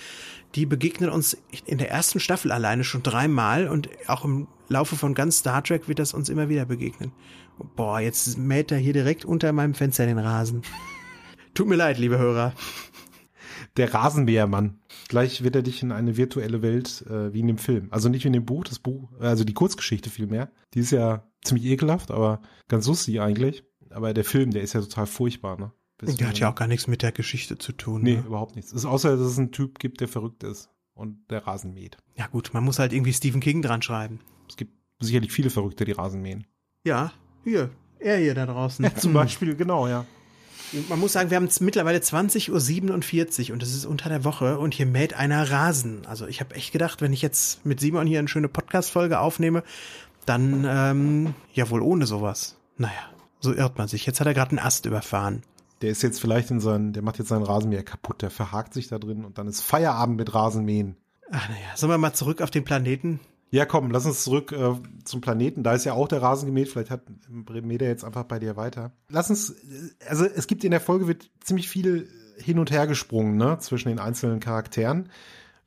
die 0.53 0.65
begegnen 0.65 1.10
uns 1.10 1.38
in 1.65 1.80
der 1.80 1.89
ersten 1.89 2.19
Staffel 2.19 2.51
alleine 2.51 2.84
schon 2.84 3.03
dreimal 3.03 3.67
und 3.67 3.89
auch 4.08 4.23
im 4.23 4.47
Laufe 4.69 4.95
von 4.95 5.13
ganz 5.13 5.39
Star 5.39 5.63
Trek 5.63 5.88
wird 5.88 5.99
das 5.99 6.13
uns 6.13 6.30
immer 6.30 6.47
wieder 6.47 6.65
begegnen. 6.65 7.12
Boah, 7.75 7.99
jetzt 7.99 8.38
mäht 8.38 8.71
er 8.71 8.77
hier 8.77 8.93
direkt 8.93 9.25
unter 9.25 9.51
meinem 9.51 9.73
Fenster 9.73 10.06
den 10.06 10.19
Rasen. 10.19 10.62
Tut 11.58 11.67
mir 11.67 11.76
leid, 11.76 11.98
liebe 11.98 12.20
Hörer. 12.20 12.54
Der 13.78 13.91
Rasenmähermann. 13.91 14.80
Gleich 15.08 15.43
wird 15.43 15.56
er 15.56 15.63
dich 15.63 15.82
in 15.82 15.91
eine 15.91 16.15
virtuelle 16.15 16.62
Welt 16.62 17.04
äh, 17.10 17.34
wie 17.34 17.39
in 17.39 17.48
dem 17.48 17.58
Film. 17.58 17.88
Also 17.89 18.10
nicht 18.10 18.26
wie 18.26 18.28
in 18.28 18.34
dem 18.34 18.46
Buch, 18.46 18.63
das 18.63 18.78
Buch, 18.78 19.10
also 19.20 19.43
die 19.43 19.56
Kurzgeschichte 19.56 20.12
vielmehr. 20.12 20.52
Die 20.76 20.82
ist 20.82 20.91
ja 20.91 21.28
ziemlich 21.43 21.65
ekelhaft, 21.65 22.12
aber 22.12 22.43
ganz 22.67 22.86
lustig 22.86 23.22
eigentlich. 23.22 23.63
Aber 23.89 24.13
der 24.13 24.24
Film, 24.24 24.52
der 24.52 24.62
ist 24.62 24.74
ja 24.74 24.82
total 24.82 25.08
furchtbar, 25.08 25.58
ne? 25.58 25.72
Bis 25.98 26.15
der 26.17 26.28
hat 26.28 26.38
ja 26.38 26.52
auch 26.52 26.54
gar 26.54 26.67
nichts 26.67 26.86
mit 26.86 27.02
der 27.02 27.12
Geschichte 27.12 27.58
zu 27.58 27.72
tun. 27.72 28.04
Nee, 28.04 28.17
ne? 28.17 28.24
überhaupt 28.28 28.56
nichts. 28.56 28.70
Es 28.70 28.82
ist 28.82 28.86
außer, 28.86 29.17
dass 29.17 29.26
es 29.26 29.39
einen 29.39 29.52
Typ 29.52 29.80
gibt, 29.80 30.00
der 30.00 30.08
verrückt 30.08 30.43
ist 30.43 30.70
und 30.93 31.32
der 31.32 31.48
Rasen 31.48 31.74
mäht. 31.74 31.98
Ja 32.13 32.28
gut, 32.28 32.52
man 32.54 32.65
muss 32.65 32.78
halt 32.78 32.93
irgendwie 32.93 33.13
Stephen 33.13 33.41
King 33.41 33.63
dran 33.63 33.82
schreiben. 33.82 34.20
Es 34.48 34.58
gibt 34.58 34.74
sicherlich 35.00 35.32
viele 35.32 35.50
Verrückte, 35.50 35.86
die 35.86 35.93
Rasen 35.93 36.22
mähen. 36.22 36.46
Ja, 36.86 37.13
hier, 37.43 37.72
er 37.98 38.17
hier 38.17 38.36
da 38.36 38.46
draußen. 38.46 38.86
Ja, 38.86 38.93
zum 38.93 39.13
Beispiel, 39.13 39.56
genau, 39.56 39.88
ja. 39.88 40.06
Man 40.89 40.99
muss 40.99 41.13
sagen, 41.13 41.30
wir 41.30 41.38
haben 41.38 41.49
mittlerweile 41.62 41.99
20.47 41.99 43.49
Uhr 43.49 43.53
und 43.53 43.63
es 43.63 43.73
ist 43.73 43.86
unter 43.86 44.10
der 44.10 44.23
Woche 44.23 44.60
und 44.60 44.73
hier 44.73 44.86
mäht 44.86 45.13
einer 45.13 45.49
Rasen. 45.49 46.06
Also 46.06 46.27
ich 46.27 46.41
habe 46.41 46.56
echt 46.56 46.73
gedacht, 46.73 47.01
wenn 47.01 47.13
ich 47.13 47.21
jetzt 47.21 47.65
mit 47.65 47.80
Simon 47.80 48.06
hier 48.06 48.19
eine 48.19 48.27
schöne 48.27 48.49
Podcast-Folge 48.49 49.19
aufnehme, 49.19 49.63
dann 50.25 50.65
ähm, 50.67 51.34
ja 51.53 51.69
wohl 51.69 51.82
ohne 51.82 52.06
sowas. 52.06 52.58
Naja, 52.77 52.91
so 53.39 53.53
irrt 53.53 53.77
man 53.77 53.88
sich. 53.88 54.06
Jetzt 54.06 54.19
hat 54.19 54.27
er 54.27 54.34
gerade 54.34 54.51
einen 54.51 54.60
Ast 54.60 54.86
überfahren. 54.86 55.41
Der 55.82 55.91
ist 55.91 56.03
jetzt 56.03 56.19
vielleicht 56.19 56.51
in 56.51 56.60
seinen, 56.60 56.91
der 56.91 57.03
macht 57.03 57.17
jetzt 57.17 57.30
seinen 57.30 57.43
Rasenmäher 57.43 57.84
kaputt, 57.84 58.21
der 58.21 58.32
verhakt 58.32 58.73
sich 58.73 58.88
da 58.88 58.99
drin 58.99 59.23
und 59.23 59.38
dann 59.38 59.47
ist 59.47 59.62
Feierabend 59.62 60.17
mit 60.17 60.34
Rasenmähen. 60.34 60.97
Ach 61.32 61.47
naja, 61.49 61.75
sollen 61.75 61.91
wir 61.91 61.97
mal 61.97 62.13
zurück 62.13 62.41
auf 62.41 62.51
den 62.51 62.63
Planeten? 62.63 63.19
Ja, 63.49 63.65
komm, 63.65 63.91
lass 63.91 64.05
uns 64.05 64.23
zurück 64.23 64.51
äh, 64.51 64.73
zum 65.05 65.21
Planeten. 65.21 65.63
Da 65.63 65.73
ist 65.73 65.86
ja 65.86 65.93
auch 65.93 66.07
der 66.07 66.21
Rasen 66.21 66.47
gemäht. 66.47 66.67
Vielleicht 66.67 66.91
hat 66.91 67.03
Meda 67.29 67.86
jetzt 67.86 68.03
einfach 68.03 68.23
bei 68.23 68.39
dir 68.39 68.57
weiter. 68.57 68.91
Lass 69.10 69.29
uns, 69.29 69.51
äh, 69.51 70.05
also 70.07 70.25
es 70.25 70.47
gibt 70.47 70.63
in 70.63 70.71
der 70.71 70.81
Folge 70.81 71.07
wird 71.07 71.29
ziemlich 71.41 71.69
viel 71.69 72.10
hin 72.38 72.60
und 72.60 72.71
her 72.71 72.88
gesprungen, 72.88 73.38
ne, 73.38 73.57
zwischen 73.60 73.89
den 73.89 73.99
einzelnen 73.99 74.39
Charakteren. 74.39 75.10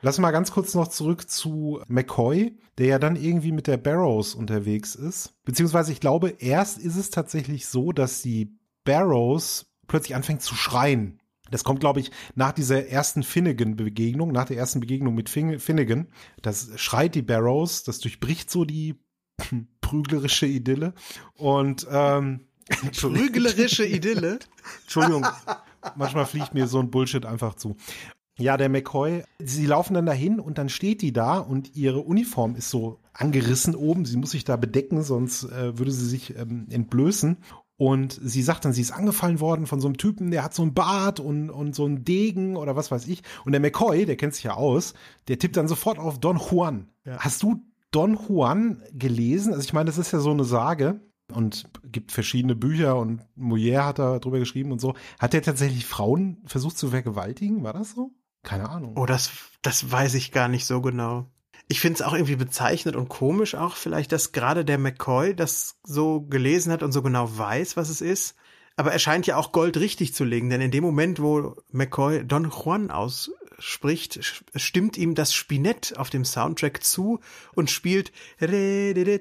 Lass 0.02 0.18
mal 0.18 0.30
ganz 0.30 0.52
kurz 0.52 0.74
noch 0.74 0.88
zurück 0.88 1.28
zu 1.28 1.80
McCoy, 1.88 2.58
der 2.78 2.86
ja 2.86 2.98
dann 2.98 3.16
irgendwie 3.16 3.52
mit 3.52 3.66
der 3.66 3.76
Barrows 3.76 4.34
unterwegs 4.34 4.94
ist. 4.94 5.34
Beziehungsweise 5.44 5.92
ich 5.92 6.00
glaube, 6.00 6.30
erst 6.38 6.78
ist 6.78 6.96
es 6.96 7.10
tatsächlich 7.10 7.66
so, 7.66 7.92
dass 7.92 8.22
die 8.22 8.56
Barrows 8.84 9.66
plötzlich 9.88 10.14
anfängt 10.14 10.42
zu 10.42 10.54
schreien 10.54 11.19
das 11.50 11.64
kommt, 11.64 11.80
glaube 11.80 12.00
ich, 12.00 12.10
nach 12.34 12.52
dieser 12.52 12.88
ersten 12.88 13.22
Finnegan-Begegnung, 13.22 14.32
nach 14.32 14.44
der 14.44 14.56
ersten 14.56 14.80
Begegnung 14.80 15.14
mit 15.14 15.28
Finnegan. 15.28 16.08
Das 16.42 16.70
schreit 16.76 17.14
die 17.14 17.22
Barrows, 17.22 17.82
das 17.84 17.98
durchbricht 17.98 18.50
so 18.50 18.64
die 18.64 18.96
prüglerische 19.80 20.46
Idylle. 20.46 20.94
Und 21.34 21.86
ähm, 21.90 22.46
prüglerische 22.96 23.84
Idylle? 23.84 24.38
Entschuldigung, 24.82 25.26
manchmal 25.96 26.26
fliegt 26.26 26.54
mir 26.54 26.66
so 26.66 26.78
ein 26.78 26.90
Bullshit 26.90 27.26
einfach 27.26 27.54
zu. 27.54 27.76
Ja, 28.38 28.56
der 28.56 28.70
McCoy, 28.70 29.22
sie 29.38 29.66
laufen 29.66 29.92
dann 29.92 30.06
dahin 30.06 30.40
und 30.40 30.56
dann 30.56 30.70
steht 30.70 31.02
die 31.02 31.12
da 31.12 31.38
und 31.38 31.76
ihre 31.76 32.00
Uniform 32.00 32.54
ist 32.54 32.70
so 32.70 32.98
angerissen 33.12 33.74
oben. 33.74 34.06
Sie 34.06 34.16
muss 34.16 34.30
sich 34.30 34.44
da 34.44 34.56
bedecken, 34.56 35.02
sonst 35.02 35.44
äh, 35.44 35.78
würde 35.78 35.92
sie 35.92 36.06
sich 36.06 36.36
ähm, 36.36 36.66
entblößen. 36.70 37.36
Und 37.80 38.20
sie 38.22 38.42
sagt 38.42 38.66
dann, 38.66 38.74
sie 38.74 38.82
ist 38.82 38.90
angefallen 38.90 39.40
worden 39.40 39.66
von 39.66 39.80
so 39.80 39.88
einem 39.88 39.96
Typen, 39.96 40.30
der 40.30 40.44
hat 40.44 40.52
so 40.52 40.62
ein 40.62 40.74
Bart 40.74 41.18
und, 41.18 41.48
und 41.48 41.74
so 41.74 41.86
einen 41.86 42.04
Degen 42.04 42.56
oder 42.56 42.76
was 42.76 42.90
weiß 42.90 43.08
ich. 43.08 43.22
Und 43.46 43.52
der 43.52 43.60
McCoy, 43.62 44.04
der 44.04 44.18
kennt 44.18 44.34
sich 44.34 44.44
ja 44.44 44.52
aus, 44.52 44.92
der 45.28 45.38
tippt 45.38 45.56
dann 45.56 45.66
sofort 45.66 45.98
auf 45.98 46.20
Don 46.20 46.36
Juan. 46.36 46.90
Ja. 47.06 47.16
Hast 47.20 47.42
du 47.42 47.64
Don 47.90 48.18
Juan 48.28 48.82
gelesen? 48.92 49.54
Also 49.54 49.64
ich 49.64 49.72
meine, 49.72 49.86
das 49.86 49.96
ist 49.96 50.12
ja 50.12 50.18
so 50.18 50.30
eine 50.30 50.44
Sage 50.44 51.00
und 51.32 51.70
gibt 51.90 52.12
verschiedene 52.12 52.54
Bücher 52.54 52.98
und 52.98 53.22
Molière 53.34 53.86
hat 53.86 53.98
da 53.98 54.18
drüber 54.18 54.40
geschrieben 54.40 54.72
und 54.72 54.80
so. 54.82 54.92
Hat 55.18 55.32
der 55.32 55.40
tatsächlich 55.40 55.86
Frauen 55.86 56.42
versucht 56.44 56.76
zu 56.76 56.90
vergewaltigen? 56.90 57.62
War 57.62 57.72
das 57.72 57.92
so? 57.92 58.10
Keine 58.42 58.68
Ahnung. 58.68 58.98
Oh, 58.98 59.06
das, 59.06 59.30
das 59.62 59.90
weiß 59.90 60.12
ich 60.16 60.32
gar 60.32 60.48
nicht 60.48 60.66
so 60.66 60.82
genau. 60.82 61.30
Ich 61.70 61.78
finde 61.78 61.94
es 61.94 62.02
auch 62.02 62.14
irgendwie 62.14 62.34
bezeichnet 62.34 62.96
und 62.96 63.08
komisch 63.08 63.54
auch 63.54 63.76
vielleicht, 63.76 64.10
dass 64.10 64.32
gerade 64.32 64.64
der 64.64 64.76
McCoy 64.76 65.36
das 65.36 65.76
so 65.84 66.22
gelesen 66.22 66.72
hat 66.72 66.82
und 66.82 66.90
so 66.90 67.00
genau 67.00 67.38
weiß, 67.38 67.76
was 67.76 67.90
es 67.90 68.00
ist. 68.00 68.34
Aber 68.74 68.90
er 68.90 68.98
scheint 68.98 69.28
ja 69.28 69.36
auch 69.36 69.52
Gold 69.52 69.76
richtig 69.76 70.12
zu 70.12 70.24
legen, 70.24 70.50
denn 70.50 70.60
in 70.60 70.72
dem 70.72 70.82
Moment, 70.82 71.22
wo 71.22 71.54
McCoy 71.70 72.26
Don 72.26 72.50
Juan 72.50 72.90
ausspricht, 72.90 74.42
stimmt 74.56 74.98
ihm 74.98 75.14
das 75.14 75.32
Spinett 75.32 75.96
auf 75.96 76.10
dem 76.10 76.24
Soundtrack 76.24 76.82
zu 76.82 77.20
und 77.54 77.70
spielt 77.70 78.10
so 78.40 78.46
eine 78.46 79.20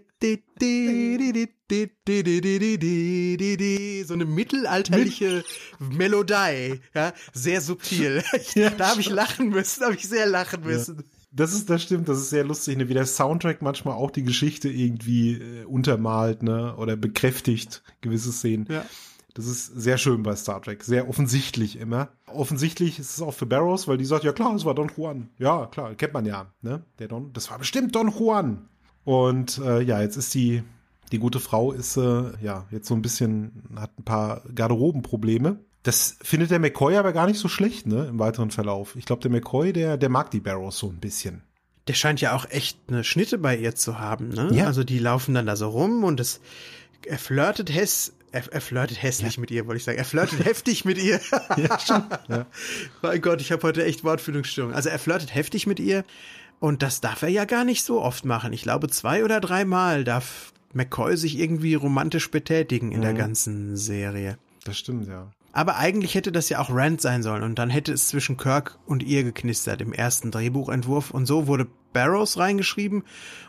mittelalterliche 4.26 5.44
Melodie, 5.78 6.82
ja, 6.96 7.14
sehr 7.32 7.62
subtil. 7.62 8.24
da 8.80 8.90
habe 8.90 9.02
ich 9.02 9.10
lachen 9.10 9.50
müssen, 9.50 9.84
habe 9.84 9.94
ich 9.94 10.08
sehr 10.08 10.26
lachen 10.26 10.64
müssen. 10.64 10.98
Ja. 10.98 11.04
Das 11.32 11.54
ist, 11.54 11.70
das 11.70 11.84
stimmt, 11.84 12.10
das 12.10 12.18
ist 12.18 12.32
sehr 12.32 12.44
lustig, 12.44 12.78
ne? 12.78 12.90
wie 12.90 12.94
der 12.94 13.06
Soundtrack 13.06 13.62
manchmal 13.62 13.94
auch 13.94 14.10
die 14.10 14.24
Geschichte 14.24 14.68
irgendwie 14.70 15.34
äh, 15.34 15.66
untermalt, 15.66 16.42
ne, 16.42 16.76
oder 16.76 16.96
bekräftigt 16.96 17.84
gewisse 18.02 18.32
Szenen. 18.32 18.66
Ja. 18.70 18.84
Das 19.36 19.46
ist 19.46 19.68
sehr 19.68 19.98
schön 19.98 20.24
bei 20.24 20.36
Star 20.36 20.62
Trek, 20.62 20.84
sehr 20.84 21.08
offensichtlich 21.08 21.80
immer. 21.80 22.10
Offensichtlich 22.26 22.98
ist 23.00 23.12
es 23.12 23.22
auch 23.22 23.34
für 23.34 23.46
Barrows, 23.46 23.88
weil 23.88 23.98
die 23.98 24.06
sagt, 24.06 24.24
ja 24.24 24.34
klar, 24.34 24.56
es 24.56 24.66
war 24.66 24.74
Don 24.74 24.92
Juan. 24.98 25.30
Ja, 25.38 25.68
klar, 25.68 25.94
kennt 25.96 26.14
man 26.14 26.26
ja, 26.26 26.52
ne? 26.62 26.84
Der 26.98 27.08
Don, 27.08 27.32
das 27.32 27.50
war 27.52 27.60
bestimmt 27.60 27.96
Don 27.96 28.10
Juan. 28.10 28.68
Und 29.04 29.60
äh, 29.60 29.82
ja, 29.82 30.02
jetzt 30.02 30.18
ist 30.18 30.34
die, 30.34 30.64
die 31.12 31.20
gute 31.20 31.40
Frau 31.40 31.72
ist 31.72 31.96
äh, 31.98 32.32
ja 32.42 32.66
jetzt 32.72 32.88
so 32.88 32.96
ein 32.96 33.02
bisschen, 33.02 33.64
hat 33.76 33.98
ein 34.00 34.04
paar 34.04 34.42
Garderobenprobleme 34.54 35.60
das 35.84 36.18
findet 36.22 36.52
der 36.52 36.60
McCoy 36.60 36.98
aber 36.98 37.14
gar 37.14 37.28
nicht 37.28 37.40
so 37.40 37.48
schlecht, 37.48 37.88
ne, 37.88 38.08
im 38.08 38.20
weiteren 38.20 38.52
Verlauf. 38.52 38.96
Ich 38.96 39.06
glaube, 39.06 39.22
der 39.22 39.32
McCoy, 39.32 39.72
der, 39.74 39.98
der 39.98 40.10
mag 40.10 40.32
die 40.32 40.42
Barrows 40.42 40.78
so 40.78 40.90
ein 40.90 41.00
bisschen. 41.00 41.42
Der 41.88 41.94
scheint 41.94 42.22
ja 42.22 42.36
auch 42.36 42.46
echt 42.50 42.78
eine 42.88 43.04
Schnitte 43.04 43.38
bei 43.38 43.58
ihr 43.58 43.76
zu 43.76 43.98
haben, 43.98 44.30
ne? 44.30 44.50
Ja. 44.54 44.66
Also 44.66 44.84
die 44.84 45.00
laufen 45.00 45.34
dann 45.34 45.46
da 45.46 45.56
so 45.56 45.70
rum 45.70 46.04
und 46.04 46.20
es, 46.20 46.42
er 47.06 47.18
flirtet 47.18 47.74
häss, 47.74 48.14
er, 48.32 48.44
er 48.52 48.62
flirtet 48.62 49.02
hässlich 49.02 49.38
ja. 49.38 49.42
mit 49.42 49.52
ihr, 49.52 49.66
wollte 49.66 49.78
ich 49.78 49.84
sagen. 49.86 49.98
Er 49.98 50.06
flirtet 50.06 50.46
heftig 50.46 50.86
mit 50.86 51.02
ihr. 51.02 51.20
ja, 51.58 51.80
schon. 51.80 52.04
Ja. 52.28 52.46
Mein 53.02 53.22
Gott, 53.22 53.42
ich 53.42 53.52
habe 53.52 53.64
heute 53.64 53.84
echt 53.86 54.04
Wortfindungsstörung. 54.04 54.74
Also 54.74 54.90
er 54.90 55.00
flirtet 55.00 55.34
heftig 55.34 55.66
mit 55.66 55.80
ihr 55.80 56.04
und 56.60 56.84
das 56.84 57.02
darf 57.02 57.22
er 57.22 57.30
ja 57.30 57.46
gar 57.46 57.64
nicht 57.64 57.84
so 57.84 58.02
oft 58.02 58.26
machen. 58.26 58.54
Ich 58.54 58.64
glaube, 58.64 58.90
zwei 58.90 59.24
oder 59.24 59.40
dreimal 59.40 60.04
darf 60.04 60.54
McCoy 60.74 61.18
sich 61.18 61.40
irgendwie 61.40 61.74
romantisch 61.74 62.30
betätigen 62.30 62.92
in 62.92 63.00
mhm. 63.00 63.04
der 63.04 63.14
ganzen 63.14 63.78
Serie. 63.78 64.38
Das 64.66 64.78
stimmt, 64.78 65.08
ja. 65.08 65.32
Aber 65.52 65.78
eigentlich 65.78 66.16
hätte 66.16 66.32
das 66.32 66.50
ja 66.50 66.60
auch 66.60 66.70
Rand 66.70 67.02
sein 67.02 67.24
sollen 67.24 67.44
und 67.44 67.58
dann 67.58 67.70
hätte 67.70 67.92
es 67.92 68.08
zwischen 68.08 68.38
Kirk 68.38 68.78
und 68.86 69.04
ihr 69.04 69.24
geknistert 69.24 69.82
im 69.82 69.94
ersten 69.94 70.32
Drehbuchentwurf 70.32 71.12
und 71.12 71.26
so 71.26 71.48
wurde 71.48 71.68
Barrows 71.92 72.38
reingeschrieben 72.38 73.04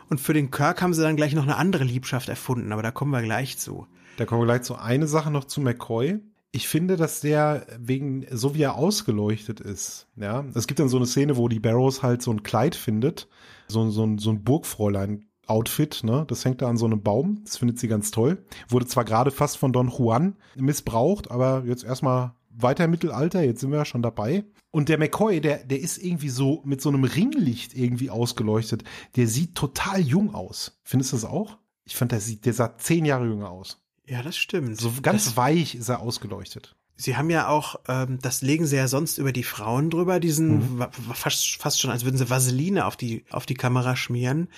und 0.09 0.19
für 0.19 0.33
den 0.33 0.49
Kirk 0.49 0.81
haben 0.81 0.93
sie 0.93 1.03
dann 1.03 1.15
gleich 1.15 1.33
noch 1.33 1.43
eine 1.43 1.57
andere 1.57 1.83
Liebschaft 1.83 2.27
erfunden, 2.27 2.71
aber 2.71 2.81
da 2.81 2.91
kommen 2.91 3.11
wir 3.11 3.21
gleich 3.21 3.57
zu. 3.59 3.85
Da 4.17 4.25
kommen 4.25 4.41
wir 4.41 4.45
gleich 4.45 4.63
zu. 4.63 4.75
Eine 4.75 5.07
Sache 5.07 5.31
noch 5.31 5.45
zu 5.45 5.61
McCoy. 5.61 6.19
Ich 6.51 6.67
finde, 6.67 6.97
dass 6.97 7.21
der 7.21 7.65
wegen, 7.79 8.25
so 8.29 8.55
wie 8.55 8.63
er 8.63 8.75
ausgeleuchtet 8.75 9.61
ist, 9.61 10.07
ja, 10.17 10.43
es 10.53 10.67
gibt 10.67 10.79
dann 10.79 10.89
so 10.89 10.97
eine 10.97 11.05
Szene, 11.05 11.37
wo 11.37 11.47
die 11.47 11.61
Barrows 11.61 12.03
halt 12.03 12.21
so 12.21 12.31
ein 12.31 12.43
Kleid 12.43 12.75
findet, 12.75 13.29
so, 13.67 13.89
so, 13.89 14.17
so 14.17 14.31
ein 14.31 14.43
Burgfräulein 14.43 15.30
Outfit, 15.51 16.01
ne? 16.03 16.25
Das 16.27 16.45
hängt 16.45 16.61
da 16.61 16.69
an 16.69 16.77
so 16.77 16.85
einem 16.85 17.01
Baum. 17.01 17.41
Das 17.43 17.57
findet 17.57 17.79
sie 17.79 17.87
ganz 17.87 18.11
toll. 18.11 18.43
Wurde 18.69 18.87
zwar 18.87 19.05
gerade 19.05 19.31
fast 19.31 19.57
von 19.57 19.73
Don 19.73 19.89
Juan 19.89 20.35
missbraucht, 20.55 21.29
aber 21.29 21.63
jetzt 21.65 21.83
erstmal 21.83 22.33
weiter 22.49 22.87
Mittelalter, 22.87 23.43
jetzt 23.43 23.61
sind 23.61 23.71
wir 23.71 23.79
ja 23.79 23.85
schon 23.85 24.01
dabei. 24.01 24.43
Und 24.71 24.89
der 24.89 24.97
McCoy, 24.97 25.41
der, 25.41 25.63
der 25.65 25.79
ist 25.79 25.97
irgendwie 25.97 26.29
so 26.29 26.61
mit 26.65 26.81
so 26.81 26.89
einem 26.89 27.03
Ringlicht 27.03 27.75
irgendwie 27.75 28.09
ausgeleuchtet. 28.09 28.83
Der 29.15 29.27
sieht 29.27 29.55
total 29.55 29.99
jung 29.99 30.33
aus. 30.33 30.79
Findest 30.83 31.11
du 31.11 31.17
das 31.17 31.25
auch? 31.25 31.57
Ich 31.83 31.95
fand, 31.95 32.11
der 32.11 32.21
sieht, 32.21 32.45
der 32.45 32.53
sah 32.53 32.77
zehn 32.77 33.03
Jahre 33.05 33.25
jünger 33.25 33.49
aus. 33.49 33.81
Ja, 34.07 34.23
das 34.23 34.37
stimmt. 34.37 34.79
So 34.79 34.91
ganz 35.01 35.25
das 35.25 35.37
weich 35.37 35.75
ist 35.75 35.89
er 35.89 35.99
ausgeleuchtet. 35.99 36.75
Sie 37.01 37.17
haben 37.17 37.29
ja 37.29 37.47
auch, 37.47 37.75
ähm, 37.87 38.19
das 38.21 38.41
legen 38.41 38.67
sie 38.67 38.75
ja 38.75 38.87
sonst 38.87 39.17
über 39.17 39.31
die 39.31 39.43
Frauen 39.43 39.89
drüber, 39.89 40.19
diesen 40.19 40.77
mhm. 40.77 40.85
fast, 41.13 41.55
fast 41.55 41.81
schon, 41.81 41.89
als 41.89 42.05
würden 42.05 42.17
sie 42.17 42.29
Vaseline 42.29 42.85
auf 42.85 42.95
die, 42.95 43.25
auf 43.31 43.45
die 43.45 43.55
Kamera 43.55 43.95
schmieren. 43.95 44.49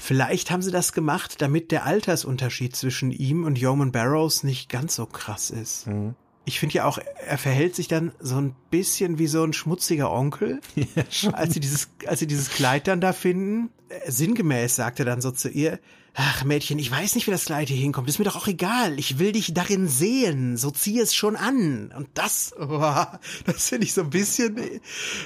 Vielleicht 0.00 0.50
haben 0.50 0.62
sie 0.62 0.70
das 0.70 0.92
gemacht, 0.92 1.40
damit 1.40 1.70
der 1.70 1.86
Altersunterschied 1.86 2.76
zwischen 2.76 3.10
ihm 3.10 3.44
und 3.44 3.58
Yeoman 3.58 3.90
Barrows 3.90 4.42
nicht 4.42 4.68
ganz 4.68 4.96
so 4.96 5.06
krass 5.06 5.50
ist. 5.50 5.86
Mhm. 5.86 6.14
Ich 6.44 6.60
finde 6.60 6.76
ja 6.76 6.84
auch, 6.84 6.98
er 7.26 7.38
verhält 7.38 7.74
sich 7.74 7.88
dann 7.88 8.12
so 8.20 8.36
ein 8.36 8.54
bisschen 8.70 9.18
wie 9.18 9.26
so 9.26 9.42
ein 9.42 9.52
schmutziger 9.52 10.10
Onkel, 10.10 10.60
ja, 10.74 11.30
als 11.32 11.54
sie 11.54 11.60
dieses, 11.60 11.90
als 12.06 12.20
sie 12.20 12.26
dieses 12.26 12.50
Kleid 12.50 12.86
dann 12.86 13.00
da 13.00 13.12
finden. 13.12 13.70
Äh, 13.88 14.10
sinngemäß 14.10 14.76
sagt 14.76 14.98
er 14.98 15.04
dann 15.04 15.20
so 15.20 15.30
zu 15.30 15.48
ihr, 15.48 15.78
Ach 16.20 16.42
Mädchen, 16.42 16.80
ich 16.80 16.90
weiß 16.90 17.14
nicht, 17.14 17.28
wie 17.28 17.30
das 17.30 17.44
Kleid 17.44 17.68
hier 17.68 17.76
hinkommt. 17.76 18.08
Ist 18.08 18.18
mir 18.18 18.24
doch 18.24 18.34
auch 18.34 18.48
egal. 18.48 18.98
Ich 18.98 19.20
will 19.20 19.30
dich 19.30 19.54
darin 19.54 19.86
sehen. 19.86 20.56
So 20.56 20.72
zieh 20.72 20.98
es 20.98 21.14
schon 21.14 21.36
an. 21.36 21.92
Und 21.96 22.08
das, 22.14 22.52
oh, 22.58 23.04
das 23.46 23.68
finde 23.68 23.84
ich 23.84 23.94
so 23.94 24.00
ein 24.00 24.10
bisschen, 24.10 24.58
äh, 24.58 24.80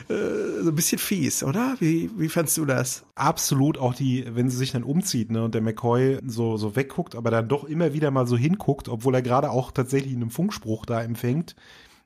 so 0.09 0.69
ein 0.69 0.75
bisschen 0.75 0.99
fies, 0.99 1.45
oder? 1.45 1.77
Wie, 1.79 2.11
wie 2.19 2.29
fandst 2.29 2.59
du 2.59 2.67
das? 2.67 3.07
Absolut. 3.15 3.79
Auch 3.79 3.95
die, 3.95 4.27
wenn 4.35 4.51
sie 4.51 4.59
sich 4.59 4.73
dann 4.73 4.83
umzieht, 4.83 5.31
ne, 5.31 5.43
und 5.43 5.55
der 5.55 5.63
McCoy 5.63 6.19
so, 6.27 6.59
so 6.59 6.77
wegguckt, 6.77 7.15
aber 7.15 7.31
dann 7.31 7.49
doch 7.49 7.65
immer 7.65 7.95
wieder 7.95 8.11
mal 8.11 8.27
so 8.27 8.37
hinguckt, 8.37 8.91
obwohl 8.91 9.15
er 9.15 9.23
gerade 9.23 9.51
auch 9.51 9.71
tatsächlich 9.71 10.15
einen 10.15 10.31
Funkspruch 10.31 10.85
da 10.85 11.03
empfängt 11.03 11.57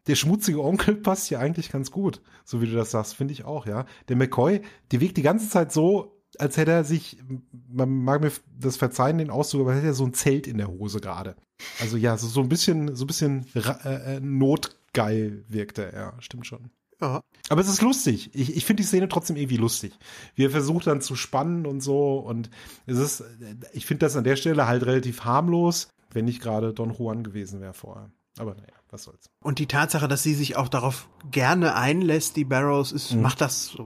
der 0.07 0.15
schmutzige 0.15 0.63
Onkel 0.63 0.95
passt 0.95 1.31
ja 1.31 1.41
eigentlich 1.41 1.73
ganz 1.73 1.91
gut, 1.91 2.21
so 2.45 2.61
wie 2.61 2.67
du 2.67 2.77
das 2.77 2.93
sagst, 2.93 3.17
finde 3.17 3.33
ich 3.33 3.45
auch, 3.45 3.67
ja. 3.67 3.87
Der 4.09 4.15
McCoy, 4.15 4.61
der 4.93 5.01
wirkt 5.01 5.17
die 5.17 5.23
ganze 5.23 5.49
Zeit 5.49 5.73
so, 5.73 6.16
als 6.39 6.57
hätte 6.57 6.73
er 6.73 6.85
sich, 6.85 7.19
man 7.69 8.05
mag 8.05 8.21
mir 8.21 8.33
das 8.59 8.77
verzeihen, 8.77 9.19
den 9.19 9.31
Ausdruck, 9.31 9.63
aber 9.63 9.75
hätte 9.75 9.87
er 9.87 9.95
so 9.95 10.05
ein 10.05 10.15
Zelt 10.15 10.47
in 10.47 10.59
der 10.59 10.69
Hose 10.69 11.01
gerade. 11.01 11.37
Also 11.81 11.97
ja, 11.97 12.17
so, 12.17 12.27
so 12.27 12.41
ein 12.41 12.49
bisschen, 12.49 12.95
so 12.95 13.05
ein 13.05 13.07
bisschen 13.07 13.47
äh, 13.55 14.17
äh, 14.17 14.21
notgeil 14.21 15.45
wirkte 15.49 15.93
er, 15.93 16.01
ja, 16.01 16.15
stimmt 16.21 16.47
schon. 16.47 16.71
Ja. 17.01 17.23
Aber 17.49 17.61
es 17.61 17.69
ist 17.69 17.83
lustig. 17.83 18.31
Ich, 18.35 18.57
ich 18.57 18.65
finde 18.65 18.83
die 18.83 18.87
Szene 18.87 19.09
trotzdem 19.09 19.37
irgendwie 19.37 19.59
lustig. 19.59 19.99
Wie 20.35 20.47
er 20.47 20.51
versucht 20.51 20.87
dann 20.87 21.03
zu 21.03 21.15
spannen 21.15 21.67
und 21.67 21.81
so. 21.81 22.19
Und 22.19 22.51
es 22.87 22.99
ist, 22.99 23.25
ich 23.73 23.85
finde 23.87 24.07
das 24.07 24.17
an 24.17 24.25
der 24.25 24.37
Stelle 24.37 24.67
halt 24.67 24.87
relativ 24.87 25.25
harmlos, 25.25 25.89
wenn 26.11 26.25
nicht 26.25 26.41
gerade 26.41 26.73
Don 26.73 26.95
Juan 26.95 27.23
gewesen 27.23 27.61
wäre 27.61 27.75
vorher. 27.75 28.11
Aber 28.39 28.55
naja, 28.55 28.76
was 28.97 29.05
soll's. 29.05 29.31
Und 29.43 29.59
die 29.59 29.67
Tatsache, 29.67 30.09
dass 30.09 30.23
sie 30.23 30.35
sich 30.35 30.57
auch 30.57 30.69
darauf 30.69 31.09
gerne 31.31 31.75
einlässt, 31.75 32.37
die 32.37 32.45
Barrows, 32.45 32.93
ist, 32.93 33.13
mhm. 33.13 33.23
macht 33.23 33.41
das, 33.41 33.77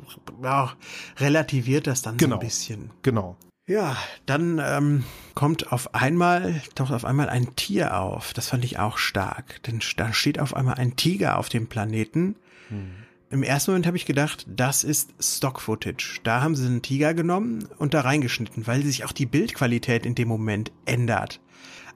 ja, 0.43 0.73
relativiert 1.19 1.87
das 1.87 2.03
dann 2.03 2.17
genau. 2.17 2.37
so 2.37 2.41
ein 2.41 2.47
bisschen. 2.47 2.91
Genau. 3.03 3.37
Ja, 3.67 3.97
dann 4.27 4.61
ähm, 4.65 5.05
kommt 5.35 5.73
auf 5.73 5.95
einmal, 5.95 6.61
taucht 6.75 6.93
auf 6.93 7.05
einmal 7.05 7.29
ein 7.29 7.55
Tier 7.57 7.99
auf. 8.01 8.33
Das 8.33 8.49
fand 8.49 8.65
ich 8.65 8.79
auch 8.79 8.99
stark. 8.99 9.63
Denn 9.65 9.81
da 9.97 10.13
steht 10.13 10.41
auf 10.41 10.55
einmal 10.55 10.75
ein 10.75 10.97
Tiger 10.97 11.39
auf 11.39 11.49
dem 11.49 11.69
Planeten. 11.69 12.37
Mhm. 12.69 12.95
Im 13.31 13.45
ersten 13.45 13.71
Moment 13.71 13.87
habe 13.87 13.97
ich 13.97 14.07
gedacht, 14.07 14.45
das 14.49 14.83
ist 14.83 15.13
Stock-Footage. 15.21 16.21
Da 16.25 16.41
haben 16.43 16.57
sie 16.57 16.67
einen 16.67 16.83
Tiger 16.83 17.15
genommen 17.15 17.69
und 17.79 17.95
da 17.95 18.01
reingeschnitten, 18.01 18.67
weil 18.67 18.83
sich 18.83 19.05
auch 19.05 19.13
die 19.13 19.27
Bildqualität 19.27 20.05
in 20.05 20.17
dem 20.17 20.27
Moment 20.27 20.73
ändert. 20.85 21.41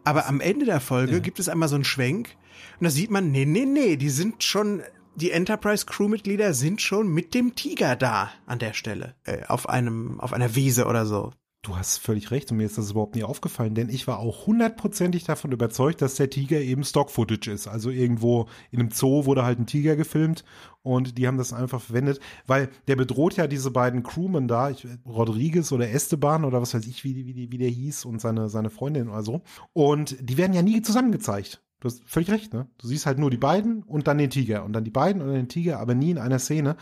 Aber 0.04 0.26
am 0.26 0.40
Ende 0.40 0.66
der 0.66 0.80
Folge 0.80 1.14
ja. 1.14 1.18
gibt 1.18 1.40
es 1.40 1.48
einmal 1.48 1.68
so 1.68 1.74
einen 1.74 1.84
Schwenk 1.84 2.36
und 2.80 2.84
da 2.84 2.90
sieht 2.90 3.10
man, 3.10 3.30
nee, 3.30 3.44
nee, 3.44 3.66
nee, 3.66 3.96
die 3.96 4.10
sind 4.10 4.42
schon, 4.42 4.82
die 5.14 5.30
Enterprise 5.30 5.86
Crewmitglieder 5.86 6.54
sind 6.54 6.80
schon 6.80 7.08
mit 7.08 7.34
dem 7.34 7.54
Tiger 7.54 7.96
da 7.96 8.30
an 8.46 8.58
der 8.58 8.72
Stelle, 8.72 9.14
äh, 9.24 9.44
auf 9.46 9.68
einem, 9.68 10.20
auf 10.20 10.32
einer 10.32 10.54
Wiese 10.54 10.86
oder 10.86 11.06
so. 11.06 11.32
Du 11.64 11.78
hast 11.78 11.96
völlig 11.96 12.30
recht 12.30 12.50
und 12.50 12.58
mir 12.58 12.66
ist 12.66 12.76
das 12.76 12.90
überhaupt 12.90 13.14
nie 13.14 13.24
aufgefallen, 13.24 13.74
denn 13.74 13.88
ich 13.88 14.06
war 14.06 14.18
auch 14.18 14.46
hundertprozentig 14.46 15.24
davon 15.24 15.50
überzeugt, 15.50 16.02
dass 16.02 16.16
der 16.16 16.28
Tiger 16.28 16.60
eben 16.60 16.84
Stock-Footage 16.84 17.50
ist. 17.50 17.68
Also 17.68 17.88
irgendwo 17.88 18.48
in 18.70 18.80
einem 18.80 18.90
Zoo 18.90 19.24
wurde 19.24 19.44
halt 19.44 19.58
ein 19.58 19.66
Tiger 19.66 19.96
gefilmt 19.96 20.44
und 20.82 21.16
die 21.16 21.26
haben 21.26 21.38
das 21.38 21.54
einfach 21.54 21.80
verwendet, 21.80 22.20
weil 22.46 22.68
der 22.86 22.96
bedroht 22.96 23.38
ja 23.38 23.46
diese 23.46 23.70
beiden 23.70 24.02
Crewmen 24.02 24.46
da, 24.46 24.68
ich, 24.68 24.86
Rodriguez 25.06 25.72
oder 25.72 25.90
Esteban 25.90 26.44
oder 26.44 26.60
was 26.60 26.74
weiß 26.74 26.86
ich, 26.86 27.02
wie, 27.02 27.16
wie, 27.16 27.50
wie 27.50 27.58
der 27.58 27.70
hieß 27.70 28.04
und 28.04 28.20
seine, 28.20 28.50
seine 28.50 28.68
Freundin 28.68 29.08
oder 29.08 29.22
so. 29.22 29.40
Und 29.72 30.16
die 30.20 30.36
werden 30.36 30.52
ja 30.52 30.60
nie 30.60 30.82
zusammengezeigt. 30.82 31.62
Du 31.80 31.88
hast 31.88 32.02
völlig 32.06 32.30
recht, 32.30 32.54
ne? 32.54 32.68
Du 32.78 32.86
siehst 32.86 33.06
halt 33.06 33.18
nur 33.18 33.30
die 33.30 33.36
beiden 33.36 33.82
und 33.82 34.06
dann 34.06 34.18
den 34.18 34.30
Tiger 34.30 34.64
und 34.64 34.72
dann 34.72 34.84
die 34.84 34.90
beiden 34.90 35.20
und 35.20 35.28
dann 35.28 35.36
den 35.36 35.48
Tiger, 35.48 35.80
aber 35.80 35.94
nie 35.94 36.10
in 36.10 36.18
einer 36.18 36.38
Szene. 36.38 36.76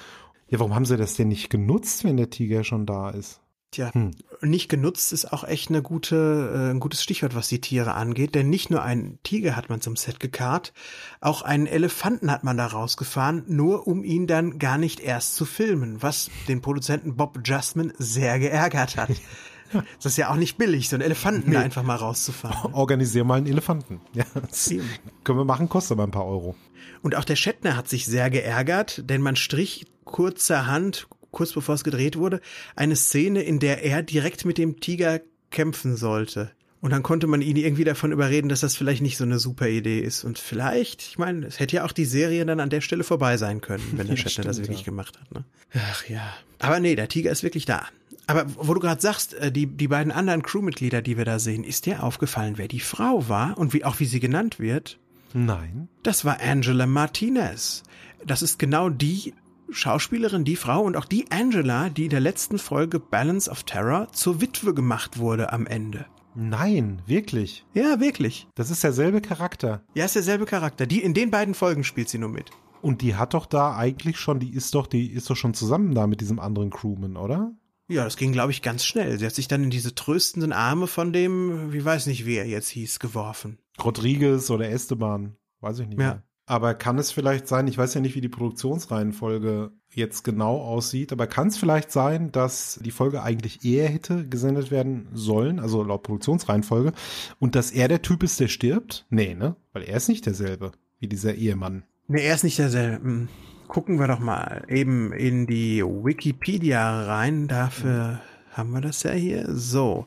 Ja, 0.48 0.60
warum 0.60 0.74
haben 0.74 0.84
sie 0.84 0.96
das 0.96 1.14
denn 1.14 1.28
nicht 1.28 1.50
genutzt, 1.50 2.04
wenn 2.04 2.16
der 2.16 2.30
Tiger 2.30 2.62
schon 2.62 2.86
da 2.86 3.10
ist? 3.10 3.40
Tja, 3.72 3.90
hm. 3.94 4.10
nicht 4.42 4.68
genutzt 4.68 5.14
ist 5.14 5.32
auch 5.32 5.44
echt 5.44 5.70
eine 5.70 5.80
gute, 5.80 6.52
äh, 6.54 6.70
ein 6.72 6.78
gutes 6.78 7.02
Stichwort, 7.02 7.34
was 7.34 7.48
die 7.48 7.62
Tiere 7.62 7.94
angeht. 7.94 8.34
Denn 8.34 8.50
nicht 8.50 8.68
nur 8.68 8.82
einen 8.82 9.18
Tiger 9.22 9.56
hat 9.56 9.70
man 9.70 9.80
zum 9.80 9.96
Set 9.96 10.20
gekarrt, 10.20 10.74
auch 11.22 11.40
einen 11.40 11.66
Elefanten 11.66 12.30
hat 12.30 12.44
man 12.44 12.58
da 12.58 12.66
rausgefahren, 12.66 13.44
nur 13.48 13.86
um 13.86 14.04
ihn 14.04 14.26
dann 14.26 14.58
gar 14.58 14.76
nicht 14.76 15.00
erst 15.00 15.36
zu 15.36 15.46
filmen, 15.46 16.02
was 16.02 16.30
den 16.48 16.60
Produzenten 16.60 17.16
Bob 17.16 17.40
Justman 17.42 17.94
sehr 17.96 18.38
geärgert 18.38 18.98
hat. 18.98 19.10
Das 19.72 20.06
ist 20.06 20.16
ja 20.16 20.30
auch 20.30 20.36
nicht 20.36 20.58
billig, 20.58 20.88
so 20.88 20.96
einen 20.96 21.02
Elefanten 21.02 21.50
nee. 21.50 21.56
einfach 21.56 21.82
mal 21.82 21.96
rauszufahren. 21.96 22.72
Organisier 22.74 23.24
mal 23.24 23.36
einen 23.36 23.46
Elefanten. 23.46 24.00
Ja, 24.14 24.24
können 25.24 25.38
wir 25.38 25.44
machen, 25.44 25.68
kostet 25.68 25.92
aber 25.92 26.04
ein 26.04 26.10
paar 26.10 26.26
Euro. 26.26 26.54
Und 27.02 27.16
auch 27.16 27.24
der 27.24 27.36
Shatner 27.36 27.76
hat 27.76 27.88
sich 27.88 28.06
sehr 28.06 28.30
geärgert, 28.30 29.02
denn 29.08 29.22
man 29.22 29.36
strich 29.36 29.86
kurzerhand, 30.04 31.08
kurz 31.30 31.52
bevor 31.52 31.74
es 31.74 31.84
gedreht 31.84 32.16
wurde, 32.16 32.40
eine 32.76 32.96
Szene, 32.96 33.42
in 33.42 33.58
der 33.58 33.82
er 33.84 34.02
direkt 34.02 34.44
mit 34.44 34.58
dem 34.58 34.80
Tiger 34.80 35.20
kämpfen 35.50 35.96
sollte. 35.96 36.52
Und 36.80 36.90
dann 36.90 37.04
konnte 37.04 37.28
man 37.28 37.42
ihn 37.42 37.56
irgendwie 37.56 37.84
davon 37.84 38.10
überreden, 38.10 38.48
dass 38.48 38.60
das 38.60 38.74
vielleicht 38.74 39.02
nicht 39.02 39.16
so 39.16 39.22
eine 39.22 39.38
super 39.38 39.68
Idee 39.68 40.00
ist. 40.00 40.24
Und 40.24 40.36
vielleicht, 40.36 41.02
ich 41.02 41.16
meine, 41.16 41.46
es 41.46 41.60
hätte 41.60 41.76
ja 41.76 41.84
auch 41.84 41.92
die 41.92 42.04
Serie 42.04 42.44
dann 42.44 42.58
an 42.58 42.70
der 42.70 42.80
Stelle 42.80 43.04
vorbei 43.04 43.36
sein 43.36 43.60
können, 43.60 43.84
wenn 43.92 44.08
der 44.08 44.16
Shatner 44.18 44.44
das 44.44 44.58
wirklich 44.58 44.80
ja. 44.80 44.86
gemacht 44.86 45.16
hat. 45.20 45.32
Ne? 45.32 45.44
Ach 45.74 46.08
ja. 46.08 46.34
Aber 46.58 46.80
nee, 46.80 46.96
der 46.96 47.08
Tiger 47.08 47.30
ist 47.30 47.44
wirklich 47.44 47.66
da. 47.66 47.86
Aber 48.26 48.46
wo 48.56 48.74
du 48.74 48.80
gerade 48.80 49.00
sagst, 49.00 49.34
äh, 49.34 49.50
die, 49.50 49.66
die 49.66 49.88
beiden 49.88 50.12
anderen 50.12 50.42
Crewmitglieder, 50.42 51.02
die 51.02 51.16
wir 51.16 51.24
da 51.24 51.38
sehen, 51.38 51.64
ist 51.64 51.86
dir 51.86 52.02
aufgefallen, 52.02 52.54
wer 52.56 52.68
die 52.68 52.80
Frau 52.80 53.28
war 53.28 53.58
und 53.58 53.72
wie 53.72 53.84
auch 53.84 54.00
wie 54.00 54.04
sie 54.04 54.20
genannt 54.20 54.58
wird? 54.58 54.98
Nein. 55.34 55.88
Das 56.02 56.24
war 56.24 56.40
Angela 56.40 56.86
Martinez. 56.86 57.82
Das 58.24 58.42
ist 58.42 58.58
genau 58.58 58.88
die 58.88 59.34
Schauspielerin, 59.70 60.44
die 60.44 60.56
Frau 60.56 60.82
und 60.82 60.96
auch 60.96 61.06
die 61.06 61.30
Angela, 61.30 61.88
die 61.88 62.04
in 62.04 62.10
der 62.10 62.20
letzten 62.20 62.58
Folge 62.58 63.00
Balance 63.00 63.50
of 63.50 63.64
Terror 63.64 64.08
zur 64.12 64.40
Witwe 64.40 64.74
gemacht 64.74 65.18
wurde 65.18 65.52
am 65.52 65.66
Ende. 65.66 66.06
Nein, 66.34 67.02
wirklich. 67.06 67.64
Ja, 67.74 68.00
wirklich. 68.00 68.46
Das 68.54 68.70
ist 68.70 68.84
derselbe 68.84 69.20
Charakter. 69.20 69.82
Ja, 69.94 70.04
ist 70.04 70.14
derselbe 70.14 70.46
Charakter. 70.46 70.86
Die 70.86 71.02
in 71.02 71.14
den 71.14 71.30
beiden 71.30 71.54
Folgen 71.54 71.84
spielt 71.84 72.08
sie 72.08 72.18
nur 72.18 72.30
mit. 72.30 72.50
Und 72.80 73.02
die 73.02 73.14
hat 73.14 73.34
doch 73.34 73.46
da 73.46 73.76
eigentlich 73.76 74.18
schon, 74.18 74.40
die 74.40 74.52
ist 74.52 74.74
doch, 74.74 74.86
die 74.86 75.12
ist 75.12 75.28
doch 75.30 75.36
schon 75.36 75.54
zusammen 75.54 75.94
da 75.94 76.06
mit 76.06 76.20
diesem 76.20 76.40
anderen 76.40 76.70
Crewman, 76.70 77.16
oder? 77.16 77.52
Ja, 77.92 78.04
das 78.04 78.16
ging, 78.16 78.32
glaube 78.32 78.52
ich, 78.52 78.62
ganz 78.62 78.84
schnell. 78.84 79.18
Sie 79.18 79.26
hat 79.26 79.34
sich 79.34 79.48
dann 79.48 79.64
in 79.64 79.70
diese 79.70 79.94
tröstenden 79.94 80.52
Arme 80.52 80.86
von 80.86 81.12
dem, 81.12 81.72
wie 81.72 81.84
weiß 81.84 82.06
nicht, 82.06 82.24
wie 82.24 82.36
er 82.36 82.46
jetzt 82.46 82.68
hieß, 82.68 82.98
geworfen. 82.98 83.58
Rodriguez 83.82 84.48
oder 84.50 84.70
Esteban, 84.70 85.36
weiß 85.60 85.80
ich 85.80 85.88
nicht. 85.88 86.00
Ja. 86.00 86.06
Mehr. 86.14 86.22
Aber 86.46 86.74
kann 86.74 86.98
es 86.98 87.12
vielleicht 87.12 87.46
sein, 87.46 87.68
ich 87.68 87.78
weiß 87.78 87.94
ja 87.94 88.00
nicht, 88.00 88.16
wie 88.16 88.20
die 88.20 88.28
Produktionsreihenfolge 88.28 89.70
jetzt 89.94 90.24
genau 90.24 90.56
aussieht, 90.56 91.12
aber 91.12 91.26
kann 91.26 91.48
es 91.48 91.56
vielleicht 91.56 91.92
sein, 91.92 92.32
dass 92.32 92.80
die 92.82 92.90
Folge 92.90 93.22
eigentlich 93.22 93.64
eher 93.64 93.88
hätte 93.88 94.26
gesendet 94.26 94.70
werden 94.70 95.08
sollen, 95.12 95.60
also 95.60 95.84
laut 95.84 96.02
Produktionsreihenfolge, 96.02 96.92
und 97.38 97.54
dass 97.54 97.70
er 97.70 97.88
der 97.88 98.02
Typ 98.02 98.22
ist, 98.22 98.40
der 98.40 98.48
stirbt? 98.48 99.06
Nee, 99.08 99.34
ne? 99.34 99.54
Weil 99.72 99.84
er 99.84 99.96
ist 99.96 100.08
nicht 100.08 100.26
derselbe 100.26 100.72
wie 100.98 101.08
dieser 101.08 101.34
Ehemann. 101.34 101.84
Nee, 102.08 102.24
er 102.24 102.34
ist 102.34 102.44
nicht 102.44 102.58
derselbe. 102.58 103.28
Gucken 103.72 103.98
wir 103.98 104.06
doch 104.06 104.18
mal 104.18 104.66
eben 104.68 105.14
in 105.14 105.46
die 105.46 105.82
Wikipedia 105.82 107.04
rein. 107.04 107.48
Dafür 107.48 108.20
haben 108.50 108.72
wir 108.72 108.82
das 108.82 109.02
ja 109.02 109.12
hier. 109.12 109.46
So. 109.48 110.06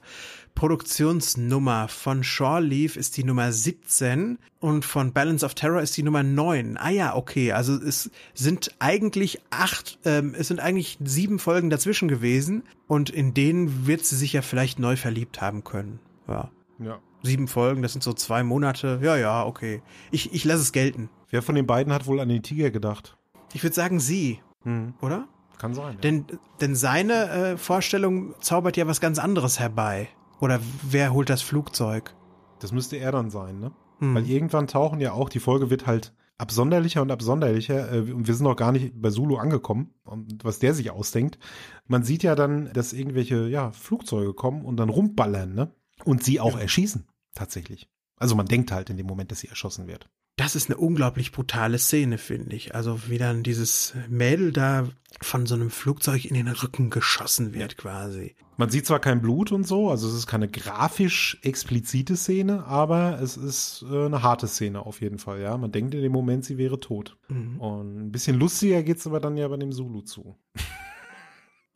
Produktionsnummer 0.54 1.88
von 1.88 2.24
Shore 2.24 2.62
Leaf 2.62 2.96
ist 2.96 3.18
die 3.18 3.24
Nummer 3.24 3.52
17 3.52 4.38
und 4.60 4.86
von 4.86 5.14
Balance 5.14 5.44
of 5.44 5.56
Terror 5.56 5.82
ist 5.82 5.98
die 5.98 6.04
Nummer 6.04 6.22
9. 6.22 6.78
Ah 6.78 6.92
ja, 6.92 7.16
okay. 7.16 7.54
Also 7.54 7.74
es 7.82 8.12
sind 8.36 8.76
eigentlich 8.78 9.42
acht, 9.50 9.98
ähm, 10.06 10.36
es 10.38 10.50
sind 10.50 10.60
eigentlich 10.60 11.00
sieben 11.04 11.40
Folgen 11.40 11.72
dazwischen 11.72 12.08
gewesen 12.08 12.66
und 12.86 13.10
in 13.10 13.34
denen 13.34 13.88
wird 13.88 14.06
sie 14.06 14.16
sich 14.16 14.34
ja 14.34 14.44
vielleicht 14.44 14.78
neu 14.78 14.96
verliebt 14.96 15.42
haben 15.42 15.64
können. 15.64 16.00
Ja. 16.28 16.52
Ja. 16.78 17.00
Sieben 17.24 17.48
Folgen, 17.48 17.82
das 17.82 17.94
sind 17.94 18.04
so 18.04 18.14
zwei 18.14 18.44
Monate. 18.44 19.00
Ja, 19.02 19.18
ja, 19.18 19.44
okay. 19.44 19.82
Ich, 20.12 20.36
ich 20.36 20.46
lasse 20.46 20.62
es 20.62 20.72
gelten. 20.72 21.10
Wer 21.32 21.42
von 21.42 21.56
den 21.56 21.66
beiden 21.66 21.92
hat 21.92 22.06
wohl 22.06 22.20
an 22.20 22.30
den 22.30 22.44
Tiger 22.44 22.70
gedacht? 22.70 23.18
Ich 23.56 23.64
würde 23.64 23.74
sagen 23.74 24.02
sie, 24.02 24.42
hm. 24.64 24.96
oder? 25.02 25.30
Kann 25.58 25.74
sein. 25.74 25.94
Ja. 25.94 26.02
Denn, 26.02 26.26
denn 26.60 26.76
seine 26.76 27.30
äh, 27.30 27.58
Vorstellung 27.58 28.36
zaubert 28.42 28.76
ja 28.76 28.86
was 28.86 29.00
ganz 29.00 29.18
anderes 29.18 29.62
herbei. 29.62 30.10
Oder 30.42 30.60
wer 30.84 31.14
holt 31.14 31.30
das 31.30 31.42
Flugzeug? 31.42 32.14
Das 32.60 32.74
müsste 32.74 32.98
er 32.98 33.14
dann 33.14 33.30
sein, 33.30 33.62
ne? 33.62 33.72
Hm. 34.00 34.14
Weil 34.14 34.30
irgendwann 34.30 34.68
tauchen 34.68 35.00
ja 35.00 35.14
auch, 35.14 35.30
die 35.30 35.40
Folge 35.40 35.70
wird 35.70 35.88
halt 35.88 36.14
absonderlicher 36.38 37.02
und 37.02 37.12
absonderlicher. 37.12 37.94
Äh, 37.94 38.12
und 38.12 38.28
wir 38.28 38.34
sind 38.36 38.44
noch 38.44 38.58
gar 38.58 38.74
nicht 38.74 39.02
bei 39.02 39.10
Zulu 39.10 39.38
angekommen, 39.38 39.94
und 40.04 40.44
was 40.44 40.60
der 40.60 40.74
sich 40.74 40.92
ausdenkt. 40.92 41.40
Man 41.88 42.04
sieht 42.04 42.24
ja 42.24 42.36
dann, 42.36 42.74
dass 42.74 42.92
irgendwelche 42.92 43.48
ja, 43.48 43.72
Flugzeuge 43.72 44.34
kommen 44.34 44.66
und 44.66 44.76
dann 44.76 44.90
rumballern, 44.90 45.54
ne? 45.54 45.72
Und 46.04 46.26
sie 46.26 46.42
auch 46.42 46.56
ja. 46.56 46.60
erschießen, 46.64 47.08
tatsächlich. 47.34 47.90
Also 48.18 48.36
man 48.36 48.48
denkt 48.48 48.74
halt 48.74 48.90
in 48.90 48.98
dem 48.98 49.08
Moment, 49.08 49.32
dass 49.32 49.40
sie 49.40 49.48
erschossen 49.48 49.88
wird 49.88 50.10
das 50.38 50.56
ist 50.56 50.70
eine 50.70 50.78
unglaublich 50.78 51.32
brutale 51.32 51.78
Szene, 51.78 52.18
finde 52.18 52.56
ich. 52.56 52.76
Also 52.76 53.08
wie 53.08 53.18
dann 53.18 53.44
dieses 53.44 53.94
Mädel 54.10 54.52
da 54.52 54.88
von 55.22 55.46
so 55.46 55.56
einem 55.56 55.70
Flugzeug 55.70 56.26
in 56.26 56.34
den 56.34 56.50
Rücken 56.50 56.90
geschossen 56.90 57.54
wird 57.54 57.78
quasi. 57.78 58.36
Man 58.58 58.70
sieht 58.70 58.86
zwar 58.86 59.00
kein 59.00 59.22
Blut 59.22 59.52
und 59.52 59.68
so, 59.68 59.90
also 59.90 60.08
es 60.08 60.14
ist 60.14 60.28
keine 60.28 60.48
grafisch 60.48 61.38
explizite 61.42 62.16
Szene, 62.16 62.66
aber 62.66 63.20
es 63.22 63.36
ist 63.36 63.86
äh, 63.90 64.06
eine 64.06 64.24
harte 64.24 64.48
Szene 64.48 64.86
auf 64.86 65.02
jeden 65.02 65.20
Fall, 65.20 65.42
ja. 65.42 65.58
Man 65.58 65.72
denkt 65.72 65.94
in 65.94 66.02
dem 66.02 66.12
Moment, 66.12 66.46
sie 66.46 66.58
wäre 66.58 66.80
tot. 66.80 67.18
Mhm. 67.28 67.60
Und 67.60 67.98
ein 67.98 68.12
bisschen 68.12 68.38
lustiger 68.38 68.84
geht's 68.84 69.08
aber 69.08 69.20
dann 69.20 69.36
ja 69.36 69.48
bei 69.48 69.58
dem 69.58 69.72
Zulu 69.72 70.02
zu. 70.02 70.38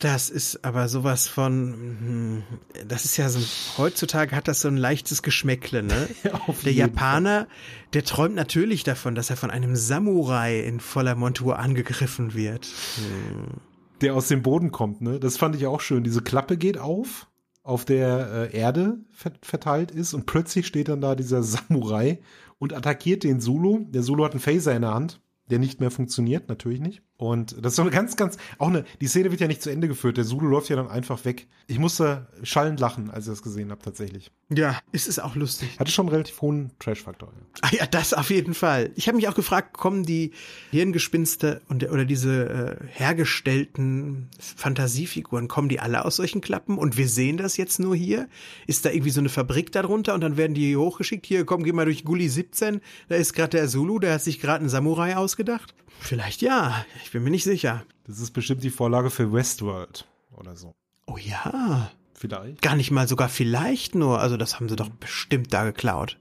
Das 0.00 0.30
ist 0.30 0.64
aber 0.64 0.88
sowas 0.88 1.28
von, 1.28 1.74
hm, 2.00 2.42
das 2.88 3.04
ist 3.04 3.18
ja 3.18 3.28
so, 3.28 3.38
heutzutage 3.76 4.34
hat 4.34 4.48
das 4.48 4.62
so 4.62 4.68
ein 4.68 4.78
leichtes 4.78 5.22
Geschmäckle, 5.22 5.82
ne? 5.82 6.08
Der 6.64 6.72
Japaner, 6.72 7.46
der 7.92 8.02
träumt 8.04 8.34
natürlich 8.34 8.82
davon, 8.82 9.14
dass 9.14 9.28
er 9.28 9.36
von 9.36 9.50
einem 9.50 9.76
Samurai 9.76 10.60
in 10.60 10.80
voller 10.80 11.16
Montur 11.16 11.58
angegriffen 11.58 12.32
wird. 12.32 12.64
Hm. 12.96 13.60
Der 14.00 14.14
aus 14.14 14.28
dem 14.28 14.42
Boden 14.42 14.72
kommt, 14.72 15.02
ne? 15.02 15.20
Das 15.20 15.36
fand 15.36 15.54
ich 15.54 15.66
auch 15.66 15.82
schön. 15.82 16.02
Diese 16.02 16.22
Klappe 16.22 16.56
geht 16.56 16.78
auf, 16.78 17.28
auf 17.62 17.84
der 17.84 18.50
äh, 18.52 18.56
Erde 18.56 19.00
verteilt 19.42 19.90
ist 19.90 20.14
und 20.14 20.24
plötzlich 20.24 20.66
steht 20.66 20.88
dann 20.88 21.02
da 21.02 21.14
dieser 21.14 21.42
Samurai 21.42 22.20
und 22.58 22.72
attackiert 22.72 23.22
den 23.22 23.38
Zulu. 23.38 23.84
Der 23.90 24.00
Zulu 24.00 24.24
hat 24.24 24.32
einen 24.32 24.40
Phaser 24.40 24.74
in 24.74 24.82
der 24.82 24.94
Hand 24.94 25.20
der 25.50 25.58
nicht 25.58 25.80
mehr 25.80 25.90
funktioniert, 25.90 26.48
natürlich 26.48 26.80
nicht. 26.80 27.02
Und 27.20 27.54
das 27.62 27.72
ist 27.72 27.76
so 27.76 27.82
eine 27.82 27.90
ganz, 27.90 28.16
ganz, 28.16 28.38
auch 28.56 28.68
eine, 28.68 28.86
die 29.02 29.06
Szene 29.06 29.30
wird 29.30 29.42
ja 29.42 29.46
nicht 29.46 29.60
zu 29.60 29.68
Ende 29.68 29.88
geführt. 29.88 30.16
Der 30.16 30.24
Zulu 30.24 30.46
läuft 30.46 30.70
ja 30.70 30.76
dann 30.76 30.88
einfach 30.88 31.22
weg. 31.26 31.48
Ich 31.66 31.78
musste 31.78 32.28
schallend 32.42 32.80
lachen, 32.80 33.10
als 33.10 33.26
ich 33.26 33.32
das 33.32 33.42
gesehen 33.42 33.70
habe, 33.70 33.82
tatsächlich. 33.82 34.30
Ja, 34.48 34.78
ist 34.90 35.06
es 35.06 35.18
auch 35.18 35.36
lustig. 35.36 35.78
Hatte 35.78 35.92
schon 35.92 36.06
einen 36.06 36.14
relativ 36.14 36.40
hohen 36.40 36.70
Trash-Faktor. 36.78 37.28
Ja. 37.28 37.60
Ah 37.60 37.68
ja, 37.72 37.86
das 37.86 38.14
auf 38.14 38.30
jeden 38.30 38.54
Fall. 38.54 38.90
Ich 38.94 39.06
habe 39.06 39.16
mich 39.16 39.28
auch 39.28 39.34
gefragt, 39.34 39.76
kommen 39.76 40.04
die 40.04 40.30
Hirngespinste 40.70 41.60
und, 41.68 41.90
oder 41.90 42.06
diese 42.06 42.78
äh, 42.80 42.86
hergestellten 42.88 44.30
Fantasiefiguren, 44.38 45.46
kommen 45.46 45.68
die 45.68 45.78
alle 45.78 46.06
aus 46.06 46.16
solchen 46.16 46.40
Klappen? 46.40 46.78
Und 46.78 46.96
wir 46.96 47.06
sehen 47.06 47.36
das 47.36 47.58
jetzt 47.58 47.80
nur 47.80 47.94
hier? 47.94 48.30
Ist 48.66 48.86
da 48.86 48.90
irgendwie 48.90 49.10
so 49.10 49.20
eine 49.20 49.28
Fabrik 49.28 49.72
darunter 49.72 50.14
und 50.14 50.22
dann 50.22 50.38
werden 50.38 50.54
die 50.54 50.68
hier 50.68 50.80
hochgeschickt? 50.80 51.26
Hier, 51.26 51.44
komm, 51.44 51.64
geh 51.64 51.72
mal 51.72 51.84
durch 51.84 52.02
Gully 52.02 52.30
17. 52.30 52.80
Da 53.10 53.16
ist 53.16 53.34
gerade 53.34 53.58
der 53.58 53.68
Zulu, 53.68 53.98
der 53.98 54.14
hat 54.14 54.22
sich 54.22 54.40
gerade 54.40 54.60
einen 54.60 54.70
Samurai 54.70 55.18
ausgedacht. 55.18 55.74
Vielleicht 55.98 56.42
ja, 56.42 56.84
ich 57.02 57.10
bin 57.10 57.22
mir 57.22 57.30
nicht 57.30 57.44
sicher. 57.44 57.84
Das 58.04 58.20
ist 58.20 58.30
bestimmt 58.32 58.64
die 58.64 58.70
Vorlage 58.70 59.10
für 59.10 59.32
Westworld 59.32 60.06
oder 60.36 60.56
so. 60.56 60.74
Oh 61.06 61.16
ja. 61.16 61.90
Vielleicht. 62.14 62.60
Gar 62.60 62.76
nicht 62.76 62.90
mal 62.90 63.08
sogar 63.08 63.30
vielleicht 63.30 63.94
nur. 63.94 64.20
Also 64.20 64.36
das 64.36 64.56
haben 64.56 64.68
sie 64.68 64.76
doch 64.76 64.90
bestimmt 64.90 65.54
da 65.54 65.64
geklaut. 65.64 66.18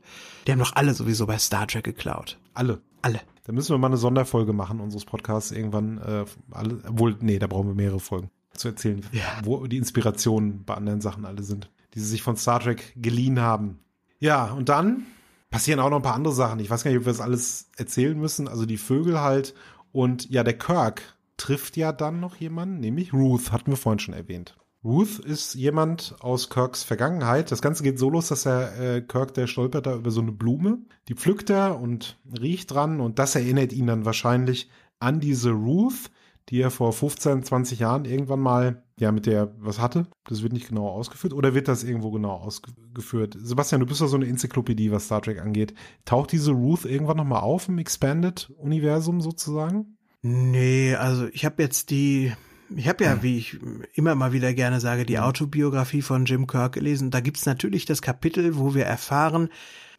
Die 0.47 0.53
haben 0.53 0.59
doch 0.59 0.75
alle 0.75 0.93
sowieso 0.93 1.27
bei 1.27 1.37
Star 1.37 1.67
Trek 1.67 1.83
geklaut. 1.83 2.39
Alle. 2.53 2.81
Alle. 3.01 3.19
Da 3.43 3.51
müssen 3.51 3.73
wir 3.73 3.79
mal 3.79 3.87
eine 3.87 3.97
Sonderfolge 3.97 4.53
machen 4.53 4.79
unseres 4.79 5.03
Podcasts 5.03 5.51
irgendwann. 5.51 5.97
Äh, 5.97 6.25
alle, 6.51 6.81
wohl, 6.87 7.17
nee, 7.19 7.37
da 7.37 7.47
brauchen 7.47 7.67
wir 7.67 7.75
mehrere 7.75 7.99
Folgen 7.99 8.29
zu 8.53 8.69
erzählen, 8.69 9.05
ja. 9.11 9.23
wo 9.43 9.67
die 9.67 9.77
Inspirationen 9.77 10.63
bei 10.63 10.75
anderen 10.75 11.01
Sachen 11.01 11.25
alle 11.25 11.43
sind, 11.43 11.69
die 11.93 11.99
sie 11.99 12.07
sich 12.07 12.21
von 12.21 12.37
Star 12.37 12.61
Trek 12.61 12.93
geliehen 12.95 13.39
haben. 13.39 13.79
Ja, 14.19 14.51
und 14.51 14.69
dann 14.69 15.05
passieren 15.49 15.79
auch 15.79 15.89
noch 15.89 15.97
ein 15.97 16.03
paar 16.03 16.15
andere 16.15 16.33
Sachen. 16.33 16.59
Ich 16.59 16.69
weiß 16.69 16.83
gar 16.83 16.91
nicht, 16.91 16.99
ob 16.99 17.05
wir 17.05 17.13
das 17.13 17.21
alles 17.21 17.69
erzählen 17.77 18.17
müssen. 18.17 18.47
Also 18.47 18.65
die 18.65 18.77
Vögel 18.77 19.19
halt 19.19 19.53
und 19.91 20.29
ja, 20.29 20.43
der 20.43 20.57
Kirk 20.57 21.17
trifft 21.37 21.77
ja 21.77 21.91
dann 21.91 22.19
noch 22.19 22.35
jemanden, 22.35 22.79
nämlich 22.79 23.13
Ruth, 23.13 23.51
hatten 23.51 23.71
wir 23.71 23.77
vorhin 23.77 23.99
schon 23.99 24.13
erwähnt. 24.13 24.57
Ruth 24.83 25.19
ist 25.19 25.55
jemand 25.55 26.15
aus 26.19 26.49
Kirks 26.49 26.83
Vergangenheit. 26.83 27.51
Das 27.51 27.61
Ganze 27.61 27.83
geht 27.83 27.99
so 27.99 28.09
los, 28.09 28.29
dass 28.29 28.45
er 28.45 28.79
äh, 28.79 29.01
Kirk, 29.01 29.33
der 29.33 29.47
stolpert 29.47 29.87
da 29.87 29.95
über 29.95 30.11
so 30.11 30.21
eine 30.21 30.31
Blume. 30.31 30.79
Die 31.09 31.15
pflückt 31.15 31.49
er 31.49 31.79
und 31.79 32.17
riecht 32.39 32.71
dran 32.71 33.01
und 33.01 33.19
das 33.19 33.35
erinnert 33.35 33.73
ihn 33.73 33.87
dann 33.87 34.05
wahrscheinlich 34.05 34.69
an 34.99 35.19
diese 35.19 35.51
Ruth, 35.51 36.11
die 36.47 36.61
er 36.61 36.71
vor 36.71 36.93
15, 36.93 37.43
20 37.43 37.79
Jahren 37.79 38.05
irgendwann 38.05 38.39
mal, 38.39 38.83
ja, 38.99 39.11
mit 39.11 39.25
der 39.25 39.53
was 39.59 39.79
hatte. 39.79 40.07
Das 40.27 40.43
wird 40.43 40.53
nicht 40.53 40.67
genau 40.69 40.87
ausgeführt. 40.87 41.33
Oder 41.33 41.53
wird 41.55 41.67
das 41.67 41.83
irgendwo 41.83 42.11
genau 42.11 42.31
ausgeführt? 42.31 43.37
Sebastian, 43.39 43.79
du 43.81 43.87
bist 43.87 44.01
ja 44.01 44.07
so 44.07 44.17
eine 44.17 44.27
Enzyklopädie, 44.27 44.91
was 44.91 45.05
Star 45.05 45.21
Trek 45.21 45.39
angeht. 45.39 45.73
Taucht 46.05 46.31
diese 46.31 46.51
Ruth 46.51 46.85
irgendwann 46.85 47.17
nochmal 47.17 47.41
auf 47.41 47.69
im 47.69 47.77
Expanded-Universum 47.77 49.21
sozusagen? 49.21 49.97
Nee, 50.21 50.95
also 50.95 51.27
ich 51.31 51.45
habe 51.45 51.63
jetzt 51.63 51.91
die 51.91 52.33
Ich 52.75 52.87
habe 52.87 53.03
ja, 53.03 53.23
wie 53.23 53.37
ich 53.37 53.57
immer 53.93 54.15
mal 54.15 54.33
wieder 54.33 54.53
gerne 54.53 54.79
sage, 54.79 55.05
die 55.05 55.19
Autobiografie 55.19 56.01
von 56.01 56.25
Jim 56.25 56.45
Kirk 56.45 56.73
gelesen. 56.73 57.09
Da 57.09 57.19
gibt's 57.19 57.45
natürlich 57.45 57.85
das 57.85 58.01
Kapitel, 58.01 58.57
wo 58.57 58.75
wir 58.75 58.85
erfahren, 58.85 59.49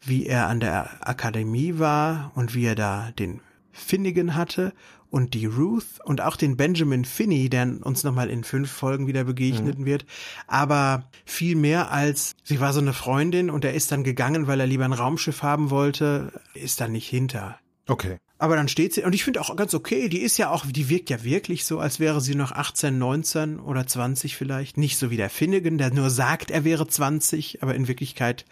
wie 0.05 0.25
er 0.25 0.47
an 0.47 0.59
der 0.59 1.07
Akademie 1.07 1.79
war 1.79 2.31
und 2.35 2.55
wie 2.55 2.65
er 2.65 2.75
da 2.75 3.11
den 3.11 3.41
Finnegan 3.71 4.35
hatte 4.35 4.73
und 5.11 5.33
die 5.33 5.45
Ruth 5.45 5.99
und 6.05 6.21
auch 6.21 6.37
den 6.37 6.57
Benjamin 6.57 7.05
Finney, 7.05 7.49
der 7.49 7.67
uns 7.83 8.03
nochmal 8.03 8.29
in 8.29 8.43
fünf 8.43 8.71
Folgen 8.71 9.07
wieder 9.07 9.25
begegnen 9.25 9.81
mhm. 9.81 9.85
wird. 9.85 10.05
Aber 10.47 11.09
viel 11.25 11.55
mehr 11.55 11.91
als, 11.91 12.33
sie 12.43 12.59
war 12.59 12.73
so 12.73 12.79
eine 12.79 12.93
Freundin 12.93 13.49
und 13.49 13.65
er 13.65 13.73
ist 13.73 13.91
dann 13.91 14.03
gegangen, 14.03 14.47
weil 14.47 14.59
er 14.59 14.67
lieber 14.67 14.85
ein 14.85 14.93
Raumschiff 14.93 15.43
haben 15.43 15.69
wollte, 15.69 16.31
ist 16.53 16.81
da 16.81 16.87
nicht 16.87 17.07
hinter. 17.07 17.59
Okay. 17.87 18.17
Aber 18.37 18.55
dann 18.55 18.69
steht 18.69 18.93
sie, 18.93 19.03
und 19.03 19.13
ich 19.13 19.23
finde 19.23 19.41
auch 19.41 19.55
ganz 19.55 19.73
okay, 19.73 20.07
die 20.07 20.21
ist 20.21 20.37
ja 20.37 20.49
auch, 20.49 20.65
die 20.65 20.89
wirkt 20.89 21.09
ja 21.09 21.23
wirklich 21.23 21.65
so, 21.65 21.79
als 21.79 21.99
wäre 21.99 22.21
sie 22.21 22.33
noch 22.33 22.53
18, 22.53 22.97
19 22.97 23.59
oder 23.59 23.85
20 23.85 24.35
vielleicht. 24.37 24.77
Nicht 24.77 24.97
so 24.97 25.11
wie 25.11 25.17
der 25.17 25.29
Finnegan, 25.29 25.77
der 25.77 25.93
nur 25.93 26.09
sagt, 26.09 26.49
er 26.49 26.63
wäre 26.63 26.87
20, 26.87 27.61
aber 27.61 27.75
in 27.75 27.87
Wirklichkeit 27.87 28.45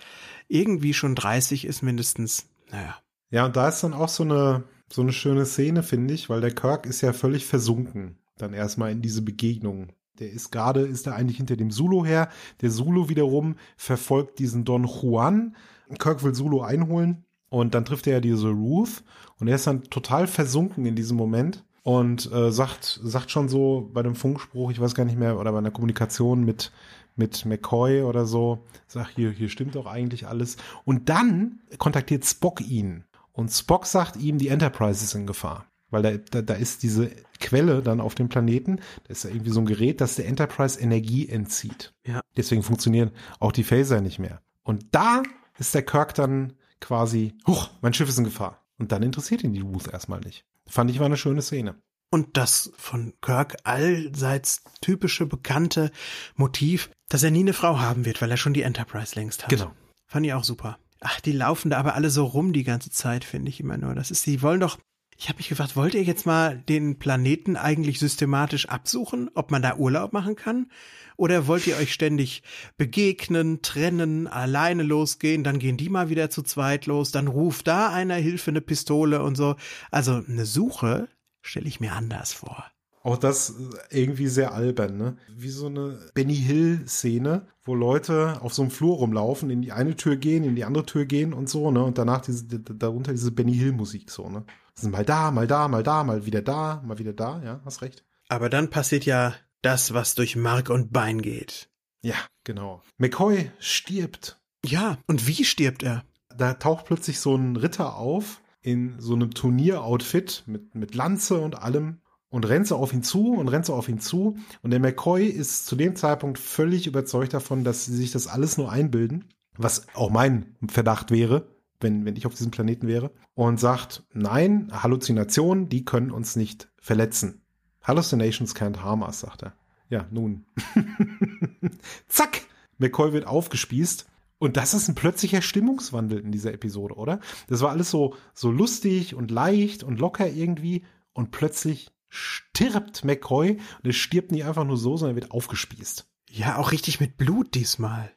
irgendwie 0.47 0.93
schon 0.93 1.16
30 1.16 1.66
ist 1.66 1.82
mindestens. 1.82 2.47
Naja. 2.70 2.97
Ja, 3.32 3.45
und 3.45 3.55
da 3.55 3.70
ist 3.70 3.82
dann 3.82 3.93
auch 3.93 4.10
so 4.10 4.24
eine, 4.24 4.64
so 4.91 5.01
eine 5.01 5.13
schöne 5.13 5.45
Szene, 5.45 5.83
finde 5.83 6.13
ich, 6.13 6.29
weil 6.29 6.41
der 6.41 6.53
Kirk 6.53 6.85
ist 6.85 7.01
ja 7.01 7.13
völlig 7.13 7.45
versunken, 7.45 8.17
dann 8.37 8.53
erstmal 8.53 8.91
in 8.91 9.01
diese 9.01 9.21
Begegnung. 9.21 9.89
Der 10.19 10.31
ist 10.31 10.51
gerade, 10.51 10.81
ist 10.81 11.07
er 11.07 11.15
eigentlich 11.15 11.37
hinter 11.37 11.55
dem 11.55 11.71
Zulu 11.71 12.05
her. 12.05 12.29
Der 12.61 12.69
Zulu 12.69 13.07
wiederum 13.07 13.55
verfolgt 13.77 14.39
diesen 14.39 14.65
Don 14.65 14.85
Juan. 14.85 15.55
Kirk 15.97 16.23
will 16.23 16.33
Zulu 16.33 16.61
einholen 16.61 17.23
und 17.49 17.73
dann 17.73 17.85
trifft 17.85 18.07
er 18.07 18.13
ja 18.13 18.19
diese 18.19 18.49
Ruth 18.49 19.03
und 19.39 19.47
er 19.47 19.55
ist 19.55 19.67
dann 19.67 19.83
total 19.83 20.27
versunken 20.27 20.85
in 20.85 20.95
diesem 20.95 21.17
Moment 21.17 21.63
und 21.83 22.31
äh, 22.31 22.51
sagt, 22.51 22.99
sagt 23.03 23.31
schon 23.31 23.49
so 23.49 23.89
bei 23.93 24.03
dem 24.03 24.15
Funkspruch, 24.15 24.71
ich 24.71 24.79
weiß 24.79 24.93
gar 24.93 25.05
nicht 25.05 25.17
mehr, 25.17 25.39
oder 25.39 25.51
bei 25.51 25.57
einer 25.57 25.71
Kommunikation 25.71 26.43
mit, 26.43 26.71
mit 27.15 27.45
McCoy 27.45 28.03
oder 28.03 28.25
so, 28.25 28.59
sagt, 28.87 29.15
hier, 29.15 29.31
hier 29.31 29.49
stimmt 29.49 29.75
doch 29.75 29.87
eigentlich 29.87 30.27
alles. 30.27 30.57
Und 30.85 31.09
dann 31.09 31.59
kontaktiert 31.77 32.25
Spock 32.25 32.61
ihn. 32.61 33.05
Und 33.39 33.47
Spock 33.51 33.85
sagt 33.85 34.17
ihm, 34.17 34.37
die 34.37 34.49
Enterprise 34.49 35.01
ist 35.01 35.15
in 35.15 35.25
Gefahr. 35.25 35.65
Weil 35.91 36.01
da, 36.01 36.17
da, 36.17 36.41
da 36.41 36.55
ist 36.55 36.83
diese 36.83 37.09
Quelle 37.39 37.81
dann 37.81 38.01
auf 38.01 38.13
dem 38.13 38.27
Planeten, 38.27 38.81
da 39.05 39.11
ist 39.11 39.23
ja 39.23 39.29
irgendwie 39.29 39.51
so 39.51 39.61
ein 39.61 39.65
Gerät, 39.65 40.01
das 40.01 40.15
der 40.15 40.27
Enterprise 40.27 40.77
Energie 40.77 41.29
entzieht. 41.29 41.93
Ja. 42.05 42.19
Deswegen 42.35 42.63
funktionieren 42.63 43.11
auch 43.39 43.53
die 43.53 43.63
Phaser 43.63 44.01
nicht 44.01 44.19
mehr. 44.19 44.41
Und 44.63 44.87
da 44.91 45.23
ist 45.57 45.73
der 45.73 45.83
Kirk 45.83 46.15
dann 46.15 46.51
quasi, 46.81 47.33
huch, 47.47 47.69
mein 47.79 47.93
Schiff 47.93 48.09
ist 48.09 48.17
in 48.17 48.25
Gefahr. 48.25 48.61
Und 48.77 48.91
dann 48.91 49.03
interessiert 49.03 49.41
ihn 49.41 49.53
die 49.53 49.61
Ruth 49.61 49.87
erstmal 49.87 50.19
nicht. 50.19 50.43
Fand 50.67 50.91
ich 50.91 50.99
war 50.99 51.05
eine 51.05 51.15
schöne 51.15 51.41
Szene. 51.41 51.75
Und 52.11 52.35
das 52.35 52.73
von 52.75 53.13
Kirk 53.21 53.55
allseits 53.63 54.63
typische, 54.81 55.25
bekannte 55.25 55.91
Motiv, 56.35 56.89
dass 57.07 57.23
er 57.23 57.31
nie 57.31 57.39
eine 57.39 57.53
Frau 57.53 57.79
haben 57.79 58.03
wird, 58.03 58.21
weil 58.21 58.31
er 58.31 58.37
schon 58.37 58.53
die 58.53 58.63
Enterprise 58.63 59.15
längst 59.15 59.43
hat. 59.43 59.49
Genau. 59.49 59.71
Fand 60.07 60.25
ich 60.25 60.33
auch 60.33 60.43
super. 60.43 60.77
Ach, 61.02 61.22
die 61.22 61.32
laufen 61.32 61.72
da 61.72 61.78
aber 61.78 61.95
alle 61.95 62.10
so 62.10 62.26
rum 62.26 62.52
die 62.54 62.64
ganze 62.64 62.89
Zeit, 62.89 63.24
finde 63.24 63.50
ich 63.50 63.60
immer 63.60 63.78
nur. 63.78 63.95
Das 63.95 64.12
ist, 64.12 64.26
die 64.26 64.41
wollen 64.41 64.60
doch, 64.60 64.78
ich 65.18 65.30
habe 65.30 65.38
mich 65.38 65.50
gefragt, 65.50 65.76
wollt 65.76 65.93
ihr 65.93 66.04
jetzt 66.04 66.26
mal 66.26 66.58
den 66.58 67.00
Planeten 67.00 67.56
eigentlich 67.56 68.00
systematisch 68.00 68.68
absuchen, 68.68 69.30
ob 69.34 69.52
man 69.52 69.62
da 69.62 69.76
Urlaub 69.78 70.14
machen 70.14 70.36
kann? 70.36 70.72
Oder 71.16 71.47
wollt 71.47 71.68
ihr 71.68 71.78
euch 71.78 71.93
ständig 71.93 72.43
begegnen, 72.78 73.62
trennen, 73.62 74.28
alleine 74.28 74.84
losgehen, 74.84 75.43
dann 75.43 75.60
gehen 75.60 75.78
die 75.78 75.89
mal 75.89 76.10
wieder 76.10 76.30
zu 76.30 76.41
zweit 76.43 76.86
los, 76.86 77.12
dann 77.12 77.28
ruft 77.28 77.68
da 77.68 77.89
einer 77.89 78.16
Hilfe, 78.16 78.52
eine 78.52 78.62
Pistole 78.62 79.22
und 79.22 79.36
so. 79.36 79.56
Also 79.91 80.24
eine 80.26 80.45
Suche 80.45 81.10
stelle 81.41 81.68
ich 81.68 81.80
mir 81.80 81.93
anders 81.93 82.34
vor. 82.34 82.72
Auch 83.10 83.18
das 83.18 83.55
irgendwie 83.89 84.28
sehr 84.28 84.53
albern, 84.53 84.95
ne? 84.95 85.18
Wie 85.36 85.49
so 85.49 85.66
eine 85.66 85.97
Benny 86.14 86.36
Hill-Szene, 86.36 87.47
wo 87.64 87.74
Leute 87.74 88.39
auf 88.41 88.53
so 88.53 88.62
einem 88.62 88.70
Flur 88.70 88.97
rumlaufen, 88.97 89.49
in 89.49 89.64
die 89.64 89.72
eine 89.72 89.95
Tür 89.95 90.16
gehen, 90.16 90.43
in 90.43 90.55
die 90.55 90.64
andere 90.64 90.86
Tür 90.86 91.05
gehen 91.05 91.34
und 91.34 91.49
so, 91.49 91.72
ne? 91.72 91.84
Und 91.84 91.97
danach 91.97 92.22
diese, 92.22 92.45
darunter 92.60 93.12
diese 93.12 93.32
Benny 93.32 93.55
Hill-Musik, 93.55 94.12
so, 94.12 94.30
ne? 94.30 94.45
Sind 94.76 94.91
mal 94.91 95.03
da, 95.03 95.32
mal 95.32 95.47
da, 95.47 95.68
mal 95.68 95.82
da, 95.82 96.03
mal 96.03 96.28
wieder 96.28 96.43
da, 96.43 96.84
mal 96.86 96.99
wieder 96.99 97.14
da, 97.14 97.41
ja, 97.43 97.62
hast 97.66 97.82
recht. 97.82 98.05
Aber 98.28 98.47
dann 98.47 98.70
passiert 98.70 99.05
ja 99.05 99.34
das, 99.64 99.95
was 99.95 100.14
durch 100.14 100.36
Mark 100.36 100.70
und 100.70 100.93
Bein 100.93 101.24
geht. 101.24 101.68
Ja, 102.03 102.16
genau. 102.43 102.84
McCoy 102.99 103.49
stirbt. 103.57 104.39
Ja, 104.64 104.99
und 105.07 105.26
wie 105.26 105.45
stirbt 105.45 105.82
er? 105.82 106.03
Da 106.38 106.53
taucht 106.53 106.86
plötzlich 106.86 107.20
so 107.20 107.36
ein 107.36 107.55
Ritter 107.55 107.95
auf 107.95 108.39
in 108.62 108.99
so 108.99 109.16
einem 109.16 109.32
Turnieroutfit 109.34 110.43
mit, 110.45 110.76
mit 110.76 110.93
Lanze 110.93 111.39
und 111.39 111.57
allem 111.57 112.01
und 112.30 112.47
rennt 112.47 112.67
so 112.67 112.77
auf 112.77 112.93
ihn 112.93 113.03
zu 113.03 113.34
und 113.34 113.47
rennt 113.47 113.65
so 113.65 113.73
auf 113.73 113.89
ihn 113.89 113.99
zu. 113.99 114.38
Und 114.61 114.71
der 114.71 114.80
McCoy 114.80 115.25
ist 115.25 115.65
zu 115.65 115.75
dem 115.75 115.95
Zeitpunkt 115.95 116.39
völlig 116.39 116.88
überzeugt 116.88 117.34
davon, 117.34 117.63
dass 117.63 117.86
sie 117.86 117.95
sich 117.95 118.11
das 118.11 118.27
alles 118.27 118.57
nur 118.57 118.71
einbilden, 118.71 119.25
was 119.57 119.88
auch 119.93 120.09
mein 120.09 120.55
Verdacht 120.67 121.11
wäre, 121.11 121.47
wenn, 121.80 122.05
wenn 122.05 122.15
ich 122.15 122.25
auf 122.25 122.36
diesem 122.36 122.51
Planeten 122.51 122.88
wäre. 122.88 123.11
Und 123.34 123.59
sagt, 123.59 124.03
nein, 124.13 124.69
Halluzinationen, 124.71 125.69
die 125.69 125.86
können 125.86 126.11
uns 126.11 126.36
nicht 126.36 126.69
verletzen. 126.77 127.41
Hallucinations 127.84 128.55
can't 128.55 128.84
harm 128.84 129.01
us, 129.01 129.21
sagt 129.21 129.43
er. 129.43 129.53
Ja, 129.89 130.05
nun. 130.11 130.45
Zack! 132.07 132.41
McCoy 132.77 133.11
wird 133.11 133.25
aufgespießt. 133.25 134.07
Und 134.38 134.55
das 134.55 134.73
ist 134.73 134.88
ein 134.88 134.95
plötzlicher 134.95 135.41
Stimmungswandel 135.41 136.19
in 136.19 136.32
dieser 136.32 136.53
Episode, 136.53 136.95
oder? 136.95 137.19
Das 137.47 137.61
war 137.61 137.71
alles 137.71 137.89
so, 137.91 138.15
so 138.34 138.51
lustig 138.51 139.13
und 139.13 139.32
leicht 139.32 139.84
und 139.84 139.99
locker 139.99 140.30
irgendwie. 140.30 140.86
Und 141.11 141.32
plötzlich 141.32 141.91
stirbt 142.10 143.03
McCoy. 143.03 143.51
Und 143.51 143.86
er 143.86 143.93
stirbt 143.93 144.32
nicht 144.32 144.45
einfach 144.45 144.66
nur 144.66 144.78
so, 144.78 144.97
sondern 144.97 145.18
er 145.18 145.22
wird 145.22 145.32
aufgespießt. 145.32 146.05
Ja, 146.32 146.57
auch 146.57 146.72
richtig 146.72 146.99
mit 146.99 147.18
Blut 147.18 147.55
diesmal 147.55 148.12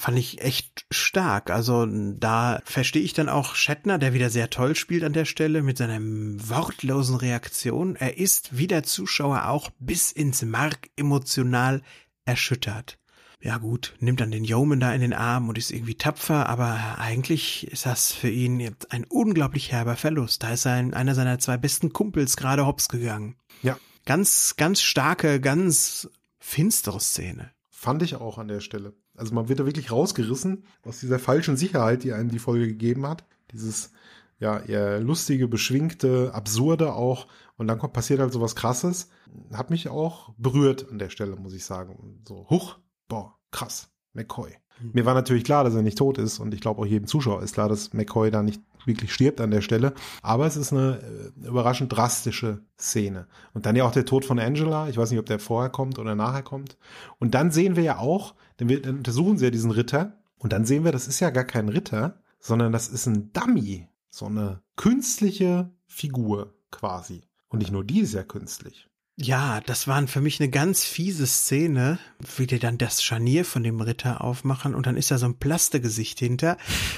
fand 0.00 0.18
ich 0.18 0.40
echt 0.40 0.86
stark. 0.90 1.50
Also 1.50 1.86
da 1.86 2.62
verstehe 2.64 3.02
ich 3.02 3.12
dann 3.12 3.28
auch 3.28 3.54
Shatner, 3.54 3.98
der 3.98 4.14
wieder 4.14 4.30
sehr 4.30 4.48
toll 4.48 4.74
spielt 4.74 5.04
an 5.04 5.12
der 5.12 5.26
Stelle 5.26 5.62
mit 5.62 5.76
seiner 5.76 6.00
wortlosen 6.00 7.16
Reaktion. 7.16 7.96
Er 7.96 8.16
ist 8.16 8.56
wie 8.56 8.66
der 8.66 8.82
Zuschauer 8.82 9.48
auch 9.48 9.70
bis 9.78 10.10
ins 10.10 10.42
Mark 10.42 10.88
emotional 10.96 11.82
erschüttert. 12.24 12.99
Ja 13.42 13.56
gut, 13.56 13.94
nimmt 14.00 14.20
dann 14.20 14.30
den 14.30 14.44
Yeoman 14.44 14.80
da 14.80 14.92
in 14.92 15.00
den 15.00 15.14
Arm 15.14 15.48
und 15.48 15.56
ist 15.56 15.70
irgendwie 15.70 15.94
tapfer, 15.94 16.48
aber 16.48 16.98
eigentlich 16.98 17.66
ist 17.68 17.86
das 17.86 18.12
für 18.12 18.28
ihn 18.28 18.74
ein 18.90 19.04
unglaublich 19.04 19.72
herber 19.72 19.96
Verlust. 19.96 20.42
Da 20.42 20.52
ist 20.52 20.66
ein, 20.66 20.92
einer 20.92 21.14
seiner 21.14 21.38
zwei 21.38 21.56
besten 21.56 21.92
Kumpels 21.92 22.36
gerade 22.36 22.66
hops 22.66 22.88
gegangen. 22.88 23.36
Ja. 23.62 23.78
Ganz, 24.04 24.56
ganz 24.56 24.82
starke, 24.82 25.40
ganz 25.40 26.10
finstere 26.38 27.00
Szene. 27.00 27.50
Fand 27.70 28.02
ich 28.02 28.16
auch 28.16 28.36
an 28.36 28.48
der 28.48 28.60
Stelle. 28.60 28.92
Also 29.16 29.34
man 29.34 29.48
wird 29.48 29.60
da 29.60 29.66
wirklich 29.66 29.90
rausgerissen 29.90 30.64
aus 30.82 31.00
dieser 31.00 31.18
falschen 31.18 31.56
Sicherheit, 31.56 32.04
die 32.04 32.12
einem 32.12 32.30
die 32.30 32.38
Folge 32.38 32.66
gegeben 32.66 33.06
hat. 33.06 33.24
Dieses 33.52 33.92
ja 34.38 34.58
eher 34.58 35.00
lustige, 35.00 35.48
beschwingte, 35.48 36.32
absurde 36.34 36.92
auch. 36.92 37.26
Und 37.56 37.68
dann 37.68 37.78
kommt, 37.78 37.92
passiert 37.94 38.20
halt 38.20 38.32
so 38.32 38.40
was 38.40 38.56
Krasses. 38.56 39.08
Hat 39.52 39.70
mich 39.70 39.88
auch 39.88 40.34
berührt 40.36 40.90
an 40.90 40.98
der 40.98 41.10
Stelle, 41.10 41.36
muss 41.36 41.54
ich 41.54 41.64
sagen. 41.64 42.22
So, 42.26 42.46
huch, 42.50 42.78
boah, 43.10 43.36
krass, 43.50 43.90
McCoy. 44.14 44.50
Mhm. 44.80 44.90
Mir 44.94 45.04
war 45.04 45.12
natürlich 45.12 45.44
klar, 45.44 45.64
dass 45.64 45.74
er 45.74 45.82
nicht 45.82 45.98
tot 45.98 46.16
ist 46.16 46.38
und 46.38 46.54
ich 46.54 46.62
glaube 46.62 46.80
auch 46.80 46.86
jedem 46.86 47.06
Zuschauer 47.06 47.42
ist 47.42 47.52
klar, 47.52 47.68
dass 47.68 47.92
McCoy 47.92 48.30
da 48.30 48.42
nicht 48.42 48.62
wirklich 48.86 49.12
stirbt 49.12 49.40
an 49.40 49.50
der 49.50 49.60
Stelle. 49.60 49.92
Aber 50.22 50.46
es 50.46 50.56
ist 50.56 50.72
eine 50.72 51.32
äh, 51.36 51.46
überraschend 51.46 51.92
drastische 51.94 52.62
Szene. 52.78 53.26
Und 53.52 53.66
dann 53.66 53.76
ja 53.76 53.84
auch 53.84 53.92
der 53.92 54.06
Tod 54.06 54.24
von 54.24 54.38
Angela. 54.38 54.88
Ich 54.88 54.96
weiß 54.96 55.10
nicht, 55.10 55.20
ob 55.20 55.26
der 55.26 55.38
vorher 55.38 55.70
kommt 55.70 55.98
oder 55.98 56.14
nachher 56.14 56.42
kommt. 56.42 56.78
Und 57.18 57.34
dann 57.34 57.50
sehen 57.50 57.76
wir 57.76 57.82
ja 57.82 57.98
auch, 57.98 58.34
denn 58.58 58.68
wir 58.68 58.80
dann 58.80 58.98
untersuchen 58.98 59.36
sie 59.36 59.44
ja 59.44 59.50
diesen 59.50 59.70
Ritter. 59.70 60.18
Und 60.38 60.52
dann 60.52 60.64
sehen 60.64 60.84
wir, 60.84 60.92
das 60.92 61.08
ist 61.08 61.20
ja 61.20 61.28
gar 61.30 61.44
kein 61.44 61.68
Ritter, 61.68 62.22
sondern 62.38 62.72
das 62.72 62.88
ist 62.88 63.06
ein 63.06 63.32
Dummy. 63.32 63.86
So 64.08 64.26
eine 64.26 64.62
künstliche 64.76 65.70
Figur 65.86 66.54
quasi. 66.70 67.22
Und 67.48 67.58
nicht 67.58 67.72
nur 67.72 67.84
die 67.84 68.00
ist 68.00 68.14
ja 68.14 68.22
künstlich. 68.22 68.89
Ja, 69.22 69.60
das 69.66 69.86
waren 69.86 70.08
für 70.08 70.22
mich 70.22 70.40
eine 70.40 70.48
ganz 70.48 70.84
fiese 70.84 71.26
Szene, 71.26 71.98
wie 72.36 72.46
die 72.46 72.58
dann 72.58 72.78
das 72.78 73.02
Scharnier 73.02 73.44
von 73.44 73.62
dem 73.62 73.78
Ritter 73.82 74.24
aufmachen 74.24 74.74
und 74.74 74.86
dann 74.86 74.96
ist 74.96 75.10
da 75.10 75.18
so 75.18 75.26
ein 75.26 75.38
Plastegesicht 75.38 76.18
hinter 76.18 76.56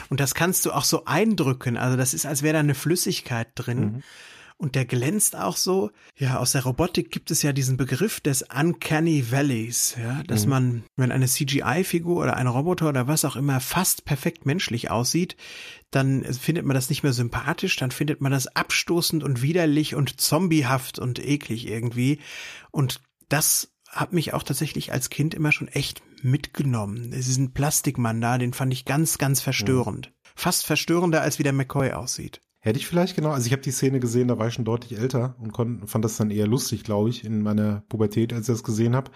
und 0.09 0.21
das 0.21 0.35
kannst 0.35 0.65
du 0.65 0.71
auch 0.71 0.85
so 0.85 1.05
eindrücken. 1.05 1.77
Also 1.77 1.97
das 1.97 2.15
ist, 2.15 2.25
als 2.25 2.43
wäre 2.43 2.53
da 2.53 2.61
eine 2.61 2.77
Flüssigkeit 2.77 3.49
drin. 3.57 3.81
Mhm 3.81 4.03
und 4.57 4.75
der 4.75 4.85
glänzt 4.85 5.37
auch 5.37 5.57
so. 5.57 5.91
Ja, 6.17 6.39
aus 6.39 6.53
der 6.53 6.65
Robotik 6.65 7.11
gibt 7.11 7.31
es 7.31 7.43
ja 7.43 7.53
diesen 7.53 7.77
Begriff 7.77 8.21
des 8.21 8.43
Uncanny 8.43 9.31
Valleys, 9.31 9.97
ja, 10.01 10.23
dass 10.25 10.45
mhm. 10.45 10.51
man, 10.51 10.85
wenn 10.97 11.13
eine 11.13 11.27
CGI-Figur 11.27 12.23
oder 12.23 12.37
ein 12.37 12.47
Roboter 12.47 12.89
oder 12.89 13.09
was 13.09 13.25
auch 13.25 13.37
immer 13.37 13.61
fast 13.61 14.05
perfekt 14.05 14.47
menschlich 14.47 14.91
aussieht, 14.91 15.37
dann 15.91 16.25
findet 16.25 16.65
man 16.65 16.75
das 16.75 16.89
nicht 16.89 17.03
mehr 17.03 17.13
sympathisch, 17.13 17.77
dann 17.77 17.91
findet 17.91 18.21
man 18.21 18.33
das 18.33 18.47
abstoßend 18.47 19.23
und 19.23 19.43
widerlich 19.43 19.95
und 19.95 20.21
zombiehaft 20.21 20.99
und 20.99 21.19
eklig 21.19 21.69
irgendwie. 21.69 22.19
Und 22.71 23.01
das 23.29 23.73
hat 23.89 24.13
mich 24.13 24.33
auch 24.33 24.43
tatsächlich 24.43 24.93
als 24.93 25.11
Kind 25.11 25.35
immer 25.35 25.53
schon 25.53 25.69
echt 25.69 26.03
mitgenommen. 26.23 27.13
Es 27.13 27.29
ist 27.29 27.37
ein 27.37 27.53
Plastikmann 27.53 28.21
da, 28.21 28.39
den 28.39 28.55
fand 28.55 28.73
ich 28.73 28.85
ganz, 28.85 29.19
ganz 29.19 29.41
verstörend. 29.41 30.09
Mhm. 30.09 30.13
Fast 30.35 30.67
verstörender, 30.67 31.21
als 31.21 31.39
wie 31.39 31.43
der 31.43 31.53
McCoy 31.53 31.93
aussieht. 31.93 32.41
Hätte 32.65 32.79
ich 32.79 32.87
vielleicht 32.87 33.17
genau. 33.17 33.31
Also 33.31 33.47
ich 33.47 33.53
habe 33.53 33.63
die 33.63 33.73
Szene 33.73 33.99
gesehen, 33.99 34.29
da 34.29 34.39
war 34.39 34.47
ich 34.47 34.55
schon 34.55 34.65
deutlich 34.65 34.97
älter 34.97 35.35
und 35.41 35.53
kon, 35.53 35.87
fand 35.89 36.05
das 36.05 36.17
dann 36.17 36.31
eher 36.31 36.47
lustig, 36.47 36.85
glaube 36.85 37.11
ich, 37.11 37.25
in 37.25 37.43
meiner 37.43 37.83
Pubertät, 37.89 38.33
als 38.33 38.49
ich 38.49 38.55
das 38.55 38.63
gesehen 38.63 38.95
habe. 38.95 39.11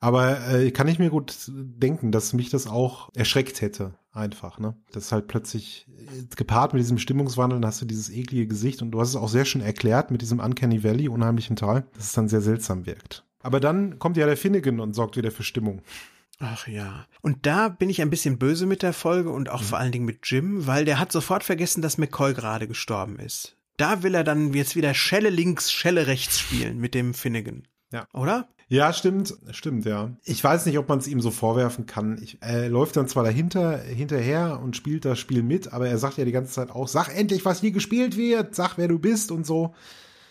Aber 0.00 0.48
äh, 0.50 0.70
kann 0.70 0.88
ich 0.88 0.98
mir 0.98 1.10
gut 1.10 1.50
denken, 1.54 2.10
dass 2.10 2.32
mich 2.32 2.48
das 2.48 2.66
auch 2.66 3.10
erschreckt 3.14 3.60
hätte, 3.60 3.94
einfach, 4.12 4.58
ne? 4.58 4.76
Das 4.92 5.12
halt 5.12 5.26
plötzlich 5.26 5.86
äh, 5.88 6.24
gepaart 6.36 6.72
mit 6.72 6.80
diesem 6.80 6.98
Stimmungswandel, 6.98 7.60
dann 7.60 7.68
hast 7.68 7.82
du 7.82 7.86
dieses 7.86 8.10
eklige 8.10 8.46
Gesicht 8.46 8.80
und 8.80 8.90
du 8.90 9.00
hast 9.00 9.10
es 9.10 9.16
auch 9.16 9.28
sehr 9.28 9.44
schön 9.44 9.62
erklärt 9.62 10.10
mit 10.10 10.22
diesem 10.22 10.40
Uncanny 10.40 10.82
Valley, 10.82 11.08
unheimlichen 11.08 11.56
Tal, 11.56 11.86
dass 11.94 12.06
es 12.06 12.12
dann 12.12 12.28
sehr 12.28 12.42
seltsam 12.42 12.86
wirkt. 12.86 13.24
Aber 13.42 13.60
dann 13.60 13.98
kommt 13.98 14.16
ja 14.16 14.26
der 14.26 14.36
Finnegan 14.38 14.80
und 14.80 14.94
sorgt 14.94 15.16
wieder 15.16 15.30
für 15.30 15.42
Stimmung. 15.42 15.82
Ach 16.38 16.66
ja. 16.66 17.06
Und 17.22 17.46
da 17.46 17.68
bin 17.68 17.88
ich 17.88 18.02
ein 18.02 18.10
bisschen 18.10 18.38
böse 18.38 18.66
mit 18.66 18.82
der 18.82 18.92
Folge 18.92 19.30
und 19.30 19.48
auch 19.48 19.62
mhm. 19.62 19.66
vor 19.66 19.78
allen 19.78 19.92
Dingen 19.92 20.04
mit 20.04 20.20
Jim, 20.24 20.66
weil 20.66 20.84
der 20.84 20.98
hat 20.98 21.12
sofort 21.12 21.44
vergessen, 21.44 21.82
dass 21.82 21.98
McCoy 21.98 22.34
gerade 22.34 22.68
gestorben 22.68 23.18
ist. 23.18 23.56
Da 23.76 24.02
will 24.02 24.14
er 24.14 24.24
dann 24.24 24.52
jetzt 24.54 24.76
wieder 24.76 24.94
Schelle 24.94 25.30
links, 25.30 25.72
Schelle 25.72 26.06
rechts 26.06 26.40
spielen 26.40 26.78
mit 26.78 26.94
dem 26.94 27.14
Finnegan. 27.14 27.66
Ja. 27.92 28.06
Oder? 28.12 28.48
Ja, 28.68 28.92
stimmt, 28.92 29.34
stimmt, 29.52 29.84
ja. 29.84 30.16
Ich 30.24 30.42
weiß 30.42 30.66
nicht, 30.66 30.76
ob 30.78 30.88
man 30.88 30.98
es 30.98 31.06
ihm 31.06 31.20
so 31.20 31.30
vorwerfen 31.30 31.86
kann. 31.86 32.20
Ich, 32.20 32.38
er 32.40 32.68
läuft 32.68 32.96
dann 32.96 33.06
zwar 33.06 33.22
dahinter, 33.22 33.78
hinterher 33.78 34.60
und 34.60 34.76
spielt 34.76 35.04
das 35.04 35.20
Spiel 35.20 35.44
mit, 35.44 35.72
aber 35.72 35.88
er 35.88 35.98
sagt 35.98 36.18
ja 36.18 36.24
die 36.24 36.32
ganze 36.32 36.52
Zeit 36.52 36.70
auch, 36.70 36.88
sag 36.88 37.16
endlich, 37.16 37.44
was 37.44 37.60
hier 37.60 37.70
gespielt 37.70 38.16
wird, 38.16 38.56
sag, 38.56 38.76
wer 38.76 38.88
du 38.88 38.98
bist 38.98 39.30
und 39.30 39.46
so. 39.46 39.74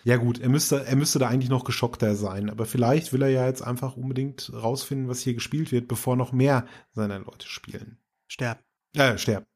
Ja 0.05 0.17
gut, 0.17 0.39
er 0.39 0.49
müsste, 0.49 0.85
er 0.85 0.95
müsste 0.95 1.17
da 1.17 1.27
eigentlich 1.29 1.49
noch 1.49 1.63
geschockter 1.63 2.15
sein, 2.15 2.51
aber 2.51 2.67
vielleicht 2.67 3.11
will 3.11 3.23
er 3.23 3.29
ja 3.29 3.47
jetzt 3.47 3.63
einfach 3.63 3.97
unbedingt 3.97 4.53
rausfinden, 4.53 5.07
was 5.07 5.21
hier 5.21 5.33
gespielt 5.33 5.71
wird, 5.71 5.87
bevor 5.87 6.15
noch 6.15 6.31
mehr 6.31 6.67
seiner 6.93 7.17
Leute 7.17 7.47
spielen. 7.47 7.97
Sterben. 8.27 8.59
Äh, 8.95 9.17
sterben. 9.17 9.47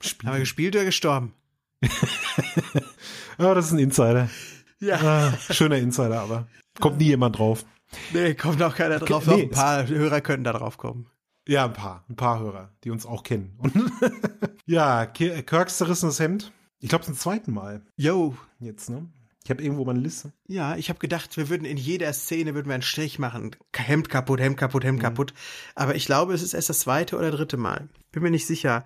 Spielen. 0.00 0.28
Aber 0.28 0.38
gespielt 0.38 0.76
oder 0.76 0.84
gestorben? 0.84 1.34
ja, 1.82 3.54
das 3.54 3.66
ist 3.66 3.72
ein 3.72 3.80
Insider. 3.80 4.30
Ja. 4.78 5.00
Ah, 5.02 5.52
schöner 5.52 5.78
Insider, 5.78 6.20
aber 6.20 6.46
kommt 6.78 6.98
nie 6.98 7.06
jemand 7.06 7.38
drauf. 7.38 7.64
Nee, 8.12 8.34
kommt 8.34 8.62
auch 8.62 8.76
keiner 8.76 9.00
drauf. 9.00 9.26
Nee, 9.26 9.42
ein 9.42 9.50
paar 9.50 9.88
Hörer 9.88 10.20
können 10.20 10.44
da 10.44 10.52
drauf 10.52 10.78
kommen. 10.78 11.10
Ja, 11.48 11.64
ein 11.64 11.72
paar. 11.72 12.04
Ein 12.08 12.14
paar 12.14 12.38
Hörer, 12.38 12.72
die 12.84 12.90
uns 12.90 13.06
auch 13.06 13.24
kennen. 13.24 13.58
ja, 14.66 15.04
Kirks 15.06 15.78
zerrissenes 15.78 16.20
Hemd. 16.20 16.52
Ich 16.78 16.90
glaube 16.90 17.04
zum 17.04 17.16
zweiten 17.16 17.52
Mal. 17.52 17.82
Yo. 17.96 18.36
Jetzt, 18.60 18.88
ne? 18.88 19.08
Ich 19.46 19.50
habe 19.50 19.62
irgendwo 19.62 19.84
meine 19.84 20.00
Liste. 20.00 20.32
Ja, 20.48 20.74
ich 20.74 20.88
habe 20.88 20.98
gedacht, 20.98 21.36
wir 21.36 21.48
würden 21.48 21.66
in 21.66 21.76
jeder 21.76 22.12
Szene 22.12 22.56
würden 22.56 22.66
wir 22.66 22.74
einen 22.74 22.82
Strich 22.82 23.20
machen. 23.20 23.54
Hemd 23.76 24.08
kaputt, 24.08 24.40
Hemd 24.40 24.56
kaputt, 24.56 24.82
Hemd 24.82 24.98
mhm. 24.98 25.02
kaputt. 25.04 25.34
Aber 25.76 25.94
ich 25.94 26.04
glaube, 26.04 26.34
es 26.34 26.42
ist 26.42 26.52
erst 26.52 26.68
das 26.68 26.80
zweite 26.80 27.16
oder 27.16 27.30
dritte 27.30 27.56
Mal. 27.56 27.88
Bin 28.10 28.24
mir 28.24 28.32
nicht 28.32 28.48
sicher. 28.48 28.84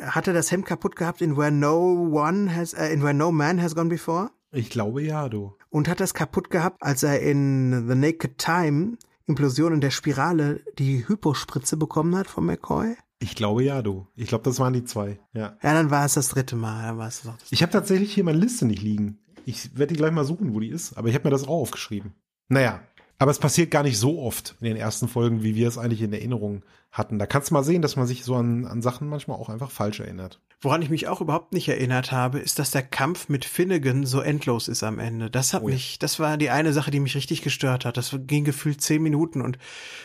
Hat 0.00 0.26
er 0.26 0.32
das 0.32 0.50
Hemd 0.50 0.64
kaputt 0.64 0.96
gehabt 0.96 1.20
in 1.20 1.36
Where 1.36 1.50
No 1.50 2.08
One 2.10 2.56
has, 2.56 2.72
äh, 2.72 2.88
in 2.88 3.02
Where 3.02 3.12
No 3.12 3.30
Man 3.32 3.60
Has 3.60 3.74
Gone 3.74 3.90
Before? 3.90 4.30
Ich 4.50 4.70
glaube 4.70 5.02
ja, 5.02 5.28
du. 5.28 5.52
Und 5.68 5.88
hat 5.88 6.00
das 6.00 6.14
kaputt 6.14 6.48
gehabt, 6.48 6.82
als 6.82 7.02
er 7.02 7.20
in 7.20 7.86
The 7.86 7.94
Naked 7.94 8.38
Time 8.38 8.96
Implosion 9.26 9.74
in 9.74 9.82
der 9.82 9.90
Spirale 9.90 10.62
die 10.78 11.06
Hypospritze 11.06 11.76
bekommen 11.76 12.16
hat 12.16 12.28
von 12.28 12.46
McCoy? 12.46 12.96
Ich 13.18 13.34
glaube 13.34 13.62
ja, 13.62 13.82
du. 13.82 14.06
Ich 14.14 14.28
glaube, 14.28 14.44
das 14.44 14.58
waren 14.58 14.72
die 14.72 14.84
zwei. 14.84 15.20
Ja. 15.34 15.58
Ja, 15.62 15.74
dann 15.74 15.90
war 15.90 16.06
es 16.06 16.14
das 16.14 16.28
dritte 16.28 16.56
Mal. 16.56 16.86
Dann 16.86 16.96
war 16.96 17.08
es 17.08 17.24
das 17.24 17.34
ich 17.50 17.60
habe 17.62 17.72
tatsächlich 17.72 18.14
hier 18.14 18.24
meine 18.24 18.38
Liste 18.38 18.64
nicht 18.64 18.80
liegen. 18.80 19.18
Ich 19.48 19.78
werde 19.78 19.94
die 19.94 19.98
gleich 19.98 20.12
mal 20.12 20.26
suchen, 20.26 20.52
wo 20.52 20.60
die 20.60 20.68
ist, 20.68 20.98
aber 20.98 21.08
ich 21.08 21.14
habe 21.14 21.24
mir 21.24 21.30
das 21.30 21.44
auch 21.44 21.48
aufgeschrieben. 21.62 22.12
Naja, 22.48 22.82
aber 23.18 23.30
es 23.30 23.38
passiert 23.38 23.70
gar 23.70 23.82
nicht 23.82 23.98
so 23.98 24.20
oft 24.20 24.56
in 24.60 24.66
den 24.66 24.76
ersten 24.76 25.08
Folgen, 25.08 25.42
wie 25.42 25.54
wir 25.54 25.66
es 25.66 25.78
eigentlich 25.78 26.02
in 26.02 26.12
Erinnerung 26.12 26.64
hatten. 26.92 27.18
Da 27.18 27.24
kannst 27.24 27.48
du 27.48 27.54
mal 27.54 27.64
sehen, 27.64 27.80
dass 27.80 27.96
man 27.96 28.06
sich 28.06 28.24
so 28.24 28.34
an, 28.34 28.66
an 28.66 28.82
Sachen 28.82 29.08
manchmal 29.08 29.38
auch 29.38 29.48
einfach 29.48 29.70
falsch 29.70 30.00
erinnert. 30.00 30.42
Woran 30.60 30.82
ich 30.82 30.90
mich 30.90 31.08
auch 31.08 31.22
überhaupt 31.22 31.54
nicht 31.54 31.66
erinnert 31.66 32.12
habe, 32.12 32.40
ist, 32.40 32.58
dass 32.58 32.72
der 32.72 32.82
Kampf 32.82 33.30
mit 33.30 33.46
Finnegan 33.46 34.04
so 34.04 34.20
endlos 34.20 34.68
ist 34.68 34.82
am 34.82 34.98
Ende. 34.98 35.30
Das 35.30 35.54
hat 35.54 35.62
oh 35.62 35.68
ja. 35.68 35.74
mich, 35.74 35.98
das 35.98 36.18
war 36.20 36.36
die 36.36 36.50
eine 36.50 36.74
Sache, 36.74 36.90
die 36.90 37.00
mich 37.00 37.14
richtig 37.16 37.40
gestört 37.40 37.86
hat. 37.86 37.96
Das 37.96 38.14
ging 38.26 38.44
gefühlt 38.44 38.82
zehn 38.82 39.02
Minuten 39.02 39.40
und 39.40 39.58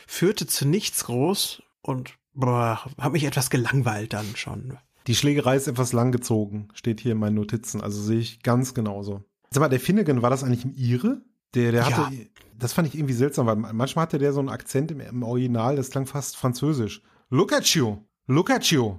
führte 0.08 0.48
zu 0.48 0.66
nichts 0.66 1.04
groß 1.04 1.64
und 1.82 2.18
boah, 2.34 2.80
hat 2.98 3.12
mich 3.12 3.26
etwas 3.26 3.50
gelangweilt 3.50 4.14
dann 4.14 4.38
schon. 4.38 4.78
Die 5.08 5.16
Schlägerei 5.16 5.58
ist 5.58 5.68
etwas 5.68 5.91
langgezogen, 5.91 6.70
steht 6.74 7.02
hier 7.02 7.12
in 7.12 7.20
meinen 7.20 7.36
Notizen. 7.36 7.82
Also 7.82 8.02
sehe 8.02 8.20
ich 8.20 8.41
ganz 8.41 8.74
genauso. 8.74 9.26
Sag 9.54 9.62
mal, 9.62 9.70
der 9.70 9.80
Finnegan, 9.80 10.24
war 10.24 10.32
das 10.32 10.43
eigentlich 10.43 10.66
ein 10.66 10.74
Ire? 10.76 11.22
Der, 11.54 11.72
der 11.72 11.86
hatte, 11.86 12.16
ja. 12.16 12.22
das 12.58 12.74
fand 12.74 12.88
ich 12.88 12.95
irgendwie 12.95 13.14
seltsam, 13.14 13.45
weil 13.45 13.56
manchmal 13.56 14.04
hatte 14.04 14.18
der 14.18 14.34
so 14.34 14.39
einen 14.39 14.49
Akzent 14.49 14.89
im, 14.89 14.99
im 14.99 15.22
Original, 15.22 15.76
das 15.76 15.91
klang 15.91 16.08
fast 16.08 16.38
französisch. 16.38 17.04
Look 17.30 17.54
at 17.54 17.68
you, 17.68 17.97
look 18.26 18.49
at 18.49 18.66
you. 18.66 18.97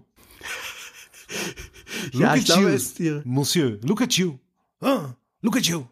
look 2.13 2.23
ja, 2.23 2.37
ich 2.37 2.45
glaube, 2.45 2.79
Ire. 2.99 3.23
Monsieur, 3.25 3.79
look 3.83 4.01
at 4.01 4.13
you. 4.13 4.39
Oh, 4.81 5.01
look 5.43 5.57
at 5.57 5.65
you. 5.67 5.83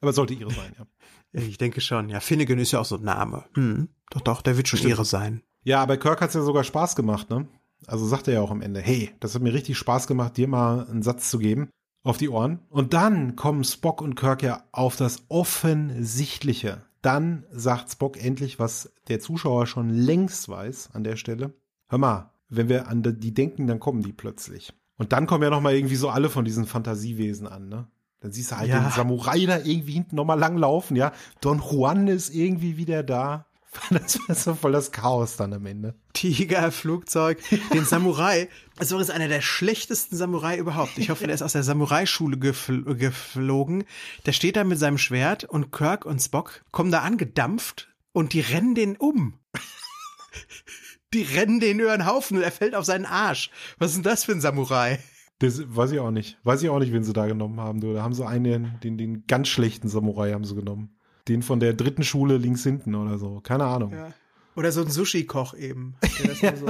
Aber 0.00 0.14
sollte 0.14 0.32
Ihre 0.32 0.50
sein, 0.50 0.72
ja. 0.78 0.86
Ich 1.32 1.58
denke 1.58 1.82
schon, 1.82 2.08
ja. 2.08 2.20
Finnegan 2.20 2.58
ist 2.58 2.72
ja 2.72 2.80
auch 2.80 2.86
so 2.86 2.96
ein 2.96 3.04
Name. 3.04 3.44
Hm. 3.54 3.88
Doch, 4.08 4.22
doch, 4.22 4.40
der 4.40 4.56
wird 4.56 4.68
schon 4.68 4.78
Stimmt. 4.78 4.92
Ihre 4.92 5.04
sein. 5.04 5.42
Ja, 5.64 5.84
bei 5.84 5.98
Kirk 5.98 6.22
hat 6.22 6.30
es 6.30 6.34
ja 6.34 6.40
sogar 6.40 6.64
Spaß 6.64 6.96
gemacht, 6.96 7.28
ne? 7.28 7.46
Also 7.86 8.06
sagt 8.06 8.28
er 8.28 8.34
ja 8.34 8.40
auch 8.40 8.50
am 8.50 8.62
Ende, 8.62 8.80
hey, 8.80 9.10
das 9.20 9.34
hat 9.34 9.42
mir 9.42 9.52
richtig 9.52 9.76
Spaß 9.76 10.06
gemacht, 10.06 10.38
dir 10.38 10.48
mal 10.48 10.86
einen 10.88 11.02
Satz 11.02 11.28
zu 11.28 11.38
geben 11.38 11.68
auf 12.06 12.18
die 12.18 12.28
Ohren. 12.28 12.60
Und 12.70 12.94
dann 12.94 13.36
kommen 13.36 13.64
Spock 13.64 14.00
und 14.00 14.14
Kirk 14.14 14.42
ja 14.42 14.64
auf 14.72 14.96
das 14.96 15.24
Offensichtliche. 15.28 16.82
Dann 17.02 17.44
sagt 17.50 17.92
Spock 17.92 18.22
endlich, 18.22 18.58
was 18.58 18.92
der 19.08 19.20
Zuschauer 19.20 19.66
schon 19.66 19.90
längst 19.90 20.48
weiß 20.48 20.90
an 20.92 21.04
der 21.04 21.16
Stelle. 21.16 21.54
Hör 21.88 21.98
mal, 21.98 22.32
wenn 22.48 22.68
wir 22.68 22.88
an 22.88 23.02
die 23.02 23.34
denken, 23.34 23.66
dann 23.66 23.80
kommen 23.80 24.02
die 24.02 24.12
plötzlich. 24.12 24.72
Und 24.98 25.12
dann 25.12 25.26
kommen 25.26 25.42
ja 25.42 25.50
noch 25.50 25.60
mal 25.60 25.74
irgendwie 25.74 25.96
so 25.96 26.08
alle 26.08 26.30
von 26.30 26.44
diesen 26.44 26.66
Fantasiewesen 26.66 27.46
an, 27.46 27.68
ne? 27.68 27.86
Dann 28.20 28.32
siehst 28.32 28.50
du 28.50 28.56
halt 28.56 28.70
ja. 28.70 28.80
den 28.80 28.90
Samurai 28.90 29.44
da 29.44 29.58
irgendwie 29.58 29.92
hinten 29.92 30.16
noch 30.16 30.24
mal 30.24 30.38
langlaufen, 30.38 30.96
ja? 30.96 31.12
Don 31.40 31.60
Juan 31.60 32.08
ist 32.08 32.34
irgendwie 32.34 32.76
wieder 32.76 33.02
da. 33.02 33.45
Das 33.90 34.18
war 34.28 34.34
so 34.34 34.54
voll 34.54 34.72
das 34.72 34.92
Chaos 34.92 35.36
dann 35.36 35.52
am 35.52 35.66
Ende. 35.66 35.94
Tiger, 36.12 36.72
Flugzeug, 36.72 37.38
den 37.72 37.84
Samurai. 37.84 38.48
Das 38.76 38.92
war 38.92 38.98
jetzt 38.98 39.10
einer 39.10 39.28
der 39.28 39.40
schlechtesten 39.40 40.16
Samurai 40.16 40.56
überhaupt. 40.56 40.98
Ich 40.98 41.10
hoffe, 41.10 41.26
der 41.26 41.34
ist 41.34 41.42
aus 41.42 41.52
der 41.52 41.62
Samurai-Schule 41.62 42.38
gefl 42.38 42.84
geflogen. 42.96 43.84
Der 44.26 44.32
steht 44.32 44.56
da 44.56 44.64
mit 44.64 44.78
seinem 44.78 44.98
Schwert 44.98 45.44
und 45.44 45.72
Kirk 45.72 46.04
und 46.04 46.20
Spock 46.20 46.64
kommen 46.72 46.90
da 46.90 47.00
angedampft 47.00 47.88
und 48.12 48.32
die 48.32 48.40
rennen 48.40 48.74
den 48.74 48.96
um. 48.96 49.38
die 51.14 51.22
rennen 51.22 51.60
den 51.60 51.80
über 51.80 51.96
den 51.96 52.06
Haufen 52.06 52.36
und 52.36 52.42
er 52.42 52.52
fällt 52.52 52.74
auf 52.74 52.84
seinen 52.84 53.06
Arsch. 53.06 53.50
Was 53.78 53.90
ist 53.90 53.96
denn 53.96 54.02
das 54.04 54.24
für 54.24 54.32
ein 54.32 54.40
Samurai? 54.40 54.98
Das 55.38 55.62
weiß 55.64 55.92
ich 55.92 56.00
auch 56.00 56.10
nicht. 56.10 56.38
Weiß 56.44 56.62
ich 56.62 56.70
auch 56.70 56.78
nicht, 56.78 56.92
wen 56.92 57.04
sie 57.04 57.12
da 57.12 57.26
genommen 57.26 57.60
haben. 57.60 57.80
Da 57.80 58.02
haben 58.02 58.14
sie 58.14 58.26
einen, 58.26 58.80
den, 58.82 58.96
den 58.96 59.26
ganz 59.26 59.48
schlechten 59.48 59.88
Samurai 59.88 60.32
haben 60.32 60.44
sie 60.44 60.54
genommen. 60.54 60.95
Den 61.28 61.42
von 61.42 61.60
der 61.60 61.74
dritten 61.74 62.04
Schule 62.04 62.36
links 62.36 62.62
hinten 62.62 62.94
oder 62.94 63.18
so. 63.18 63.40
Keine 63.40 63.64
Ahnung. 63.64 63.92
Ja. 63.92 64.12
Oder 64.54 64.72
so 64.72 64.82
ein 64.82 64.90
Sushi-Koch 64.90 65.54
eben. 65.54 65.96
ja. 66.40 66.56
so, 66.56 66.66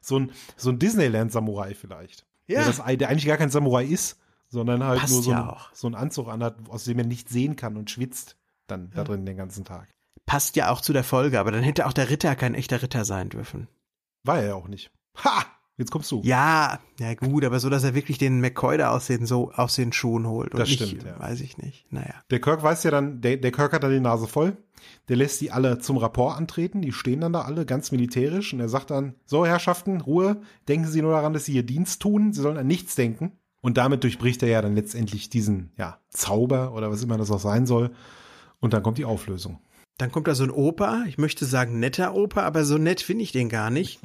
so, 0.00 0.18
ein, 0.18 0.32
so 0.56 0.70
ein 0.70 0.78
Disneyland-Samurai 0.78 1.74
vielleicht. 1.74 2.26
Ja. 2.46 2.60
Der, 2.60 2.66
das, 2.66 2.82
der 2.84 3.08
eigentlich 3.08 3.26
gar 3.26 3.36
kein 3.36 3.50
Samurai 3.50 3.84
ist, 3.84 4.18
sondern 4.48 4.82
halt 4.84 5.00
Passt 5.00 5.12
nur 5.12 5.22
so, 5.22 5.30
ja 5.30 5.50
ein, 5.50 5.56
so 5.74 5.86
einen 5.88 5.94
Anzug 5.94 6.28
anhat, 6.28 6.56
aus 6.68 6.84
dem 6.84 6.98
er 6.98 7.04
nicht 7.04 7.28
sehen 7.28 7.56
kann 7.56 7.76
und 7.76 7.90
schwitzt 7.90 8.36
dann 8.66 8.90
ja. 8.90 8.96
da 8.96 9.04
drin 9.04 9.26
den 9.26 9.36
ganzen 9.36 9.64
Tag. 9.64 9.88
Passt 10.26 10.56
ja 10.56 10.70
auch 10.70 10.80
zu 10.80 10.92
der 10.92 11.04
Folge, 11.04 11.40
aber 11.40 11.52
dann 11.52 11.62
hätte 11.62 11.86
auch 11.86 11.92
der 11.92 12.10
Ritter 12.10 12.34
kein 12.36 12.54
echter 12.54 12.82
Ritter 12.82 13.04
sein 13.04 13.28
dürfen. 13.28 13.68
War 14.24 14.40
er 14.40 14.48
ja 14.48 14.54
auch 14.54 14.68
nicht. 14.68 14.90
Ha! 15.24 15.44
Jetzt 15.78 15.92
kommst 15.92 16.10
du. 16.10 16.20
Ja, 16.24 16.80
ja 16.98 17.14
gut, 17.14 17.44
aber 17.44 17.60
so, 17.60 17.70
dass 17.70 17.84
er 17.84 17.94
wirklich 17.94 18.18
den 18.18 18.40
McCoy 18.40 18.76
da 18.78 18.90
aus 18.90 19.06
den, 19.06 19.26
so, 19.26 19.52
aus 19.52 19.76
den 19.76 19.92
Schuhen 19.92 20.26
holt. 20.26 20.52
Das 20.52 20.68
nicht, 20.68 20.82
stimmt, 20.82 21.04
ja. 21.04 21.18
Weiß 21.20 21.40
ich 21.40 21.56
nicht. 21.56 21.86
Naja. 21.92 22.14
Der 22.30 22.40
Kirk 22.40 22.64
weiß 22.64 22.82
ja 22.82 22.90
dann, 22.90 23.20
der, 23.20 23.36
der 23.36 23.52
Kirk 23.52 23.72
hat 23.72 23.84
dann 23.84 23.92
die 23.92 24.00
Nase 24.00 24.26
voll. 24.26 24.56
Der 25.08 25.16
lässt 25.16 25.40
die 25.40 25.52
alle 25.52 25.78
zum 25.78 25.96
Rapport 25.96 26.36
antreten. 26.36 26.82
Die 26.82 26.90
stehen 26.90 27.20
dann 27.20 27.32
da 27.32 27.42
alle 27.42 27.64
ganz 27.64 27.92
militärisch. 27.92 28.52
Und 28.52 28.58
er 28.58 28.68
sagt 28.68 28.90
dann, 28.90 29.14
so 29.24 29.46
Herrschaften, 29.46 30.00
Ruhe. 30.00 30.42
Denken 30.66 30.88
Sie 30.88 31.00
nur 31.00 31.12
daran, 31.12 31.32
dass 31.32 31.44
Sie 31.44 31.52
Ihr 31.52 31.62
Dienst 31.62 32.02
tun. 32.02 32.32
Sie 32.32 32.40
sollen 32.40 32.58
an 32.58 32.66
nichts 32.66 32.96
denken. 32.96 33.38
Und 33.60 33.76
damit 33.76 34.02
durchbricht 34.02 34.42
er 34.42 34.48
ja 34.48 34.62
dann 34.62 34.74
letztendlich 34.74 35.30
diesen, 35.30 35.70
ja, 35.76 36.00
Zauber 36.10 36.74
oder 36.74 36.90
was 36.90 37.04
immer 37.04 37.18
das 37.18 37.30
auch 37.30 37.40
sein 37.40 37.66
soll. 37.66 37.92
Und 38.58 38.72
dann 38.72 38.82
kommt 38.82 38.98
die 38.98 39.04
Auflösung. 39.04 39.60
Dann 39.96 40.10
kommt 40.10 40.26
da 40.26 40.34
so 40.34 40.42
ein 40.42 40.50
Opa. 40.50 41.04
Ich 41.06 41.18
möchte 41.18 41.44
sagen 41.44 41.78
netter 41.78 42.14
Opa, 42.14 42.42
aber 42.42 42.64
so 42.64 42.78
nett 42.78 43.00
finde 43.00 43.22
ich 43.22 43.32
den 43.32 43.48
gar 43.48 43.70
nicht. 43.70 44.00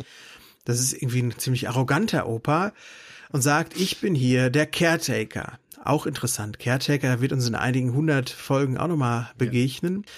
Das 0.66 0.80
ist 0.80 0.94
irgendwie 0.94 1.22
ein 1.22 1.38
ziemlich 1.38 1.68
arroganter 1.68 2.28
Opa 2.28 2.74
und 3.30 3.42
sagt, 3.42 3.80
ich 3.80 4.00
bin 4.00 4.16
hier 4.16 4.50
der 4.50 4.66
Caretaker. 4.66 5.60
Auch 5.84 6.06
interessant. 6.06 6.60
Caretaker 6.60 7.20
wird 7.20 7.34
uns 7.34 7.48
in 7.48 7.56
einigen 7.56 7.94
hundert 7.94 8.30
Folgen 8.30 8.78
auch 8.78 8.88
nochmal 8.88 9.32
begegnen. 9.38 10.04
Ja. 10.06 10.12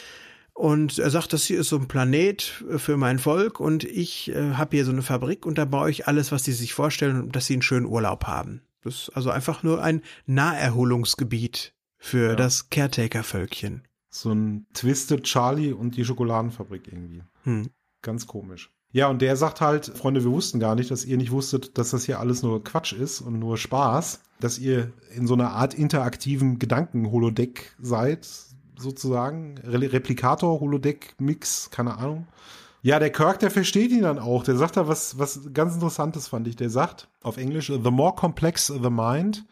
Und 0.54 1.00
er 1.00 1.10
sagt, 1.10 1.34
das 1.34 1.44
hier 1.44 1.60
ist 1.60 1.68
so 1.68 1.78
ein 1.78 1.90
Planet 1.90 2.64
für 2.78 2.96
mein 2.96 3.20
Volk 3.20 3.60
und 3.60 3.84
ich 3.84 4.30
äh, 4.30 4.54
habe 4.54 4.78
hier 4.78 4.86
so 4.86 4.92
eine 4.92 5.02
Fabrik 5.02 5.46
und 5.46 5.58
da 5.58 5.66
baue 5.66 5.92
ich 5.92 6.08
alles, 6.08 6.32
was 6.32 6.46
sie 6.46 6.54
sich 6.54 6.74
vorstellen, 6.74 7.30
dass 7.32 7.48
sie 7.48 7.54
einen 7.54 7.62
schönen 7.62 7.86
Urlaub 7.86 8.24
haben. 8.24 8.62
Das 8.82 8.94
ist 8.94 9.10
also 9.10 9.32
einfach 9.32 9.64
nur 9.64 9.84
ein 9.84 10.02
Naherholungsgebiet 10.28 11.74
für 11.98 12.30
ja. 12.30 12.36
das 12.36 12.70
Caretaker-Völkchen. 12.70 13.86
So 14.10 14.32
ein 14.32 14.66
Twisted 14.74 15.24
Charlie 15.24 15.74
und 15.74 15.98
die 15.98 16.06
Schokoladenfabrik 16.06 16.88
irgendwie. 16.88 17.24
Hm. 17.44 17.70
Ganz 18.02 18.26
komisch. 18.26 18.72
Ja, 18.96 19.10
und 19.10 19.22
der 19.22 19.36
sagt 19.36 19.60
halt, 19.60 19.88
Freunde, 19.88 20.24
wir 20.24 20.32
wussten 20.32 20.58
gar 20.58 20.74
nicht, 20.74 20.90
dass 20.90 21.04
ihr 21.04 21.18
nicht 21.18 21.32
wusstet, 21.32 21.78
dass 21.78 21.90
das 21.90 22.06
hier 22.06 22.22
alles 22.22 22.44
nur 22.44 22.64
Quatsch 22.64 22.94
ist 22.94 23.20
und 23.20 23.40
nur 23.40 23.58
Spaß, 23.58 24.22
dass 24.40 24.58
ihr 24.58 24.94
in 25.14 25.28
so 25.28 25.34
einer 25.34 25.52
Art 25.52 25.74
interaktiven 25.74 26.60
Gedanken-Holodeck 26.60 27.76
seid, 27.78 28.26
sozusagen. 28.78 29.58
Re 29.66 29.92
Replikator, 29.92 30.62
Holodeck, 30.62 31.14
Mix, 31.20 31.70
keine 31.72 31.98
Ahnung. 31.98 32.28
Ja, 32.84 33.00
der 33.00 33.10
Kirk, 33.12 33.40
der 33.40 33.52
versteht 33.52 33.92
ihn 33.92 34.04
dann 34.04 34.18
auch. 34.18 34.46
Der 34.46 34.56
sagt 34.56 34.78
da 34.78 34.88
was, 34.88 35.20
was 35.20 35.42
ganz 35.54 35.74
Interessantes, 35.74 36.30
fand 36.30 36.48
ich. 36.48 36.56
Der 36.56 36.70
sagt 36.70 37.10
auf 37.22 37.36
Englisch, 37.36 37.68
the 37.68 37.92
more 37.92 38.16
complex 38.16 38.68
the 38.68 38.90
mind, 38.90 39.44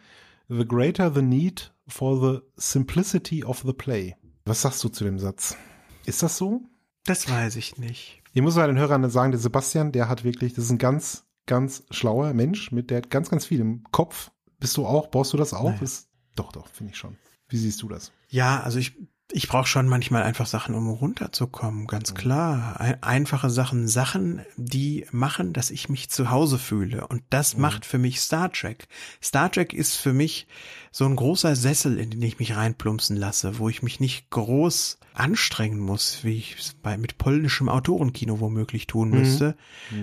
the 0.47 0.65
greater 0.65 1.13
the 1.13 1.21
need 1.21 1.73
for 1.89 2.17
the 2.17 2.39
simplicity 2.55 3.43
of 3.43 3.63
the 3.65 3.73
play. 3.73 4.15
Was 4.45 4.61
sagst 4.61 4.81
du 4.85 4.87
zu 4.87 5.03
dem 5.03 5.19
Satz? 5.19 5.57
Ist 6.05 6.23
das 6.23 6.37
so? 6.37 6.61
Das 7.03 7.29
weiß 7.29 7.57
ich 7.57 7.77
nicht. 7.77 8.22
Ich 8.35 8.41
muss 8.41 8.55
mal 8.55 8.67
den 8.67 8.79
Hörern 8.79 9.07
sagen, 9.11 9.31
der 9.31 9.39
Sebastian, 9.39 9.91
der 9.91 10.09
hat 10.09 10.23
wirklich, 10.23 10.55
das 10.55 10.65
ist 10.65 10.71
ein 10.71 10.79
ganz, 10.79 11.27
ganz 11.45 11.83
schlauer 11.91 12.33
Mensch, 12.33 12.71
mit 12.71 12.89
der 12.89 12.97
hat 12.97 13.11
ganz, 13.11 13.29
ganz 13.29 13.45
viel 13.45 13.59
im 13.59 13.83
Kopf. 13.91 14.31
Bist 14.59 14.75
du 14.75 14.87
auch? 14.87 15.11
Brauchst 15.11 15.33
du 15.33 15.37
das 15.37 15.53
auch? 15.53 15.69
Naja. 15.69 15.81
Ist, 15.81 16.09
doch, 16.35 16.51
doch, 16.51 16.67
finde 16.67 16.93
ich 16.93 16.97
schon. 16.97 17.15
Wie 17.47 17.57
siehst 17.57 17.83
du 17.83 17.89
das? 17.89 18.11
Ja, 18.29 18.61
also 18.61 18.79
ich, 18.79 18.97
ich 19.33 19.47
brauche 19.47 19.67
schon 19.67 19.87
manchmal 19.87 20.23
einfach 20.23 20.45
Sachen, 20.45 20.75
um 20.75 20.89
runterzukommen, 20.89 21.87
ganz 21.87 22.13
klar. 22.13 22.79
Ein, 22.79 23.01
einfache 23.01 23.49
Sachen, 23.49 23.87
Sachen, 23.87 24.41
die 24.55 25.05
machen, 25.11 25.53
dass 25.53 25.71
ich 25.71 25.89
mich 25.89 26.09
zu 26.09 26.29
Hause 26.29 26.59
fühle. 26.59 27.07
Und 27.07 27.23
das 27.29 27.57
macht 27.57 27.85
für 27.85 27.97
mich 27.97 28.21
Star 28.21 28.51
Trek. 28.51 28.87
Star 29.21 29.51
Trek 29.51 29.73
ist 29.73 29.95
für 29.95 30.13
mich 30.13 30.47
so 30.91 31.05
ein 31.05 31.15
großer 31.15 31.55
Sessel, 31.55 31.97
in 31.97 32.11
den 32.11 32.21
ich 32.21 32.39
mich 32.39 32.55
reinplumpsen 32.55 33.17
lasse, 33.17 33.57
wo 33.59 33.69
ich 33.69 33.81
mich 33.81 33.99
nicht 33.99 34.29
groß 34.29 34.99
anstrengen 35.13 35.79
muss, 35.79 36.23
wie 36.23 36.37
ich 36.37 36.55
es 36.59 36.73
bei 36.75 36.97
mit 36.97 37.17
polnischem 37.17 37.69
Autorenkino 37.69 38.39
womöglich 38.39 38.87
tun 38.87 39.09
müsste. 39.09 39.55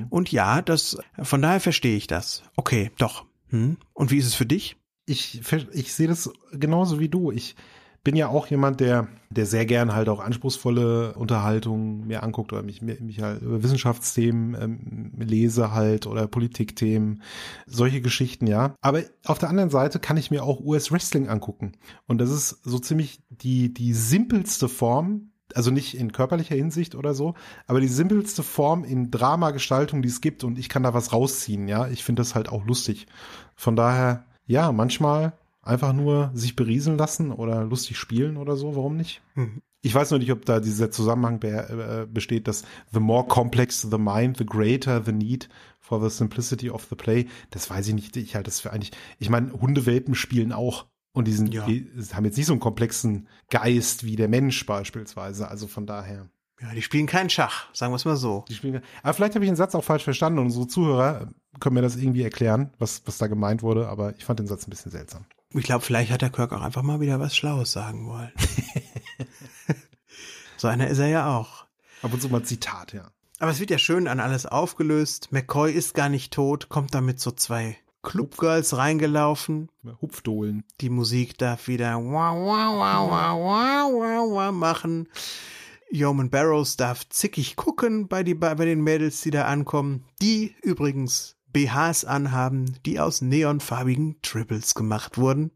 Und 0.09 0.33
ja, 0.33 0.61
das 0.61 0.99
von 1.22 1.41
daher 1.41 1.61
verstehe 1.61 1.97
ich 1.97 2.07
das. 2.07 2.43
Okay, 2.57 2.91
doch. 2.99 3.24
Hm? 3.49 3.76
Und 3.93 4.11
wie 4.11 4.18
ist 4.18 4.26
es 4.26 4.35
für 4.35 4.47
dich? 4.47 4.76
ich, 5.11 5.41
ich 5.72 5.93
sehe 5.93 6.07
das 6.07 6.31
genauso 6.53 7.01
wie 7.01 7.09
du. 7.09 7.33
Ich 7.33 7.57
bin 8.03 8.16
ja 8.16 8.28
auch 8.28 8.46
jemand, 8.46 8.80
der, 8.80 9.09
der 9.28 9.46
sehr 9.46 9.66
gern 9.66 9.94
halt 9.94 10.09
auch 10.09 10.20
anspruchsvolle 10.20 11.14
Unterhaltung 11.14 12.07
mir 12.07 12.22
anguckt 12.22 12.53
oder 12.53 12.62
mich, 12.62 12.80
mich 12.80 13.20
halt 13.20 13.42
über 13.42 13.62
Wissenschaftsthemen 13.62 14.57
ähm, 14.61 15.12
lese 15.18 15.72
halt 15.72 16.07
oder 16.07 16.26
Politikthemen, 16.26 17.22
solche 17.66 18.01
Geschichten, 18.01 18.46
ja. 18.46 18.74
Aber 18.80 19.03
auf 19.26 19.38
der 19.38 19.51
anderen 19.51 19.70
Seite 19.70 19.98
kann 19.98 20.16
ich 20.16 20.30
mir 20.30 20.44
auch 20.44 20.61
US-Wrestling 20.61 21.28
angucken. 21.28 21.72
Und 22.07 22.18
das 22.18 22.30
ist 22.30 22.64
so 22.64 22.78
ziemlich 22.78 23.22
die, 23.28 23.74
die 23.74 23.92
simpelste 23.92 24.68
Form, 24.68 25.32
also 25.55 25.70
nicht 25.70 25.98
in 25.98 26.12
körperlicher 26.12 26.55
Hinsicht 26.55 26.94
oder 26.94 27.12
so, 27.12 27.34
aber 27.66 27.80
die 27.80 27.88
simpelste 27.88 28.42
Form 28.42 28.84
in 28.84 29.11
Dramagestaltung, 29.11 30.01
die 30.01 30.09
es 30.09 30.20
gibt 30.22 30.42
und 30.42 30.59
ich 30.59 30.68
kann 30.68 30.84
da 30.84 30.94
was 30.94 31.12
rausziehen, 31.12 31.68
ja. 31.68 31.86
Ich 31.88 32.03
finde 32.03 32.20
das 32.20 32.34
halt 32.34 32.48
auch 32.48 32.64
lustig. 32.64 33.07
Von 33.57 33.76
daher, 33.76 34.24
ja, 34.46 34.72
manchmal 34.72 35.34
einfach 35.62 35.92
nur 35.92 36.30
sich 36.34 36.56
berieseln 36.56 36.98
lassen 36.98 37.32
oder 37.32 37.64
lustig 37.64 37.96
spielen 37.98 38.36
oder 38.36 38.56
so, 38.56 38.76
warum 38.76 38.96
nicht? 38.96 39.22
Mhm. 39.34 39.62
Ich 39.82 39.94
weiß 39.94 40.11
nur 40.11 40.18
nicht, 40.20 40.30
ob 40.30 40.44
da 40.44 40.61
dieser 40.61 40.90
Zusammenhang 40.90 41.40
be 41.40 41.48
äh, 41.48 42.06
besteht, 42.06 42.48
dass 42.48 42.64
the 42.92 43.00
more 43.00 43.26
complex 43.26 43.80
the 43.80 43.96
mind, 43.98 44.36
the 44.36 44.44
greater 44.44 45.02
the 45.02 45.12
need 45.12 45.48
for 45.78 46.02
the 46.02 46.14
simplicity 46.14 46.68
of 46.70 46.86
the 46.90 46.96
play. 46.96 47.26
Das 47.50 47.70
weiß 47.70 47.88
ich 47.88 47.94
nicht. 47.94 48.16
Ich 48.16 48.34
halte 48.34 48.50
das 48.50 48.61
für 48.61 48.72
eigentlich, 48.72 48.92
ich 49.18 49.30
meine, 49.30 49.52
Hundewelpen 49.52 50.14
spielen 50.14 50.52
auch. 50.52 50.86
Und 51.12 51.26
die, 51.26 51.32
sind, 51.32 51.52
Ja. 51.52 51.64
die 51.66 51.90
haben 52.12 52.24
jetzt 52.24 52.36
nicht 52.36 52.46
so 52.46 52.52
einen 52.52 52.61
komplexen 52.61 53.26
Geist 53.50 54.04
wie 54.04 54.16
der 54.16 54.28
Mensch 54.28 54.64
beispielsweise. 54.66 55.48
Also 55.48 55.66
von 55.66 55.86
daher. 55.86 56.28
Ja, 56.61 56.72
die 56.74 56.82
spielen 56.82 57.06
keinen 57.06 57.30
Schach, 57.30 57.74
sagen 57.74 57.90
wir 57.90 57.96
es 57.96 58.04
mal 58.04 58.16
so. 58.16 58.44
Die 58.48 58.54
spielen, 58.54 58.82
aber 59.02 59.14
vielleicht 59.14 59.34
habe 59.34 59.44
ich 59.44 59.50
den 59.50 59.56
Satz 59.56 59.74
auch 59.74 59.82
falsch 59.82 60.04
verstanden 60.04 60.38
und 60.40 60.44
unsere 60.46 60.68
Zuhörer 60.68 61.32
können 61.58 61.74
mir 61.74 61.82
das 61.82 61.96
irgendwie 61.96 62.22
erklären, 62.22 62.70
was, 62.78 63.02
was 63.06 63.16
da 63.16 63.28
gemeint 63.28 63.62
wurde, 63.62 63.88
aber 63.88 64.14
ich 64.18 64.24
fand 64.26 64.38
den 64.40 64.46
Satz 64.46 64.66
ein 64.66 64.70
bisschen 64.70 64.92
seltsam. 64.92 65.24
Ich 65.53 65.64
glaube, 65.64 65.84
vielleicht 65.84 66.12
hat 66.12 66.22
der 66.22 66.30
Kirk 66.30 66.53
auch 66.53 66.62
einfach 66.62 66.82
mal 66.82 67.01
wieder 67.01 67.18
was 67.18 67.36
Schlaues 67.36 67.72
sagen 67.72 68.07
wollen. 68.07 68.32
so 70.57 70.68
einer 70.68 70.86
ist 70.88 70.98
er 70.98 71.09
ja 71.09 71.36
auch. 71.36 71.66
Ab 72.03 72.12
und 72.12 72.22
zu 72.22 72.28
mal 72.28 72.44
Zitat, 72.44 72.92
ja. 72.92 73.11
Aber 73.40 73.51
es 73.51 73.59
wird 73.59 73.70
ja 73.70 73.78
schön 73.78 74.07
an 74.07 74.20
alles 74.20 74.46
aufgelöst. 74.46 75.32
McCoy 75.32 75.72
ist 75.72 75.94
gar 75.94 76.09
nicht 76.09 76.32
tot, 76.32 76.68
kommt 76.68 76.94
damit 76.94 77.20
so 77.20 77.30
zwei 77.30 77.78
Clubgirls 78.03 78.76
reingelaufen. 78.76 79.70
Hupfdohlen. 80.01 80.64
Die 80.80 80.90
Musik 80.90 81.36
darf 81.38 81.66
wieder 81.66 81.96
wow, 81.96 82.36
wow, 82.36 82.76
wow, 82.76 83.11
wow, 83.11 83.38
wow, 83.40 83.92
wow, 83.92 84.30
wow 84.30 84.53
machen. 84.53 85.09
Yeoman 85.90 86.30
Barrows 86.30 86.76
darf 86.76 87.09
zickig 87.09 87.57
gucken 87.57 88.07
bei, 88.07 88.22
die, 88.22 88.34
bei 88.34 88.55
den 88.55 88.82
Mädels, 88.82 89.20
die 89.22 89.30
da 89.30 89.46
ankommen. 89.46 90.05
Die 90.22 90.55
übrigens 90.62 91.36
BHs 91.53 92.05
anhaben, 92.05 92.78
die 92.86 93.01
aus 93.01 93.20
neonfarbigen 93.20 94.20
Triples 94.22 94.74
gemacht 94.74 95.18
wurden. 95.18 95.51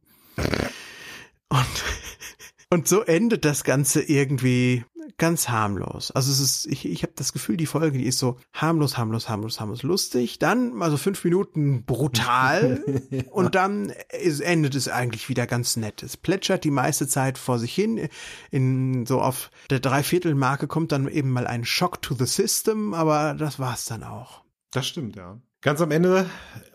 Und, 1.49 1.85
und 2.71 2.89
so 2.89 3.03
endet 3.03 3.45
das 3.45 3.65
Ganze 3.65 4.03
irgendwie 4.03 4.85
ganz 5.19 5.49
harmlos. 5.49 6.11
Also 6.11 6.33
es 6.33 6.41
ist, 6.41 6.67
ich, 6.67 6.87
ich 6.87 7.03
habe 7.03 7.13
das 7.17 7.33
Gefühl, 7.33 7.57
die 7.57 7.67
Folge, 7.67 7.99
die 7.99 8.07
ist 8.07 8.19
so 8.19 8.39
harmlos, 8.53 8.99
harmlos, 8.99 9.29
harmlos, 9.29 9.61
harmlos, 9.61 9.83
lustig. 9.83 10.39
Dann 10.39 10.83
also 10.83 10.97
fünf 10.97 11.23
Minuten 11.25 11.85
brutal 11.85 12.83
und 13.31 13.55
dann 13.55 13.93
ist, 14.11 14.41
endet 14.41 14.75
es 14.75 14.89
eigentlich 14.89 15.29
wieder 15.29 15.47
ganz 15.47 15.77
nett. 15.77 16.03
Es 16.03 16.17
plätschert 16.17 16.65
die 16.65 16.71
meiste 16.71 17.07
Zeit 17.07 17.39
vor 17.39 17.59
sich 17.59 17.75
hin. 17.75 18.09
In 18.51 19.07
so 19.07 19.21
auf 19.21 19.51
der 19.71 19.81
Dreiviertelmarke 19.81 20.67
kommt 20.67 20.93
dann 20.93 21.09
eben 21.09 21.31
mal 21.31 21.47
ein 21.47 21.65
Shock 21.65 22.03
to 22.03 22.15
the 22.15 22.27
System, 22.27 22.95
aber 22.95 23.35
das 23.35 23.59
war's 23.59 23.85
dann 23.85 24.03
auch. 24.03 24.43
Das 24.73 24.87
stimmt, 24.87 25.17
ja. 25.17 25.41
Ganz 25.65 25.81
am 25.81 25.91
Ende 25.91 26.29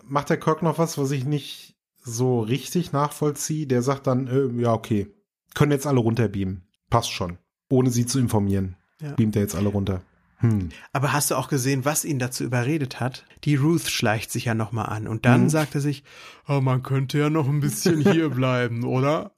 macht 0.03 0.29
der 0.31 0.37
Kirk 0.39 0.63
noch 0.63 0.79
was, 0.79 0.97
was 0.97 1.11
ich 1.11 1.23
nicht 1.23 1.75
so 2.03 2.39
richtig 2.41 2.91
nachvollziehe. 2.91 3.67
Der 3.67 3.83
sagt 3.83 4.07
dann, 4.07 4.25
äh, 4.27 4.47
ja, 4.61 4.73
okay, 4.73 5.07
können 5.53 5.71
jetzt 5.71 5.85
alle 5.85 5.99
runterbeamen. 5.99 6.63
Passt 6.89 7.11
schon. 7.11 7.37
Ohne 7.69 7.91
sie 7.91 8.07
zu 8.07 8.17
informieren. 8.17 8.75
Ja. 8.99 9.13
Beamt 9.13 9.35
er 9.35 9.43
jetzt 9.43 9.53
alle 9.55 9.69
runter. 9.69 10.01
Hm. 10.37 10.69
Aber 10.91 11.13
hast 11.13 11.29
du 11.29 11.35
auch 11.35 11.49
gesehen, 11.49 11.85
was 11.85 12.03
ihn 12.03 12.17
dazu 12.17 12.43
überredet 12.43 12.99
hat? 12.99 13.25
Die 13.43 13.55
Ruth 13.55 13.87
schleicht 13.87 14.31
sich 14.31 14.45
ja 14.45 14.55
nochmal 14.55 14.87
an 14.87 15.07
und 15.07 15.23
dann 15.25 15.43
Mhm. 15.43 15.49
sagt 15.49 15.75
er 15.75 15.81
sich, 15.81 16.03
oh, 16.47 16.59
man 16.59 16.81
könnte 16.81 17.19
ja 17.19 17.29
noch 17.29 17.47
ein 17.47 17.59
bisschen 17.59 18.01
hier 18.11 18.29
bleiben, 18.29 18.85
oder? 18.85 19.33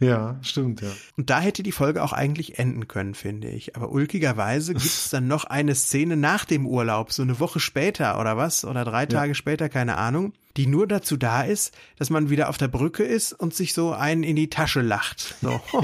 Ja, 0.00 0.38
stimmt, 0.42 0.80
ja. 0.80 0.90
Und 1.16 1.28
da 1.28 1.40
hätte 1.40 1.64
die 1.64 1.72
Folge 1.72 2.04
auch 2.04 2.12
eigentlich 2.12 2.58
enden 2.60 2.86
können, 2.86 3.14
finde 3.14 3.48
ich. 3.48 3.74
Aber 3.74 3.90
ulkigerweise 3.90 4.72
gibt's 4.74 5.10
dann 5.10 5.26
noch 5.26 5.44
eine 5.44 5.74
Szene 5.74 6.16
nach 6.16 6.44
dem 6.44 6.66
Urlaub, 6.66 7.12
so 7.12 7.22
eine 7.22 7.40
Woche 7.40 7.58
später 7.58 8.20
oder 8.20 8.36
was, 8.36 8.64
oder 8.64 8.84
drei 8.84 9.06
Tage 9.06 9.34
später, 9.34 9.68
keine 9.68 9.96
Ahnung, 9.96 10.34
die 10.56 10.68
nur 10.68 10.86
dazu 10.86 11.16
da 11.16 11.42
ist, 11.42 11.76
dass 11.98 12.10
man 12.10 12.30
wieder 12.30 12.48
auf 12.48 12.58
der 12.58 12.68
Brücke 12.68 13.02
ist 13.02 13.32
und 13.32 13.54
sich 13.54 13.74
so 13.74 13.92
einen 13.92 14.22
in 14.22 14.36
die 14.36 14.50
Tasche 14.50 14.82
lacht. 14.82 15.34
So. 15.42 15.60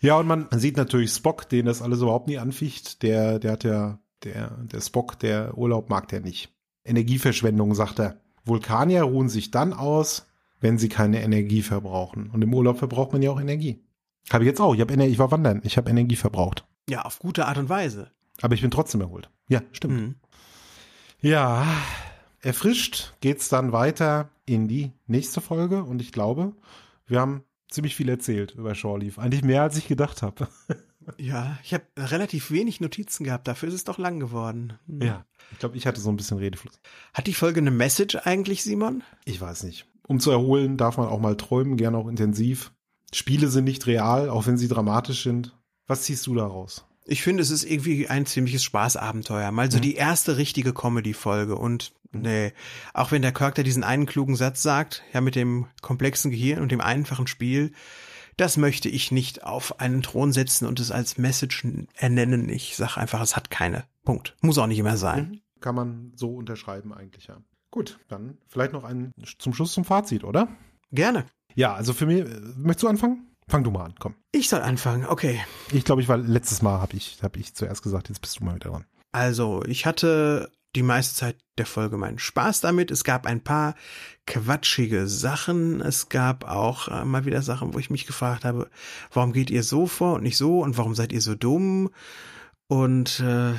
Ja, 0.00 0.18
und 0.18 0.26
man 0.26 0.46
sieht 0.52 0.76
natürlich 0.76 1.10
Spock, 1.10 1.48
den 1.48 1.66
das 1.66 1.82
alles 1.82 2.00
überhaupt 2.00 2.28
nie 2.28 2.38
anficht. 2.38 3.02
Der, 3.02 3.38
der 3.40 3.52
hat 3.52 3.64
ja, 3.64 3.98
der, 4.24 4.50
der 4.62 4.80
Spock, 4.80 5.18
der 5.18 5.56
Urlaub 5.56 5.90
mag 5.90 6.08
der 6.08 6.20
nicht. 6.20 6.52
Energieverschwendung, 6.84 7.74
sagt 7.74 7.98
er. 7.98 8.20
Vulkanier 8.44 9.02
ruhen 9.02 9.28
sich 9.28 9.50
dann 9.50 9.72
aus, 9.72 10.26
wenn 10.60 10.78
sie 10.78 10.88
keine 10.88 11.22
Energie 11.22 11.62
verbrauchen. 11.62 12.30
Und 12.30 12.42
im 12.42 12.52
Urlaub 12.54 12.78
verbraucht 12.78 13.12
man 13.12 13.22
ja 13.22 13.30
auch 13.30 13.40
Energie. 13.40 13.84
Habe 14.30 14.44
ich 14.44 14.48
jetzt 14.48 14.60
auch. 14.60 14.74
Ich, 14.74 14.80
hab, 14.80 14.90
ich 14.90 15.18
war 15.18 15.30
wandern. 15.30 15.60
Ich 15.64 15.76
habe 15.76 15.90
Energie 15.90 16.16
verbraucht. 16.16 16.66
ja, 16.88 17.02
auf 17.02 17.18
gute 17.18 17.46
Art 17.46 17.58
und 17.58 17.68
Weise. 17.68 18.10
Aber 18.40 18.54
ich 18.54 18.62
bin 18.62 18.70
trotzdem 18.70 19.00
erholt. 19.00 19.30
Ja, 19.48 19.62
stimmt. 19.72 19.94
Mhm. 19.94 20.14
Ja, 21.20 21.66
erfrischt 22.40 23.14
geht's 23.20 23.48
dann 23.48 23.72
weiter 23.72 24.30
in 24.46 24.68
die 24.68 24.92
nächste 25.06 25.40
Folge. 25.40 25.82
Und 25.84 26.00
ich 26.00 26.12
glaube, 26.12 26.52
wir 27.06 27.20
haben 27.20 27.42
ziemlich 27.68 27.96
viel 27.96 28.08
erzählt 28.08 28.54
über 28.54 28.74
Shore 28.74 29.00
Leave. 29.00 29.20
Eigentlich 29.20 29.42
mehr, 29.42 29.62
als 29.62 29.76
ich 29.76 29.88
gedacht 29.88 30.22
habe. 30.22 30.48
Ja, 31.16 31.58
ich 31.62 31.72
habe 31.74 31.84
relativ 31.96 32.50
wenig 32.50 32.80
Notizen 32.80 33.24
gehabt, 33.24 33.48
dafür 33.48 33.68
ist 33.68 33.74
es 33.74 33.84
doch 33.84 33.98
lang 33.98 34.20
geworden. 34.20 34.78
Hm. 34.86 35.02
Ja, 35.02 35.24
ich 35.52 35.58
glaube, 35.58 35.76
ich 35.76 35.86
hatte 35.86 36.00
so 36.00 36.10
ein 36.10 36.16
bisschen 36.16 36.38
Redefluss. 36.38 36.80
Hat 37.14 37.26
die 37.26 37.34
Folge 37.34 37.60
eine 37.60 37.70
Message 37.70 38.16
eigentlich, 38.16 38.62
Simon? 38.62 39.02
Ich 39.24 39.40
weiß 39.40 39.62
nicht. 39.64 39.86
Um 40.06 40.20
zu 40.20 40.30
erholen, 40.30 40.76
darf 40.76 40.96
man 40.96 41.08
auch 41.08 41.20
mal 41.20 41.36
träumen, 41.36 41.76
gerne 41.76 41.98
auch 41.98 42.08
intensiv. 42.08 42.72
Spiele 43.12 43.48
sind 43.48 43.64
nicht 43.64 43.86
real, 43.86 44.28
auch 44.28 44.46
wenn 44.46 44.58
sie 44.58 44.68
dramatisch 44.68 45.22
sind. 45.22 45.56
Was 45.86 46.02
ziehst 46.02 46.26
du 46.26 46.34
daraus? 46.34 46.84
Ich 47.06 47.22
finde, 47.22 47.42
es 47.42 47.50
ist 47.50 47.64
irgendwie 47.64 48.08
ein 48.08 48.26
ziemliches 48.26 48.62
Spaßabenteuer. 48.64 49.50
Mal 49.50 49.70
so 49.70 49.80
die 49.80 49.94
erste 49.94 50.36
richtige 50.36 50.74
Comedy-Folge. 50.74 51.56
Und 51.56 51.92
nee, 52.12 52.52
auch 52.92 53.12
wenn 53.12 53.22
der 53.22 53.32
da 53.32 53.50
diesen 53.50 53.82
einen 53.82 54.04
klugen 54.04 54.36
Satz 54.36 54.62
sagt, 54.62 55.02
ja, 55.14 55.22
mit 55.22 55.34
dem 55.34 55.66
komplexen 55.80 56.30
Gehirn 56.30 56.60
und 56.60 56.70
dem 56.70 56.82
einfachen 56.82 57.26
Spiel, 57.26 57.72
das 58.38 58.56
möchte 58.56 58.88
ich 58.88 59.12
nicht 59.12 59.44
auf 59.44 59.80
einen 59.80 60.02
Thron 60.02 60.32
setzen 60.32 60.66
und 60.66 60.80
es 60.80 60.90
als 60.90 61.18
Message 61.18 61.66
ernennen. 61.94 62.48
Ich 62.48 62.76
sag 62.76 62.96
einfach, 62.96 63.20
es 63.20 63.36
hat 63.36 63.50
keine. 63.50 63.84
Punkt. 64.04 64.34
Muss 64.40 64.56
auch 64.56 64.66
nicht 64.66 64.78
immer 64.78 64.96
sein. 64.96 65.42
Kann 65.60 65.74
man 65.74 66.12
so 66.14 66.34
unterschreiben 66.34 66.94
eigentlich, 66.94 67.26
ja. 67.26 67.42
Gut, 67.70 67.98
dann 68.08 68.38
vielleicht 68.46 68.72
noch 68.72 68.84
ein 68.84 69.12
zum 69.38 69.52
Schluss 69.52 69.74
zum 69.74 69.84
Fazit, 69.84 70.24
oder? 70.24 70.48
Gerne. 70.92 71.26
Ja, 71.54 71.74
also 71.74 71.92
für 71.92 72.06
mich, 72.06 72.24
möchtest 72.56 72.84
du 72.84 72.88
anfangen? 72.88 73.26
Fang 73.48 73.64
du 73.64 73.70
mal 73.70 73.84
an, 73.84 73.94
komm. 73.98 74.14
Ich 74.32 74.48
soll 74.48 74.60
anfangen, 74.60 75.04
okay. 75.06 75.40
Ich 75.72 75.84
glaube, 75.84 76.00
ich 76.00 76.08
war 76.08 76.16
letztes 76.16 76.62
Mal, 76.62 76.80
habe 76.80 76.96
ich, 76.96 77.18
hab 77.22 77.36
ich 77.36 77.54
zuerst 77.54 77.82
gesagt, 77.82 78.08
jetzt 78.08 78.20
bist 78.20 78.40
du 78.40 78.44
mal 78.44 78.54
wieder 78.54 78.70
dran. 78.70 78.86
Also, 79.12 79.62
ich 79.64 79.84
hatte 79.84 80.50
die 80.76 80.82
meiste 80.82 81.14
Zeit 81.14 81.36
der 81.56 81.66
Folge 81.66 81.96
meinen 81.96 82.18
Spaß 82.18 82.60
damit. 82.60 82.90
Es 82.90 83.04
gab 83.04 83.26
ein 83.26 83.42
paar 83.42 83.74
quatschige 84.26 85.06
Sachen. 85.06 85.80
Es 85.80 86.08
gab 86.08 86.44
auch 86.44 86.88
äh, 86.88 87.04
mal 87.04 87.24
wieder 87.24 87.42
Sachen, 87.42 87.74
wo 87.74 87.78
ich 87.78 87.90
mich 87.90 88.06
gefragt 88.06 88.44
habe, 88.44 88.70
warum 89.12 89.32
geht 89.32 89.50
ihr 89.50 89.62
so 89.62 89.86
vor 89.86 90.14
und 90.14 90.22
nicht 90.22 90.36
so 90.36 90.60
und 90.60 90.76
warum 90.76 90.94
seid 90.94 91.12
ihr 91.12 91.22
so 91.22 91.34
dumm? 91.34 91.90
Und 92.68 93.20
äh, 93.20 93.54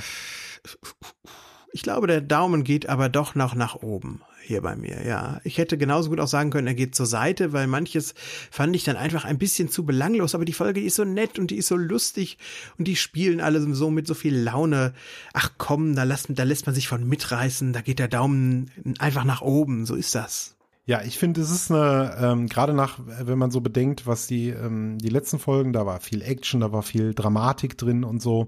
ich 1.71 1.81
glaube, 1.81 2.07
der 2.07 2.21
Daumen 2.21 2.63
geht 2.63 2.87
aber 2.87 3.09
doch 3.09 3.35
noch 3.35 3.55
nach 3.55 3.75
oben 3.75 4.21
hier 4.49 4.61
bei 4.61 4.75
mir, 4.75 5.05
ja. 5.05 5.39
Ich 5.43 5.59
hätte 5.59 5.77
genauso 5.77 6.09
gut 6.09 6.19
auch 6.19 6.27
sagen 6.27 6.49
können, 6.49 6.67
er 6.67 6.73
geht 6.73 6.95
zur 6.95 7.05
Seite, 7.05 7.53
weil 7.53 7.67
manches 7.67 8.15
fand 8.49 8.75
ich 8.75 8.83
dann 8.83 8.97
einfach 8.97 9.23
ein 9.23 9.37
bisschen 9.37 9.69
zu 9.69 9.85
belanglos, 9.85 10.33
aber 10.33 10.43
die 10.43 10.53
Folge 10.53 10.81
ist 10.81 10.95
so 10.95 11.05
nett 11.05 11.37
und 11.37 11.51
die 11.51 11.57
ist 11.57 11.67
so 11.67 11.77
lustig 11.77 12.37
und 12.77 12.87
die 12.87 12.95
spielen 12.95 13.41
alle 13.41 13.61
so 13.75 13.91
mit 13.91 14.07
so 14.07 14.15
viel 14.15 14.35
Laune. 14.35 14.93
Ach 15.33 15.51
komm, 15.57 15.95
da 15.95 16.03
lässt, 16.03 16.27
da 16.29 16.43
lässt 16.43 16.65
man 16.65 16.73
sich 16.73 16.87
von 16.87 17.07
mitreißen, 17.07 17.73
da 17.73 17.81
geht 17.81 17.99
der 17.99 18.07
Daumen 18.07 18.71
einfach 18.97 19.23
nach 19.23 19.41
oben, 19.41 19.85
so 19.85 19.93
ist 19.93 20.15
das. 20.15 20.58
Ja, 20.89 21.03
ich 21.03 21.19
finde, 21.19 21.41
es 21.41 21.51
ist 21.51 21.69
eine, 21.69 22.17
ähm, 22.19 22.47
gerade 22.47 22.73
nach, 22.73 22.97
wenn 23.05 23.37
man 23.37 23.51
so 23.51 23.61
bedenkt, 23.61 24.07
was 24.07 24.25
die, 24.25 24.49
ähm, 24.49 24.97
die 24.97 25.09
letzten 25.09 25.37
Folgen, 25.37 25.71
da 25.71 25.85
war 25.85 25.99
viel 25.99 26.23
Action, 26.23 26.61
da 26.61 26.71
war 26.71 26.81
viel 26.81 27.13
Dramatik 27.13 27.77
drin 27.77 28.03
und 28.03 28.23
so, 28.23 28.47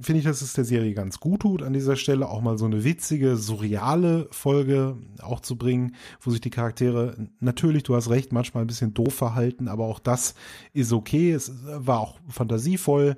finde 0.00 0.20
ich, 0.20 0.24
dass 0.24 0.40
es 0.40 0.52
der 0.52 0.64
Serie 0.64 0.94
ganz 0.94 1.18
gut 1.18 1.40
tut, 1.40 1.64
an 1.64 1.72
dieser 1.72 1.96
Stelle 1.96 2.28
auch 2.28 2.42
mal 2.42 2.58
so 2.58 2.66
eine 2.66 2.84
witzige, 2.84 3.34
surreale 3.34 4.28
Folge 4.30 4.96
auch 5.20 5.40
zu 5.40 5.56
bringen, 5.56 5.96
wo 6.20 6.30
sich 6.30 6.40
die 6.40 6.50
Charaktere 6.50 7.16
natürlich, 7.40 7.82
du 7.82 7.96
hast 7.96 8.08
recht, 8.08 8.32
manchmal 8.32 8.62
ein 8.62 8.68
bisschen 8.68 8.94
doof 8.94 9.12
verhalten, 9.12 9.66
aber 9.66 9.86
auch 9.86 9.98
das 9.98 10.36
ist 10.74 10.92
okay, 10.92 11.32
es 11.32 11.50
war 11.64 11.98
auch 11.98 12.20
fantasievoll. 12.28 13.16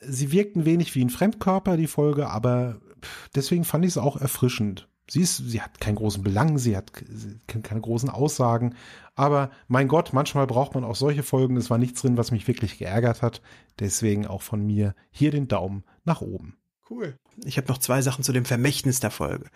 Sie 0.00 0.30
wirkten 0.30 0.64
wenig 0.64 0.94
wie 0.94 1.04
ein 1.04 1.10
Fremdkörper, 1.10 1.76
die 1.76 1.88
Folge, 1.88 2.30
aber 2.30 2.76
deswegen 3.34 3.64
fand 3.64 3.84
ich 3.84 3.90
es 3.90 3.98
auch 3.98 4.16
erfrischend. 4.16 4.86
Sie 5.08 5.20
ist, 5.20 5.36
sie 5.36 5.62
hat 5.62 5.80
keinen 5.80 5.94
großen 5.94 6.22
Belang, 6.22 6.58
sie 6.58 6.76
hat 6.76 6.92
keine 7.46 7.80
großen 7.80 8.10
Aussagen. 8.10 8.74
Aber 9.14 9.50
mein 9.68 9.88
Gott, 9.88 10.12
manchmal 10.12 10.46
braucht 10.46 10.74
man 10.74 10.84
auch 10.84 10.96
solche 10.96 11.22
Folgen. 11.22 11.56
Es 11.56 11.70
war 11.70 11.78
nichts 11.78 12.02
drin, 12.02 12.16
was 12.16 12.32
mich 12.32 12.48
wirklich 12.48 12.78
geärgert 12.78 13.22
hat. 13.22 13.40
Deswegen 13.78 14.26
auch 14.26 14.42
von 14.42 14.66
mir 14.66 14.94
hier 15.10 15.30
den 15.30 15.46
Daumen 15.48 15.84
nach 16.04 16.22
oben. 16.22 16.56
Cool. 16.90 17.18
Ich 17.44 17.56
habe 17.56 17.68
noch 17.68 17.78
zwei 17.78 18.02
Sachen 18.02 18.24
zu 18.24 18.32
dem 18.32 18.44
Vermächtnis 18.44 19.00
der 19.00 19.10
Folge. 19.10 19.48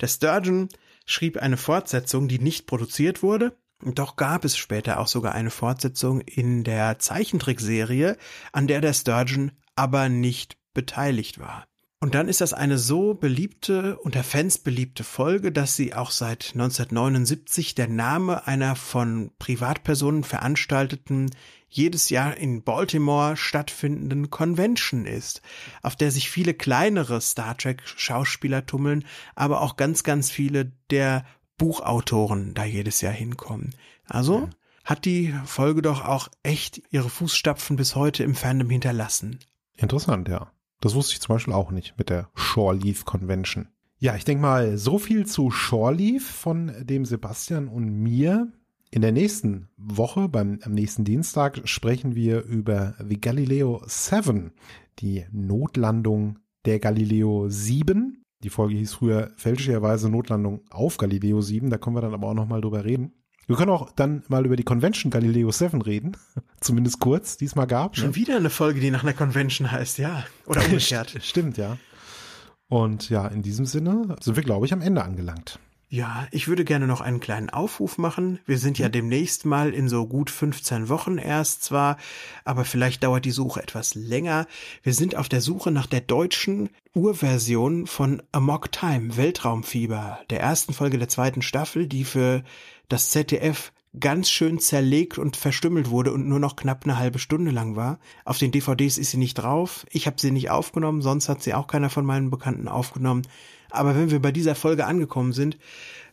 Der 0.00 0.08
Sturgeon 0.08 0.68
schrieb 1.04 1.36
eine 1.36 1.56
Fortsetzung, 1.56 2.28
die 2.28 2.38
nicht 2.38 2.66
produziert 2.66 3.22
wurde. 3.22 3.56
Doch 3.82 4.16
gab 4.16 4.44
es 4.44 4.56
später 4.56 5.00
auch 5.00 5.08
sogar 5.08 5.34
eine 5.34 5.50
Fortsetzung 5.50 6.20
in 6.20 6.64
der 6.64 6.98
Zeichentrickserie, 6.98 8.16
an 8.52 8.66
der 8.66 8.80
der 8.80 8.92
Sturgeon 8.92 9.52
aber 9.74 10.08
nicht 10.08 10.56
beteiligt 10.74 11.38
war. 11.38 11.66
Und 12.06 12.14
dann 12.14 12.28
ist 12.28 12.40
das 12.40 12.52
eine 12.52 12.78
so 12.78 13.14
beliebte, 13.14 13.98
unter 13.98 14.22
Fans 14.22 14.58
beliebte 14.58 15.02
Folge, 15.02 15.50
dass 15.50 15.74
sie 15.74 15.92
auch 15.92 16.12
seit 16.12 16.52
1979 16.54 17.74
der 17.74 17.88
Name 17.88 18.46
einer 18.46 18.76
von 18.76 19.32
Privatpersonen 19.40 20.22
veranstalteten, 20.22 21.32
jedes 21.68 22.08
Jahr 22.08 22.36
in 22.36 22.62
Baltimore 22.62 23.36
stattfindenden 23.36 24.30
Convention 24.30 25.04
ist, 25.04 25.42
auf 25.82 25.96
der 25.96 26.12
sich 26.12 26.30
viele 26.30 26.54
kleinere 26.54 27.20
Star 27.20 27.56
Trek 27.56 27.82
Schauspieler 27.84 28.64
tummeln, 28.64 29.04
aber 29.34 29.60
auch 29.60 29.74
ganz, 29.74 30.04
ganz 30.04 30.30
viele 30.30 30.70
der 30.92 31.26
Buchautoren 31.58 32.54
da 32.54 32.64
jedes 32.64 33.00
Jahr 33.00 33.14
hinkommen. 33.14 33.74
Also 34.06 34.42
ja. 34.42 34.50
hat 34.84 35.06
die 35.06 35.34
Folge 35.44 35.82
doch 35.82 36.04
auch 36.04 36.28
echt 36.44 36.82
ihre 36.90 37.10
Fußstapfen 37.10 37.74
bis 37.74 37.96
heute 37.96 38.22
im 38.22 38.36
Fandom 38.36 38.70
hinterlassen. 38.70 39.40
Interessant, 39.76 40.28
ja. 40.28 40.52
Das 40.80 40.94
wusste 40.94 41.14
ich 41.14 41.20
zum 41.20 41.34
Beispiel 41.34 41.54
auch 41.54 41.70
nicht 41.70 41.94
mit 41.98 42.10
der 42.10 42.28
Shore 42.34 42.76
Leaf 42.76 43.04
Convention. 43.04 43.68
Ja, 43.98 44.14
ich 44.14 44.24
denke 44.24 44.42
mal, 44.42 44.76
so 44.76 44.98
viel 44.98 45.26
zu 45.26 45.50
Shore 45.50 45.94
Leaf 45.94 46.24
von 46.24 46.72
dem 46.80 47.04
Sebastian 47.04 47.68
und 47.68 47.88
mir. 47.88 48.52
In 48.90 49.02
der 49.02 49.12
nächsten 49.12 49.68
Woche, 49.76 50.28
beim 50.28 50.60
am 50.62 50.72
nächsten 50.72 51.04
Dienstag, 51.04 51.66
sprechen 51.68 52.14
wir 52.14 52.44
über 52.44 52.94
The 53.06 53.20
Galileo 53.20 53.82
7, 53.86 54.52
die 55.00 55.24
Notlandung 55.32 56.38
der 56.66 56.78
Galileo 56.78 57.48
7. 57.48 58.22
Die 58.42 58.50
Folge 58.50 58.76
hieß 58.76 58.94
früher 58.94 59.32
fälschlicherweise 59.36 60.08
Notlandung 60.08 60.60
auf 60.70 60.98
Galileo 60.98 61.40
7, 61.40 61.70
da 61.70 61.78
können 61.78 61.96
wir 61.96 62.02
dann 62.02 62.14
aber 62.14 62.28
auch 62.28 62.34
nochmal 62.34 62.60
drüber 62.60 62.84
reden. 62.84 63.12
Wir 63.46 63.56
können 63.56 63.70
auch 63.70 63.92
dann 63.92 64.24
mal 64.28 64.44
über 64.44 64.56
die 64.56 64.64
Convention 64.64 65.10
Galileo 65.10 65.50
7 65.50 65.80
reden. 65.80 66.16
Zumindest 66.60 66.98
kurz, 66.98 67.36
diesmal 67.36 67.66
gab. 67.66 67.96
Schon 67.96 68.08
ne? 68.08 68.14
wieder 68.16 68.36
eine 68.36 68.50
Folge, 68.50 68.80
die 68.80 68.90
nach 68.90 69.02
einer 69.02 69.12
Convention 69.12 69.70
heißt, 69.70 69.98
ja. 69.98 70.24
Oder 70.46 70.64
umgekehrt. 70.64 71.16
Stimmt, 71.22 71.56
ja. 71.56 71.78
Und 72.68 73.08
ja, 73.10 73.28
in 73.28 73.42
diesem 73.42 73.64
Sinne 73.64 74.16
sind 74.20 74.34
wir, 74.36 74.42
glaube 74.42 74.66
ich, 74.66 74.72
am 74.72 74.80
Ende 74.80 75.04
angelangt. 75.04 75.60
Ja, 75.88 76.26
ich 76.32 76.48
würde 76.48 76.64
gerne 76.64 76.88
noch 76.88 77.00
einen 77.00 77.20
kleinen 77.20 77.48
Aufruf 77.48 77.96
machen. 77.96 78.40
Wir 78.44 78.58
sind 78.58 78.76
ja 78.76 78.88
mhm. 78.88 78.92
demnächst 78.92 79.46
mal 79.46 79.72
in 79.72 79.88
so 79.88 80.06
gut 80.06 80.30
15 80.30 80.88
Wochen 80.88 81.16
erst 81.16 81.62
zwar, 81.62 81.96
aber 82.44 82.64
vielleicht 82.64 83.04
dauert 83.04 83.24
die 83.24 83.30
Suche 83.30 83.62
etwas 83.62 83.94
länger. 83.94 84.46
Wir 84.82 84.94
sind 84.94 85.14
auf 85.14 85.28
der 85.28 85.40
Suche 85.40 85.70
nach 85.70 85.86
der 85.86 86.00
deutschen 86.00 86.70
Urversion 86.92 87.86
von 87.86 88.20
Amok 88.32 88.72
Time, 88.72 89.16
Weltraumfieber, 89.16 90.18
der 90.28 90.40
ersten 90.40 90.72
Folge 90.72 90.98
der 90.98 91.08
zweiten 91.08 91.42
Staffel, 91.42 91.86
die 91.86 92.04
für 92.04 92.42
das 92.88 93.10
ZDF 93.10 93.72
ganz 93.98 94.30
schön 94.30 94.58
zerlegt 94.58 95.18
und 95.18 95.36
verstümmelt 95.36 95.90
wurde 95.90 96.12
und 96.12 96.28
nur 96.28 96.38
noch 96.38 96.56
knapp 96.56 96.84
eine 96.84 96.98
halbe 96.98 97.18
Stunde 97.18 97.50
lang 97.50 97.76
war. 97.76 97.98
Auf 98.24 98.38
den 98.38 98.52
DVDs 98.52 98.98
ist 98.98 99.12
sie 99.12 99.16
nicht 99.16 99.34
drauf. 99.34 99.86
Ich 99.90 100.06
habe 100.06 100.20
sie 100.20 100.30
nicht 100.30 100.50
aufgenommen, 100.50 101.00
sonst 101.00 101.28
hat 101.28 101.42
sie 101.42 101.54
auch 101.54 101.66
keiner 101.66 101.88
von 101.90 102.04
meinen 102.04 102.30
Bekannten 102.30 102.68
aufgenommen. 102.68 103.22
Aber 103.70 103.96
wenn 103.96 104.10
wir 104.10 104.20
bei 104.20 104.32
dieser 104.32 104.54
Folge 104.54 104.86
angekommen 104.86 105.32
sind, 105.32 105.58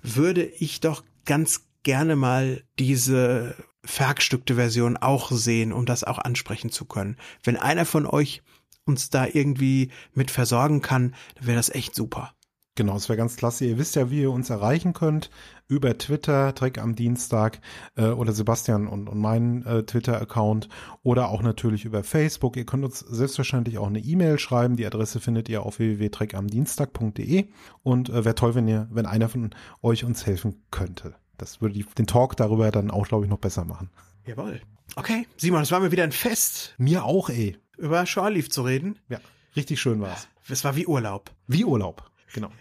würde 0.01 0.45
ich 0.45 0.79
doch 0.79 1.03
ganz 1.25 1.65
gerne 1.83 2.15
mal 2.15 2.63
diese 2.79 3.55
verhackstückte 3.83 4.55
Version 4.55 4.95
auch 4.97 5.31
sehen, 5.31 5.73
um 5.73 5.85
das 5.85 6.05
auch 6.05 6.17
ansprechen 6.17 6.71
zu 6.71 6.85
können. 6.85 7.17
Wenn 7.43 7.57
einer 7.57 7.85
von 7.85 8.05
euch 8.05 8.41
uns 8.85 9.09
da 9.09 9.27
irgendwie 9.27 9.91
mit 10.13 10.31
versorgen 10.31 10.81
kann, 10.81 11.15
wäre 11.39 11.57
das 11.57 11.69
echt 11.69 11.95
super. 11.95 12.33
Genau, 12.75 12.95
es 12.95 13.07
wäre 13.07 13.17
ganz 13.17 13.35
klasse. 13.35 13.65
Ihr 13.65 13.77
wisst 13.77 13.95
ja, 13.95 14.09
wie 14.09 14.21
ihr 14.21 14.31
uns 14.31 14.49
erreichen 14.49 14.93
könnt. 14.93 15.29
Über 15.67 15.95
Twitter, 15.95 16.53
Dreck 16.53 16.79
am 16.79 16.95
Dienstag 16.95 17.59
äh, 17.95 18.07
oder 18.07 18.33
Sebastian 18.33 18.87
und, 18.87 19.07
und 19.07 19.19
meinen 19.19 19.63
äh, 19.63 19.83
Twitter-Account 19.83 20.69
oder 21.03 21.29
auch 21.29 21.43
natürlich 21.43 21.85
über 21.85 22.03
Facebook. 22.03 22.57
Ihr 22.57 22.65
könnt 22.65 22.83
uns 22.83 22.99
selbstverständlich 22.99 23.77
auch 23.77 23.87
eine 23.87 23.99
E-Mail 23.99 24.39
schreiben. 24.39 24.75
Die 24.75 24.87
Adresse 24.87 25.19
findet 25.19 25.49
ihr 25.49 25.61
auf 25.61 25.77
www.dreckamdienstag.de 25.77 27.47
und 27.83 28.09
äh, 28.09 28.25
wäre 28.25 28.35
toll, 28.35 28.55
wenn 28.55 28.67
ihr, 28.67 28.87
wenn 28.91 29.05
einer 29.05 29.29
von 29.29 29.51
euch 29.83 30.03
uns 30.03 30.25
helfen 30.25 30.63
könnte. 30.71 31.15
Das 31.37 31.61
würde 31.61 31.75
die, 31.75 31.85
den 31.97 32.07
Talk 32.07 32.37
darüber 32.37 32.71
dann 32.71 32.89
auch, 32.89 33.07
glaube 33.07 33.25
ich, 33.25 33.29
noch 33.29 33.39
besser 33.39 33.65
machen. 33.65 33.91
Jawohl. 34.25 34.61
Okay, 34.95 35.27
Simon, 35.37 35.61
es 35.61 35.71
war 35.71 35.79
mir 35.79 35.91
wieder 35.91 36.03
ein 36.03 36.11
Fest. 36.11 36.73
Mir 36.77 37.05
auch, 37.05 37.29
ey. 37.29 37.57
Über 37.77 38.05
Shore 38.07 38.43
zu 38.49 38.63
reden. 38.63 38.97
Ja, 39.09 39.19
richtig 39.55 39.79
schön 39.79 40.01
war's. 40.01 40.27
Es 40.49 40.63
war 40.63 40.75
wie 40.75 40.87
Urlaub. 40.87 41.31
Wie 41.47 41.65
Urlaub. 41.65 42.09
Genau. 42.33 42.51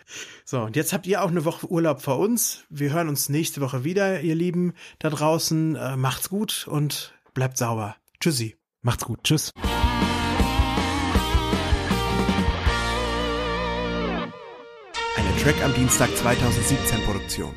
So, 0.45 0.61
und 0.61 0.77
jetzt 0.77 0.93
habt 0.93 1.07
ihr 1.07 1.23
auch 1.23 1.29
eine 1.29 1.45
Woche 1.45 1.66
Urlaub 1.66 2.03
vor 2.03 2.18
uns. 2.18 2.64
Wir 2.68 2.93
hören 2.93 3.09
uns 3.09 3.29
nächste 3.29 3.61
Woche 3.61 3.85
wieder, 3.85 4.20
ihr 4.20 4.35
Lieben 4.35 4.75
da 4.99 5.11
draußen. 5.11 5.75
Äh, 5.77 5.97
macht's 5.97 6.29
gut 6.29 6.68
und 6.68 7.14
bleibt 7.35 7.57
sauber. 7.57 7.97
Tschüssi. 8.20 8.57
Macht's 8.83 9.05
gut. 9.05 9.25
Tschüss. 9.25 9.51
Eine 15.16 15.37
Track 15.43 15.62
am 15.64 15.75
Dienstag 15.75 16.14
2017 16.16 17.03
Produktion. 17.05 17.55